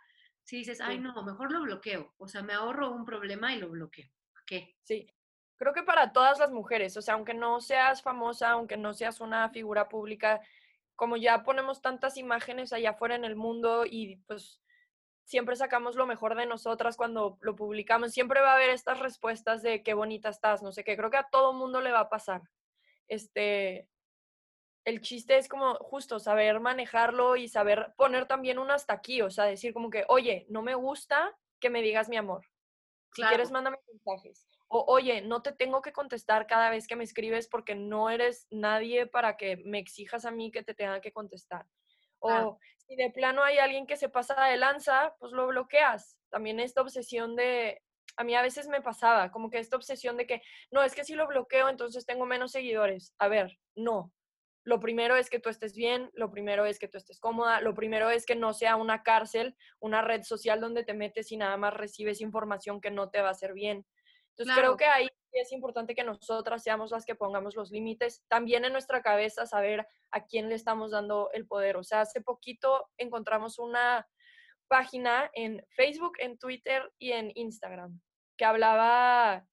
Si 0.42 0.56
dices, 0.56 0.80
ay, 0.80 0.98
no, 0.98 1.22
mejor 1.22 1.52
lo 1.52 1.62
bloqueo. 1.62 2.14
O 2.18 2.26
sea, 2.26 2.42
me 2.42 2.54
ahorro 2.54 2.90
un 2.90 3.04
problema 3.04 3.54
y 3.54 3.58
lo 3.58 3.68
bloqueo. 3.68 4.08
¿Qué? 4.46 4.76
Sí. 4.82 5.06
Creo 5.56 5.72
que 5.72 5.82
para 5.82 6.12
todas 6.12 6.38
las 6.38 6.50
mujeres, 6.50 6.96
o 6.96 7.02
sea, 7.02 7.14
aunque 7.14 7.34
no 7.34 7.60
seas 7.60 8.02
famosa, 8.02 8.50
aunque 8.50 8.76
no 8.76 8.94
seas 8.94 9.20
una 9.20 9.50
figura 9.50 9.88
pública, 9.88 10.40
como 10.96 11.16
ya 11.16 11.44
ponemos 11.44 11.80
tantas 11.80 12.16
imágenes 12.16 12.72
allá 12.72 12.90
afuera 12.90 13.14
en 13.14 13.24
el 13.24 13.36
mundo 13.36 13.84
y 13.86 14.16
pues 14.26 14.60
siempre 15.24 15.54
sacamos 15.56 15.94
lo 15.94 16.06
mejor 16.06 16.34
de 16.34 16.46
nosotras 16.46 16.96
cuando 16.96 17.38
lo 17.40 17.54
publicamos, 17.54 18.12
siempre 18.12 18.40
va 18.40 18.52
a 18.52 18.54
haber 18.54 18.70
estas 18.70 18.98
respuestas 18.98 19.62
de 19.62 19.82
qué 19.82 19.94
bonita 19.94 20.28
estás, 20.30 20.62
no 20.62 20.72
sé 20.72 20.84
qué, 20.84 20.96
creo 20.96 21.10
que 21.10 21.18
a 21.18 21.28
todo 21.30 21.52
mundo 21.52 21.80
le 21.80 21.92
va 21.92 22.00
a 22.00 22.08
pasar. 22.08 22.42
Este, 23.06 23.88
el 24.88 25.02
chiste 25.02 25.36
es 25.36 25.48
como 25.48 25.74
justo 25.74 26.18
saber 26.18 26.60
manejarlo 26.60 27.36
y 27.36 27.46
saber 27.48 27.92
poner 27.96 28.26
también 28.26 28.58
un 28.58 28.70
hasta 28.70 28.94
aquí, 28.94 29.20
o 29.20 29.30
sea, 29.30 29.44
decir 29.44 29.74
como 29.74 29.90
que, 29.90 30.06
oye, 30.08 30.46
no 30.48 30.62
me 30.62 30.74
gusta 30.74 31.36
que 31.60 31.68
me 31.68 31.82
digas 31.82 32.08
mi 32.08 32.16
amor. 32.16 32.46
Si 33.12 33.22
quieres, 33.22 33.50
mándame 33.50 33.78
mensajes. 33.86 34.46
O, 34.68 34.84
oye, 34.88 35.20
no 35.20 35.42
te 35.42 35.52
tengo 35.52 35.82
que 35.82 35.92
contestar 35.92 36.46
cada 36.46 36.70
vez 36.70 36.86
que 36.86 36.96
me 36.96 37.04
escribes 37.04 37.48
porque 37.48 37.74
no 37.74 38.08
eres 38.08 38.46
nadie 38.50 39.06
para 39.06 39.36
que 39.36 39.58
me 39.58 39.78
exijas 39.78 40.24
a 40.24 40.30
mí 40.30 40.50
que 40.50 40.62
te 40.62 40.74
tenga 40.74 41.00
que 41.00 41.12
contestar. 41.12 41.66
O 42.20 42.58
si 42.86 42.96
de 42.96 43.10
plano 43.10 43.42
hay 43.42 43.58
alguien 43.58 43.86
que 43.86 43.96
se 43.96 44.08
pasa 44.08 44.42
de 44.46 44.56
lanza, 44.56 45.14
pues 45.18 45.32
lo 45.32 45.48
bloqueas. 45.48 46.16
También 46.30 46.60
esta 46.60 46.80
obsesión 46.80 47.36
de, 47.36 47.82
a 48.16 48.24
mí 48.24 48.34
a 48.34 48.42
veces 48.42 48.68
me 48.68 48.80
pasaba, 48.80 49.30
como 49.30 49.50
que 49.50 49.58
esta 49.58 49.76
obsesión 49.76 50.16
de 50.16 50.26
que, 50.26 50.42
no, 50.70 50.82
es 50.82 50.94
que 50.94 51.04
si 51.04 51.14
lo 51.14 51.26
bloqueo, 51.26 51.68
entonces 51.68 52.06
tengo 52.06 52.24
menos 52.24 52.52
seguidores. 52.52 53.14
A 53.18 53.28
ver, 53.28 53.58
no, 53.74 54.12
lo 54.68 54.80
primero 54.80 55.16
es 55.16 55.30
que 55.30 55.40
tú 55.40 55.48
estés 55.48 55.74
bien, 55.74 56.10
lo 56.12 56.30
primero 56.30 56.66
es 56.66 56.78
que 56.78 56.88
tú 56.88 56.98
estés 56.98 57.18
cómoda, 57.18 57.62
lo 57.62 57.74
primero 57.74 58.10
es 58.10 58.26
que 58.26 58.36
no 58.36 58.52
sea 58.52 58.76
una 58.76 59.02
cárcel, 59.02 59.56
una 59.80 60.02
red 60.02 60.24
social 60.24 60.60
donde 60.60 60.84
te 60.84 60.92
metes 60.92 61.32
y 61.32 61.38
nada 61.38 61.56
más 61.56 61.72
recibes 61.72 62.20
información 62.20 62.82
que 62.82 62.90
no 62.90 63.08
te 63.08 63.22
va 63.22 63.28
a 63.28 63.32
hacer 63.32 63.54
bien. 63.54 63.86
Entonces 64.36 64.54
creo 64.54 64.76
que 64.76 64.84
ahí 64.84 65.08
es 65.32 65.52
importante 65.52 65.94
que 65.94 66.04
nosotras 66.04 66.62
seamos 66.62 66.90
las 66.90 67.06
que 67.06 67.14
pongamos 67.14 67.56
los 67.56 67.70
límites, 67.70 68.22
también 68.28 68.66
en 68.66 68.72
nuestra 68.72 69.00
cabeza 69.00 69.46
saber 69.46 69.88
a 70.10 70.26
quién 70.26 70.50
le 70.50 70.54
estamos 70.54 70.90
dando 70.90 71.30
el 71.32 71.46
poder. 71.46 71.78
O 71.78 71.82
sea, 71.82 72.02
hace 72.02 72.20
poquito 72.20 72.90
encontramos 72.98 73.58
una 73.58 74.06
página 74.68 75.30
en 75.32 75.64
Facebook, 75.70 76.18
en 76.18 76.36
Twitter 76.36 76.92
y 76.98 77.12
en 77.12 77.32
Instagram 77.34 77.98
que 78.36 78.44
hablaba 78.44 79.46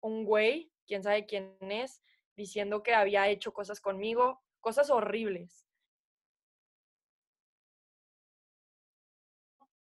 un 0.00 0.24
güey, 0.24 0.72
quién 0.86 1.02
sabe 1.02 1.26
quién 1.26 1.56
es, 1.60 2.02
diciendo 2.36 2.82
que 2.82 2.94
había 2.94 3.28
hecho 3.28 3.52
cosas 3.52 3.80
conmigo, 3.80 4.42
cosas 4.60 4.90
horribles. 4.90 5.66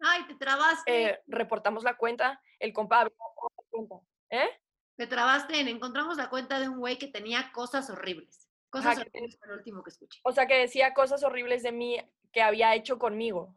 Ay, 0.00 0.26
te 0.26 0.34
trabaste. 0.34 1.04
Eh, 1.04 1.22
reportamos 1.26 1.82
la 1.82 1.96
cuenta, 1.96 2.40
el 2.58 2.72
compa. 2.72 3.08
¿Eh? 4.30 4.48
Te 4.96 5.06
trabaste 5.06 5.58
en 5.58 5.68
encontramos 5.68 6.16
la 6.16 6.28
cuenta 6.28 6.60
de 6.60 6.68
un 6.68 6.78
güey 6.78 6.98
que 6.98 7.08
tenía 7.08 7.50
cosas 7.52 7.88
horribles. 7.90 8.48
Cosas 8.70 8.98
horribles 8.98 9.38
fue 9.38 9.48
lo 9.48 9.54
último 9.54 9.82
que 9.82 9.90
escuché. 9.90 10.20
O 10.24 10.32
sea, 10.32 10.46
que 10.46 10.58
decía 10.58 10.94
cosas 10.94 11.22
horribles 11.24 11.62
de 11.62 11.72
mí 11.72 11.98
que 12.32 12.42
había 12.42 12.74
hecho 12.74 12.98
conmigo. 12.98 13.54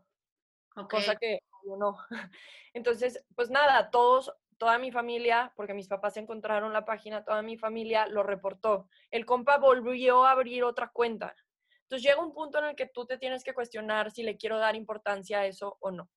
Cosa 0.89 1.15
que 1.15 1.39
yo 1.65 1.75
no. 1.75 1.97
Entonces, 2.73 3.25
pues 3.35 3.49
nada, 3.49 3.89
todos 3.89 4.31
toda 4.57 4.77
mi 4.79 4.91
familia, 4.91 5.53
porque 5.55 5.73
mis 5.73 5.87
papás 5.87 6.17
encontraron 6.17 6.73
la 6.73 6.85
página, 6.85 7.23
toda 7.23 7.41
mi 7.41 7.57
familia 7.57 8.07
lo 8.07 8.23
reportó. 8.23 8.87
El 9.11 9.25
compa 9.25 9.57
volvió 9.57 10.25
a 10.25 10.31
abrir 10.31 10.63
otra 10.63 10.89
cuenta. 10.89 11.35
Entonces 11.83 12.03
llega 12.03 12.23
un 12.23 12.33
punto 12.33 12.59
en 12.59 12.65
el 12.65 12.75
que 12.75 12.87
tú 12.87 13.05
te 13.05 13.17
tienes 13.17 13.43
que 13.43 13.53
cuestionar 13.53 14.11
si 14.11 14.23
le 14.23 14.35
quiero 14.35 14.57
dar 14.57 14.75
importancia 14.75 15.39
a 15.39 15.45
eso 15.45 15.77
o 15.79 15.91
no. 15.91 16.09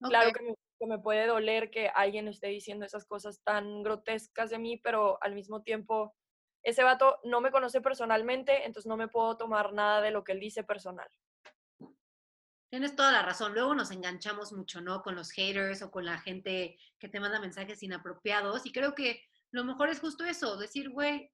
Claro 0.00 0.30
que 0.32 0.86
me, 0.86 0.98
puede 0.98 1.26
doler 1.26 1.70
que 1.70 1.88
alguien 1.88 2.28
esté 2.28 2.48
diciendo 2.48 2.84
esas 2.84 3.06
cosas 3.06 3.40
tan 3.42 3.82
grotescas 3.82 4.50
de 4.50 4.58
mí, 4.58 4.76
pero 4.76 5.18
al 5.22 5.34
mismo 5.34 5.62
tiempo, 5.62 6.14
ese 6.62 6.84
vato 6.84 7.18
no 7.24 7.40
me 7.40 7.50
conoce 7.50 7.80
personalmente, 7.80 8.66
entonces 8.66 8.86
no 8.86 8.96
me 8.96 9.08
puedo 9.08 9.36
tomar 9.36 9.72
nada 9.72 10.00
de 10.00 10.10
lo 10.10 10.22
que 10.22 10.32
él 10.32 10.40
dice 10.40 10.64
personal. 10.64 11.08
Tienes 12.68 12.96
toda 12.96 13.12
la 13.12 13.22
razón. 13.22 13.54
Luego 13.54 13.74
nos 13.74 13.90
enganchamos 13.90 14.52
mucho, 14.52 14.80
¿no? 14.80 15.02
Con 15.02 15.14
los 15.14 15.30
haters 15.30 15.82
o 15.82 15.90
con 15.90 16.04
la 16.04 16.18
gente 16.18 16.78
que 16.98 17.08
te 17.08 17.20
manda 17.20 17.40
mensajes 17.40 17.82
inapropiados. 17.82 18.66
Y 18.66 18.72
creo 18.72 18.94
que 18.94 19.22
lo 19.52 19.64
mejor 19.64 19.88
es 19.88 20.00
justo 20.00 20.24
eso, 20.24 20.56
decir, 20.56 20.90
güey, 20.90 21.30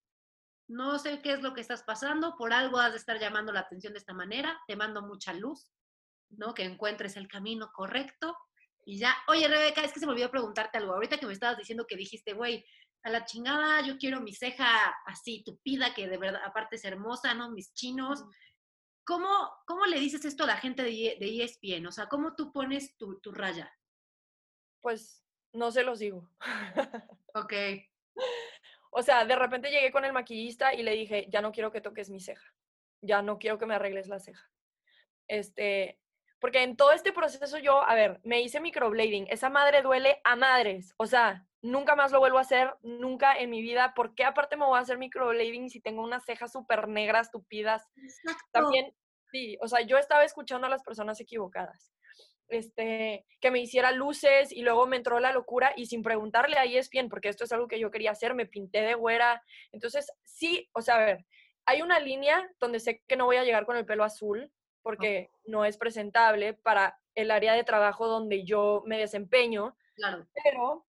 no 0.68 0.98
sé 0.98 1.20
qué 1.22 1.32
es 1.32 1.42
lo 1.42 1.54
que 1.54 1.60
estás 1.60 1.82
pasando, 1.82 2.36
por 2.36 2.52
algo 2.52 2.78
has 2.78 2.92
de 2.92 2.98
estar 2.98 3.18
llamando 3.18 3.52
la 3.52 3.60
atención 3.60 3.92
de 3.92 3.98
esta 3.98 4.14
manera, 4.14 4.60
te 4.66 4.76
mando 4.76 5.02
mucha 5.02 5.32
luz, 5.32 5.72
¿no? 6.30 6.54
Que 6.54 6.64
encuentres 6.64 7.16
el 7.16 7.28
camino 7.28 7.70
correcto 7.72 8.36
y 8.84 8.98
ya. 8.98 9.14
Oye, 9.28 9.48
Rebeca, 9.48 9.82
es 9.82 9.92
que 9.92 10.00
se 10.00 10.06
me 10.06 10.12
olvidó 10.12 10.30
preguntarte 10.30 10.78
algo. 10.78 10.94
Ahorita 10.94 11.18
que 11.18 11.26
me 11.26 11.32
estabas 11.32 11.58
diciendo 11.58 11.86
que 11.86 11.96
dijiste, 11.96 12.32
güey, 12.32 12.64
a 13.02 13.10
la 13.10 13.24
chingada, 13.24 13.80
yo 13.82 13.98
quiero 13.98 14.20
mi 14.20 14.32
ceja 14.32 14.94
así 15.06 15.42
tupida, 15.44 15.94
que 15.94 16.08
de 16.08 16.18
verdad, 16.18 16.40
aparte 16.44 16.76
es 16.76 16.84
hermosa, 16.84 17.34
¿no? 17.34 17.50
Mis 17.50 17.74
chinos. 17.74 18.24
¿Cómo, 19.12 19.28
¿Cómo 19.66 19.84
le 19.84 20.00
dices 20.00 20.24
esto 20.24 20.44
a 20.44 20.46
la 20.46 20.56
gente 20.56 20.82
de, 20.82 21.18
de 21.20 21.44
ESPN? 21.44 21.86
O 21.86 21.92
sea, 21.92 22.06
¿cómo 22.06 22.34
tú 22.34 22.50
pones 22.50 22.96
tu, 22.96 23.20
tu 23.20 23.30
raya? 23.30 23.70
Pues 24.80 25.22
no 25.52 25.70
se 25.70 25.82
los 25.82 25.98
digo. 25.98 26.30
ok. 27.34 27.52
O 28.90 29.02
sea, 29.02 29.26
de 29.26 29.36
repente 29.36 29.70
llegué 29.70 29.92
con 29.92 30.06
el 30.06 30.14
maquillista 30.14 30.72
y 30.72 30.82
le 30.82 30.92
dije, 30.92 31.26
ya 31.28 31.42
no 31.42 31.52
quiero 31.52 31.70
que 31.70 31.82
toques 31.82 32.08
mi 32.08 32.20
ceja. 32.20 32.54
Ya 33.02 33.20
no 33.20 33.38
quiero 33.38 33.58
que 33.58 33.66
me 33.66 33.74
arregles 33.74 34.08
la 34.08 34.18
ceja. 34.18 34.50
Este, 35.28 36.00
porque 36.40 36.62
en 36.62 36.78
todo 36.78 36.92
este 36.92 37.12
proceso 37.12 37.58
yo, 37.58 37.82
a 37.82 37.94
ver, 37.94 38.18
me 38.24 38.40
hice 38.40 38.60
microblading. 38.60 39.26
Esa 39.28 39.50
madre 39.50 39.82
duele 39.82 40.22
a 40.24 40.36
madres. 40.36 40.94
O 40.96 41.06
sea, 41.06 41.46
nunca 41.60 41.96
más 41.96 42.12
lo 42.12 42.18
vuelvo 42.18 42.38
a 42.38 42.42
hacer, 42.42 42.74
nunca 42.80 43.36
en 43.38 43.50
mi 43.50 43.60
vida. 43.60 43.92
¿Por 43.94 44.14
qué 44.14 44.24
aparte 44.24 44.56
me 44.56 44.64
voy 44.64 44.78
a 44.78 44.80
hacer 44.80 44.96
microblading 44.96 45.68
si 45.68 45.82
tengo 45.82 46.02
unas 46.02 46.24
cejas 46.24 46.50
súper 46.50 46.88
negras, 46.88 47.30
tupidas? 47.30 47.86
También, 48.52 48.94
sí, 49.32 49.58
o 49.60 49.66
sea, 49.66 49.80
yo 49.80 49.98
estaba 49.98 50.24
escuchando 50.24 50.66
a 50.66 50.70
las 50.70 50.82
personas 50.82 51.20
equivocadas. 51.20 51.92
Este, 52.48 53.24
que 53.40 53.50
me 53.50 53.60
hiciera 53.60 53.92
luces 53.92 54.52
y 54.52 54.60
luego 54.60 54.86
me 54.86 54.98
entró 54.98 55.18
la 55.20 55.32
locura 55.32 55.72
y 55.74 55.86
sin 55.86 56.02
preguntarle 56.02 56.58
a 56.58 56.64
ESPN, 56.64 57.08
porque 57.08 57.30
esto 57.30 57.44
es 57.44 57.52
algo 57.52 57.66
que 57.66 57.80
yo 57.80 57.90
quería 57.90 58.10
hacer, 58.10 58.34
me 58.34 58.44
pinté 58.44 58.82
de 58.82 58.94
güera. 58.94 59.42
Entonces, 59.72 60.12
sí, 60.22 60.68
o 60.74 60.82
sea, 60.82 60.96
a 60.96 61.04
ver, 61.04 61.24
hay 61.64 61.80
una 61.80 61.98
línea 61.98 62.50
donde 62.60 62.78
sé 62.78 63.02
que 63.08 63.16
no 63.16 63.24
voy 63.24 63.36
a 63.36 63.44
llegar 63.44 63.64
con 63.64 63.76
el 63.76 63.86
pelo 63.86 64.04
azul 64.04 64.52
porque 64.82 65.30
no 65.46 65.64
es 65.64 65.78
presentable 65.78 66.52
para 66.52 66.98
el 67.14 67.30
área 67.30 67.54
de 67.54 67.64
trabajo 67.64 68.06
donde 68.06 68.44
yo 68.44 68.82
me 68.84 68.98
desempeño. 68.98 69.76
Claro. 69.94 70.26
Pero 70.44 70.86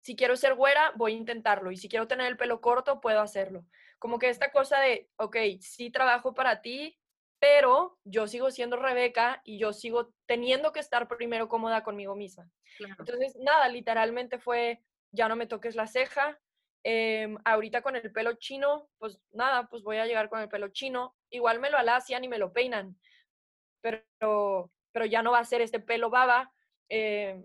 si 0.00 0.16
quiero 0.16 0.36
ser 0.36 0.54
güera, 0.54 0.92
voy 0.96 1.14
a 1.14 1.16
intentarlo. 1.16 1.70
Y 1.70 1.76
si 1.76 1.88
quiero 1.88 2.08
tener 2.08 2.28
el 2.28 2.36
pelo 2.36 2.60
corto, 2.60 3.00
puedo 3.00 3.20
hacerlo. 3.20 3.66
Como 3.98 4.18
que 4.18 4.28
esta 4.28 4.50
cosa 4.50 4.80
de, 4.80 5.10
ok, 5.16 5.36
sí 5.60 5.90
trabajo 5.90 6.32
para 6.32 6.62
ti, 6.62 6.98
pero 7.42 7.98
yo 8.04 8.28
sigo 8.28 8.52
siendo 8.52 8.76
Rebeca 8.76 9.42
y 9.44 9.58
yo 9.58 9.72
sigo 9.72 10.14
teniendo 10.26 10.70
que 10.70 10.78
estar 10.78 11.08
primero 11.08 11.48
cómoda 11.48 11.82
conmigo 11.82 12.14
misma. 12.14 12.48
Entonces, 12.78 13.36
nada, 13.40 13.66
literalmente 13.66 14.38
fue, 14.38 14.80
ya 15.10 15.26
no 15.26 15.34
me 15.34 15.48
toques 15.48 15.74
la 15.74 15.88
ceja. 15.88 16.38
Em, 16.84 17.36
ahorita 17.44 17.82
con 17.82 17.96
el 17.96 18.12
pelo 18.12 18.34
chino, 18.34 18.88
pues 18.96 19.18
nada, 19.32 19.68
pues 19.68 19.82
voy 19.82 19.96
a 19.96 20.06
llegar 20.06 20.28
con 20.28 20.38
el 20.38 20.48
pelo 20.48 20.68
chino. 20.68 21.16
Igual 21.30 21.58
me 21.58 21.68
lo 21.68 21.78
alacian 21.78 22.22
y 22.22 22.28
me 22.28 22.38
lo 22.38 22.52
peinan, 22.52 22.96
pero, 23.80 24.70
pero 24.92 25.04
ya 25.06 25.20
no 25.24 25.32
va 25.32 25.40
a 25.40 25.44
ser 25.44 25.62
este 25.62 25.80
pelo 25.80 26.10
baba. 26.10 26.52
Eh, 26.88 27.42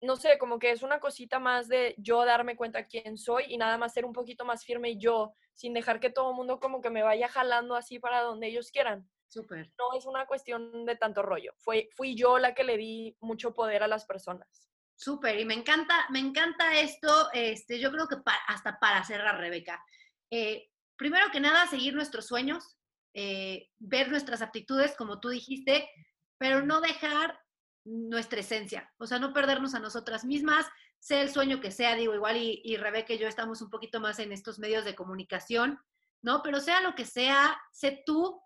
no 0.00 0.16
sé, 0.16 0.38
como 0.38 0.58
que 0.58 0.70
es 0.70 0.82
una 0.82 1.00
cosita 1.00 1.38
más 1.38 1.68
de 1.68 1.94
yo 1.98 2.24
darme 2.24 2.56
cuenta 2.56 2.86
quién 2.86 3.18
soy 3.18 3.44
y 3.48 3.58
nada 3.58 3.76
más 3.76 3.92
ser 3.92 4.06
un 4.06 4.14
poquito 4.14 4.46
más 4.46 4.64
firme 4.64 4.96
yo, 4.96 5.34
sin 5.52 5.74
dejar 5.74 6.00
que 6.00 6.08
todo 6.08 6.30
el 6.30 6.36
mundo 6.36 6.60
como 6.60 6.80
que 6.80 6.88
me 6.88 7.02
vaya 7.02 7.28
jalando 7.28 7.76
así 7.76 7.98
para 7.98 8.22
donde 8.22 8.46
ellos 8.46 8.70
quieran. 8.70 9.06
Súper. 9.28 9.72
No 9.78 9.96
es 9.96 10.06
una 10.06 10.26
cuestión 10.26 10.86
de 10.86 10.96
tanto 10.96 11.22
rollo. 11.22 11.52
Fue, 11.58 11.88
fui 11.94 12.16
yo 12.16 12.38
la 12.38 12.54
que 12.54 12.64
le 12.64 12.76
di 12.76 13.16
mucho 13.20 13.54
poder 13.54 13.82
a 13.82 13.88
las 13.88 14.06
personas. 14.06 14.68
Súper, 14.96 15.38
y 15.38 15.44
me 15.44 15.54
encanta, 15.54 16.06
me 16.10 16.18
encanta 16.18 16.80
esto, 16.80 17.28
este, 17.32 17.78
yo 17.78 17.92
creo 17.92 18.08
que 18.08 18.16
hasta 18.48 18.80
para 18.80 19.04
cerrar, 19.04 19.38
Rebeca. 19.38 19.80
Eh, 20.28 20.70
primero 20.96 21.30
que 21.30 21.38
nada, 21.38 21.68
seguir 21.68 21.94
nuestros 21.94 22.26
sueños, 22.26 22.76
eh, 23.14 23.70
ver 23.78 24.10
nuestras 24.10 24.42
aptitudes, 24.42 24.96
como 24.96 25.20
tú 25.20 25.28
dijiste, 25.28 25.88
pero 26.36 26.66
no 26.66 26.80
dejar 26.80 27.38
nuestra 27.84 28.40
esencia, 28.40 28.92
o 28.98 29.06
sea, 29.06 29.20
no 29.20 29.32
perdernos 29.32 29.74
a 29.74 29.78
nosotras 29.78 30.24
mismas, 30.24 30.66
sea 30.98 31.22
el 31.22 31.30
sueño 31.30 31.60
que 31.60 31.70
sea, 31.70 31.94
digo, 31.94 32.14
igual 32.14 32.36
y, 32.36 32.60
y 32.64 32.76
Rebeca 32.76 33.14
y 33.14 33.18
yo 33.18 33.28
estamos 33.28 33.62
un 33.62 33.70
poquito 33.70 34.00
más 34.00 34.18
en 34.18 34.32
estos 34.32 34.58
medios 34.58 34.84
de 34.84 34.96
comunicación, 34.96 35.78
¿no? 36.22 36.42
Pero 36.42 36.58
sea 36.58 36.80
lo 36.80 36.96
que 36.96 37.04
sea, 37.04 37.56
sé 37.70 38.02
tú, 38.04 38.42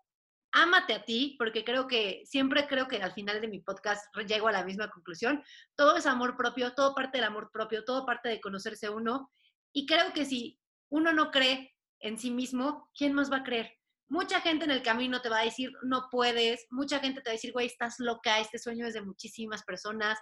ámate 0.53 0.93
a 0.93 1.03
ti, 1.03 1.35
porque 1.37 1.65
creo 1.65 1.87
que, 1.87 2.21
siempre 2.25 2.67
creo 2.67 2.87
que 2.87 3.01
al 3.01 3.11
final 3.11 3.41
de 3.41 3.47
mi 3.47 3.59
podcast 3.59 4.05
llego 4.27 4.47
a 4.47 4.51
la 4.51 4.63
misma 4.63 4.89
conclusión, 4.89 5.43
todo 5.75 5.97
es 5.97 6.05
amor 6.05 6.37
propio, 6.37 6.73
todo 6.73 6.93
parte 6.93 7.17
del 7.17 7.25
amor 7.25 7.49
propio, 7.51 7.83
todo 7.83 8.05
parte 8.05 8.29
de 8.29 8.39
conocerse 8.39 8.89
uno, 8.89 9.31
y 9.73 9.87
creo 9.87 10.13
que 10.13 10.25
si 10.25 10.59
uno 10.89 11.11
no 11.11 11.31
cree 11.31 11.75
en 11.99 12.19
sí 12.19 12.29
mismo, 12.29 12.89
¿quién 12.95 13.13
más 13.13 13.31
va 13.31 13.37
a 13.37 13.43
creer? 13.43 13.73
Mucha 14.09 14.41
gente 14.41 14.65
en 14.65 14.71
el 14.71 14.83
camino 14.83 15.21
te 15.21 15.29
va 15.29 15.39
a 15.39 15.45
decir, 15.45 15.71
no 15.81 16.07
puedes, 16.11 16.67
mucha 16.69 16.99
gente 16.99 17.21
te 17.21 17.29
va 17.29 17.33
a 17.33 17.39
decir, 17.39 17.51
güey, 17.51 17.65
estás 17.65 17.95
loca, 17.97 18.39
este 18.39 18.59
sueño 18.59 18.85
es 18.85 18.93
de 18.93 19.01
muchísimas 19.01 19.63
personas, 19.63 20.19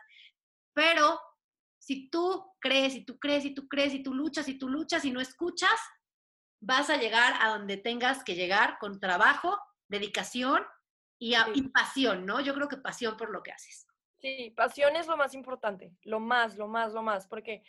pero 0.73 1.19
si 1.77 2.09
tú 2.09 2.45
crees 2.61 2.95
y 2.95 3.03
tú 3.03 3.19
crees 3.19 3.43
y 3.43 3.53
tú 3.53 3.67
crees 3.67 3.93
y 3.93 4.01
tú 4.01 4.13
luchas 4.13 4.47
y 4.47 4.57
tú 4.57 4.69
luchas 4.69 5.03
y 5.03 5.11
no 5.11 5.19
escuchas, 5.19 5.77
vas 6.61 6.89
a 6.89 6.95
llegar 6.95 7.33
a 7.41 7.49
donde 7.49 7.75
tengas 7.75 8.23
que 8.23 8.35
llegar 8.35 8.77
con 8.79 8.99
trabajo, 8.99 9.57
dedicación 9.91 10.63
y, 11.19 11.35
y 11.53 11.61
pasión, 11.69 12.25
¿no? 12.25 12.39
Yo 12.41 12.55
creo 12.55 12.67
que 12.67 12.77
pasión 12.77 13.17
por 13.17 13.29
lo 13.29 13.43
que 13.43 13.51
haces. 13.51 13.87
Sí, 14.19 14.51
pasión 14.55 14.95
es 14.95 15.07
lo 15.07 15.17
más 15.17 15.33
importante, 15.33 15.95
lo 16.03 16.19
más, 16.19 16.55
lo 16.55 16.67
más, 16.67 16.93
lo 16.93 17.01
más, 17.01 17.27
porque 17.27 17.63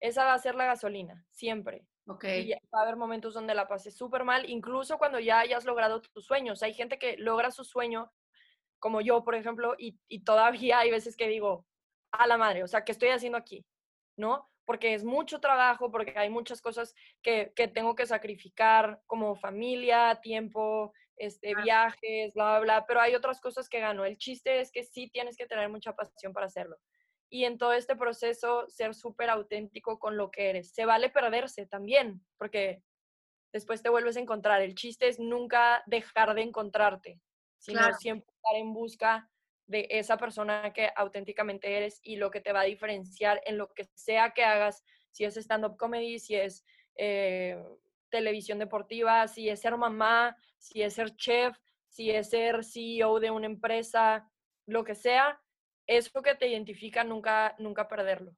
esa 0.00 0.24
va 0.24 0.32
a 0.32 0.38
ser 0.38 0.54
la 0.54 0.64
gasolina, 0.64 1.24
siempre. 1.30 1.86
Ok. 2.06 2.24
Y 2.24 2.50
va 2.74 2.80
a 2.80 2.82
haber 2.82 2.96
momentos 2.96 3.34
donde 3.34 3.54
la 3.54 3.68
pases 3.68 3.96
súper 3.96 4.24
mal, 4.24 4.48
incluso 4.48 4.96
cuando 4.96 5.18
ya 5.18 5.40
hayas 5.40 5.64
logrado 5.64 6.00
tus 6.00 6.24
sueños. 6.24 6.62
Hay 6.62 6.72
gente 6.72 6.98
que 6.98 7.16
logra 7.18 7.50
su 7.50 7.64
sueño, 7.64 8.10
como 8.78 9.00
yo, 9.00 9.22
por 9.24 9.34
ejemplo, 9.34 9.74
y, 9.76 9.98
y 10.08 10.20
todavía 10.24 10.78
hay 10.78 10.90
veces 10.90 11.16
que 11.16 11.28
digo, 11.28 11.66
a 12.12 12.26
la 12.26 12.38
madre, 12.38 12.62
o 12.62 12.68
sea, 12.68 12.84
¿qué 12.84 12.92
estoy 12.92 13.10
haciendo 13.10 13.36
aquí? 13.36 13.66
¿No? 14.16 14.48
Porque 14.64 14.94
es 14.94 15.04
mucho 15.04 15.40
trabajo, 15.40 15.90
porque 15.90 16.14
hay 16.16 16.30
muchas 16.30 16.62
cosas 16.62 16.94
que, 17.22 17.52
que 17.54 17.68
tengo 17.68 17.94
que 17.94 18.06
sacrificar, 18.06 19.02
como 19.06 19.34
familia, 19.34 20.20
tiempo, 20.22 20.92
este, 21.18 21.54
viajes, 21.62 22.32
bla, 22.34 22.50
bla, 22.50 22.60
bla, 22.60 22.86
pero 22.86 23.00
hay 23.00 23.14
otras 23.14 23.40
cosas 23.40 23.68
que 23.68 23.80
gano. 23.80 24.04
El 24.04 24.16
chiste 24.16 24.60
es 24.60 24.70
que 24.70 24.84
sí 24.84 25.10
tienes 25.10 25.36
que 25.36 25.46
tener 25.46 25.68
mucha 25.68 25.94
pasión 25.94 26.32
para 26.32 26.46
hacerlo 26.46 26.78
y 27.30 27.44
en 27.44 27.58
todo 27.58 27.72
este 27.72 27.96
proceso 27.96 28.66
ser 28.68 28.94
súper 28.94 29.30
auténtico 29.30 29.98
con 29.98 30.16
lo 30.16 30.30
que 30.30 30.50
eres. 30.50 30.70
Se 30.72 30.86
vale 30.86 31.10
perderse 31.10 31.66
también, 31.66 32.24
porque 32.38 32.82
después 33.52 33.82
te 33.82 33.90
vuelves 33.90 34.16
a 34.16 34.20
encontrar. 34.20 34.62
El 34.62 34.74
chiste 34.74 35.08
es 35.08 35.18
nunca 35.18 35.82
dejar 35.86 36.34
de 36.34 36.42
encontrarte, 36.42 37.20
sino 37.58 37.92
siempre 37.94 38.30
estar 38.34 38.56
en 38.56 38.72
busca 38.72 39.30
de 39.66 39.86
esa 39.90 40.16
persona 40.16 40.72
que 40.72 40.90
auténticamente 40.96 41.76
eres 41.76 42.00
y 42.02 42.16
lo 42.16 42.30
que 42.30 42.40
te 42.40 42.52
va 42.52 42.60
a 42.60 42.64
diferenciar 42.64 43.42
en 43.44 43.58
lo 43.58 43.72
que 43.74 43.84
sea 43.94 44.30
que 44.30 44.44
hagas, 44.44 44.82
si 45.10 45.24
es 45.24 45.36
stand-up 45.36 45.76
comedy, 45.76 46.18
si 46.18 46.34
es 46.36 46.64
eh, 46.96 47.62
televisión 48.08 48.58
deportiva, 48.58 49.28
si 49.28 49.50
es 49.50 49.60
ser 49.60 49.76
mamá, 49.76 50.34
si 50.58 50.82
es 50.82 50.94
ser 50.94 51.16
chef, 51.16 51.56
si 51.88 52.10
es 52.10 52.30
ser 52.30 52.64
CEO 52.64 53.20
de 53.20 53.30
una 53.30 53.46
empresa, 53.46 54.30
lo 54.66 54.84
que 54.84 54.94
sea, 54.94 55.40
eso 55.86 56.22
que 56.22 56.34
te 56.34 56.48
identifica, 56.48 57.02
nunca, 57.04 57.54
nunca 57.58 57.88
perderlo. 57.88 58.36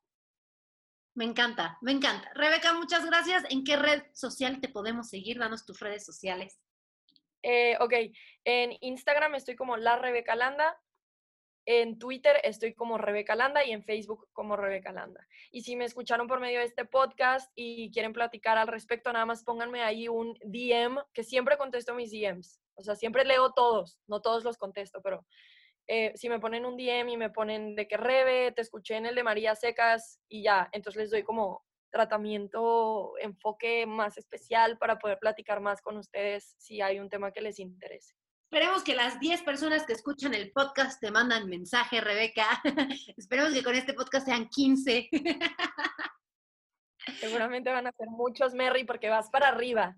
Me 1.15 1.25
encanta, 1.25 1.77
me 1.83 1.93
encanta. 1.93 2.31
Rebeca, 2.35 2.73
muchas 2.73 3.05
gracias. 3.05 3.45
¿En 3.51 3.65
qué 3.65 3.77
red 3.77 4.03
social 4.13 4.61
te 4.61 4.69
podemos 4.69 5.09
seguir? 5.09 5.39
Danos 5.39 5.67
tus 5.67 5.81
redes 5.81 6.05
sociales. 6.05 6.61
Eh, 7.43 7.77
ok, 7.81 7.95
en 8.45 8.77
Instagram 8.81 9.35
estoy 9.35 9.57
como 9.57 9.77
la 9.77 9.97
Rebeca 9.97 10.37
Landa, 10.37 10.79
en 11.73 12.01
Twitter 12.01 12.41
estoy 12.43 12.75
como 12.75 12.99
Rebeca 12.99 13.37
Landa 13.37 13.65
y 13.65 13.71
en 13.71 13.85
Facebook 13.85 14.29
como 14.33 14.57
Rebeca 14.57 14.91
Landa. 14.91 15.25
Y 15.53 15.61
si 15.61 15.77
me 15.77 15.85
escucharon 15.85 16.27
por 16.27 16.41
medio 16.41 16.59
de 16.59 16.65
este 16.65 16.85
podcast 16.85 17.53
y 17.55 17.93
quieren 17.93 18.13
platicar 18.13 18.59
al 18.59 18.67
respecto, 18.67 19.13
nada 19.13 19.25
más 19.25 19.45
pónganme 19.45 19.85
ahí 19.85 20.09
un 20.09 20.37
DM, 20.43 20.99
que 21.15 21.23
siempre 21.23 21.57
contesto 21.57 21.95
mis 21.95 22.11
DMs. 22.11 22.61
O 22.75 22.83
sea, 22.83 22.97
siempre 22.97 23.25
leo 23.25 23.53
todos, 23.53 24.01
no 24.09 24.21
todos 24.21 24.43
los 24.43 24.59
contesto, 24.59 25.01
pero 25.01 25.25
eh, 25.87 26.13
si 26.17 26.29
me 26.29 26.41
ponen 26.41 26.67
un 26.67 26.77
DM 26.77 27.09
y 27.09 27.17
me 27.17 27.31
ponen 27.31 27.77
de 27.77 27.87
que 27.87 27.97
Rebe, 27.97 28.51
te 28.51 28.63
escuché 28.63 28.97
en 28.97 29.07
el 29.07 29.15
de 29.15 29.23
María 29.23 29.55
Secas 29.55 30.21
y 30.29 30.43
ya, 30.43 30.69
entonces 30.73 31.03
les 31.03 31.11
doy 31.13 31.23
como 31.23 31.65
tratamiento, 31.91 33.13
enfoque 33.21 33.87
más 33.87 34.19
especial 34.19 34.77
para 34.77 34.99
poder 34.99 35.21
platicar 35.21 35.61
más 35.61 35.83
con 35.83 35.97
ustedes 35.99 36.57
si 36.59 36.81
hay 36.81 36.99
un 36.99 37.09
tema 37.09 37.31
que 37.31 37.43
les 37.43 37.61
interese. 37.61 38.20
Esperemos 38.53 38.83
que 38.83 38.97
las 38.97 39.21
10 39.21 39.43
personas 39.43 39.87
que 39.87 39.93
escuchan 39.93 40.35
el 40.35 40.51
podcast 40.51 41.01
te 41.01 41.13
mandan 41.13 41.49
mensaje, 41.49 42.01
Rebeca. 42.01 42.61
Esperemos 43.17 43.53
que 43.53 43.63
con 43.63 43.77
este 43.77 43.95
podcast 43.95 44.27
sean 44.27 44.49
15. 44.49 45.09
Seguramente 47.21 47.71
van 47.71 47.87
a 47.87 47.93
ser 47.93 48.09
muchos, 48.09 48.53
Merry, 48.53 48.83
porque 48.83 49.09
vas 49.09 49.31
para 49.31 49.51
arriba. 49.51 49.97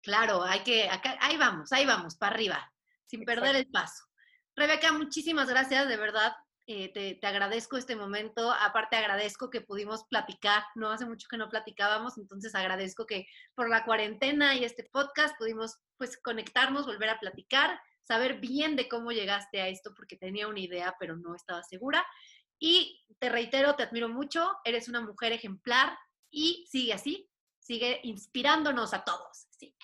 Claro, 0.00 0.44
hay 0.44 0.60
que, 0.60 0.88
acá, 0.88 1.18
ahí 1.20 1.36
vamos, 1.36 1.72
ahí 1.72 1.84
vamos, 1.86 2.14
para 2.14 2.36
arriba, 2.36 2.72
sin 3.04 3.24
perder 3.24 3.56
el 3.56 3.66
paso. 3.66 4.04
Rebeca, 4.54 4.92
muchísimas 4.92 5.48
gracias, 5.48 5.88
de 5.88 5.96
verdad. 5.96 6.36
Eh, 6.70 6.92
te, 7.18 7.26
agradezco 7.26 7.78
este 7.78 7.96
momento. 7.96 8.52
Aparte, 8.52 8.96
agradezco 8.96 9.48
que 9.48 9.62
pudimos 9.62 10.04
platicar. 10.04 10.64
No 10.74 10.90
hace 10.90 11.06
mucho 11.06 11.26
que 11.30 11.38
no 11.38 11.48
platicábamos, 11.48 12.18
entonces 12.18 12.54
agradezco 12.54 13.06
que 13.06 13.26
por 13.54 13.70
la 13.70 13.86
cuarentena 13.86 14.54
y 14.54 14.64
este 14.64 14.84
podcast 14.84 15.34
pudimos 15.38 15.78
pues 15.96 16.18
conectarnos, 16.18 16.84
volver 16.84 17.08
a 17.08 17.20
platicar, 17.20 17.80
saber 18.02 18.38
bien 18.38 18.76
de 18.76 18.86
cómo 18.86 19.12
llegaste 19.12 19.62
a 19.62 19.68
esto, 19.68 19.94
porque 19.96 20.18
tenía 20.18 20.46
una 20.46 20.60
idea, 20.60 20.94
pero 21.00 21.16
no 21.16 21.34
estaba 21.34 21.62
segura. 21.62 22.06
Y 22.58 23.02
te 23.18 23.30
reitero, 23.30 23.74
te 23.74 23.84
admiro 23.84 24.10
mucho. 24.10 24.58
Eres 24.62 24.88
una 24.88 25.00
mujer 25.00 25.32
ejemplar 25.32 25.96
y 26.30 26.66
sigue 26.68 26.92
así, 26.92 27.30
sigue 27.60 28.00
inspirándonos 28.02 28.92
a 28.92 29.04
todos. 29.04 29.48
Sí. 29.52 29.74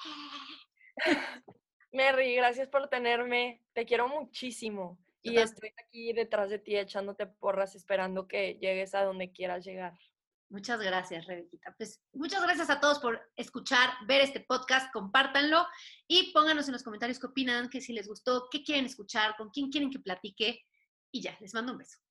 Mary, 1.94 2.34
gracias 2.34 2.68
por 2.68 2.90
tenerme. 2.90 3.62
Te 3.72 3.86
quiero 3.86 4.06
muchísimo. 4.06 4.98
Y 5.24 5.38
estoy 5.38 5.70
aquí 5.82 6.12
detrás 6.12 6.50
de 6.50 6.58
ti 6.58 6.76
echándote 6.76 7.26
porras, 7.26 7.74
esperando 7.74 8.28
que 8.28 8.58
llegues 8.60 8.94
a 8.94 9.04
donde 9.04 9.32
quieras 9.32 9.64
llegar. 9.64 9.94
Muchas 10.50 10.78
gracias, 10.80 11.26
Rebequita. 11.26 11.74
Pues 11.78 12.02
muchas 12.12 12.42
gracias 12.42 12.68
a 12.68 12.78
todos 12.78 12.98
por 12.98 13.20
escuchar, 13.34 13.88
ver 14.06 14.20
este 14.20 14.40
podcast, 14.40 14.92
compártanlo 14.92 15.66
y 16.06 16.30
pónganos 16.32 16.68
en 16.68 16.74
los 16.74 16.82
comentarios 16.82 17.18
qué 17.18 17.26
opinan, 17.26 17.70
qué 17.70 17.80
si 17.80 17.94
les 17.94 18.06
gustó, 18.06 18.48
qué 18.50 18.62
quieren 18.62 18.84
escuchar, 18.84 19.34
con 19.36 19.48
quién 19.48 19.70
quieren 19.70 19.90
que 19.90 19.98
platique. 19.98 20.62
Y 21.10 21.22
ya, 21.22 21.36
les 21.40 21.54
mando 21.54 21.72
un 21.72 21.78
beso. 21.78 22.03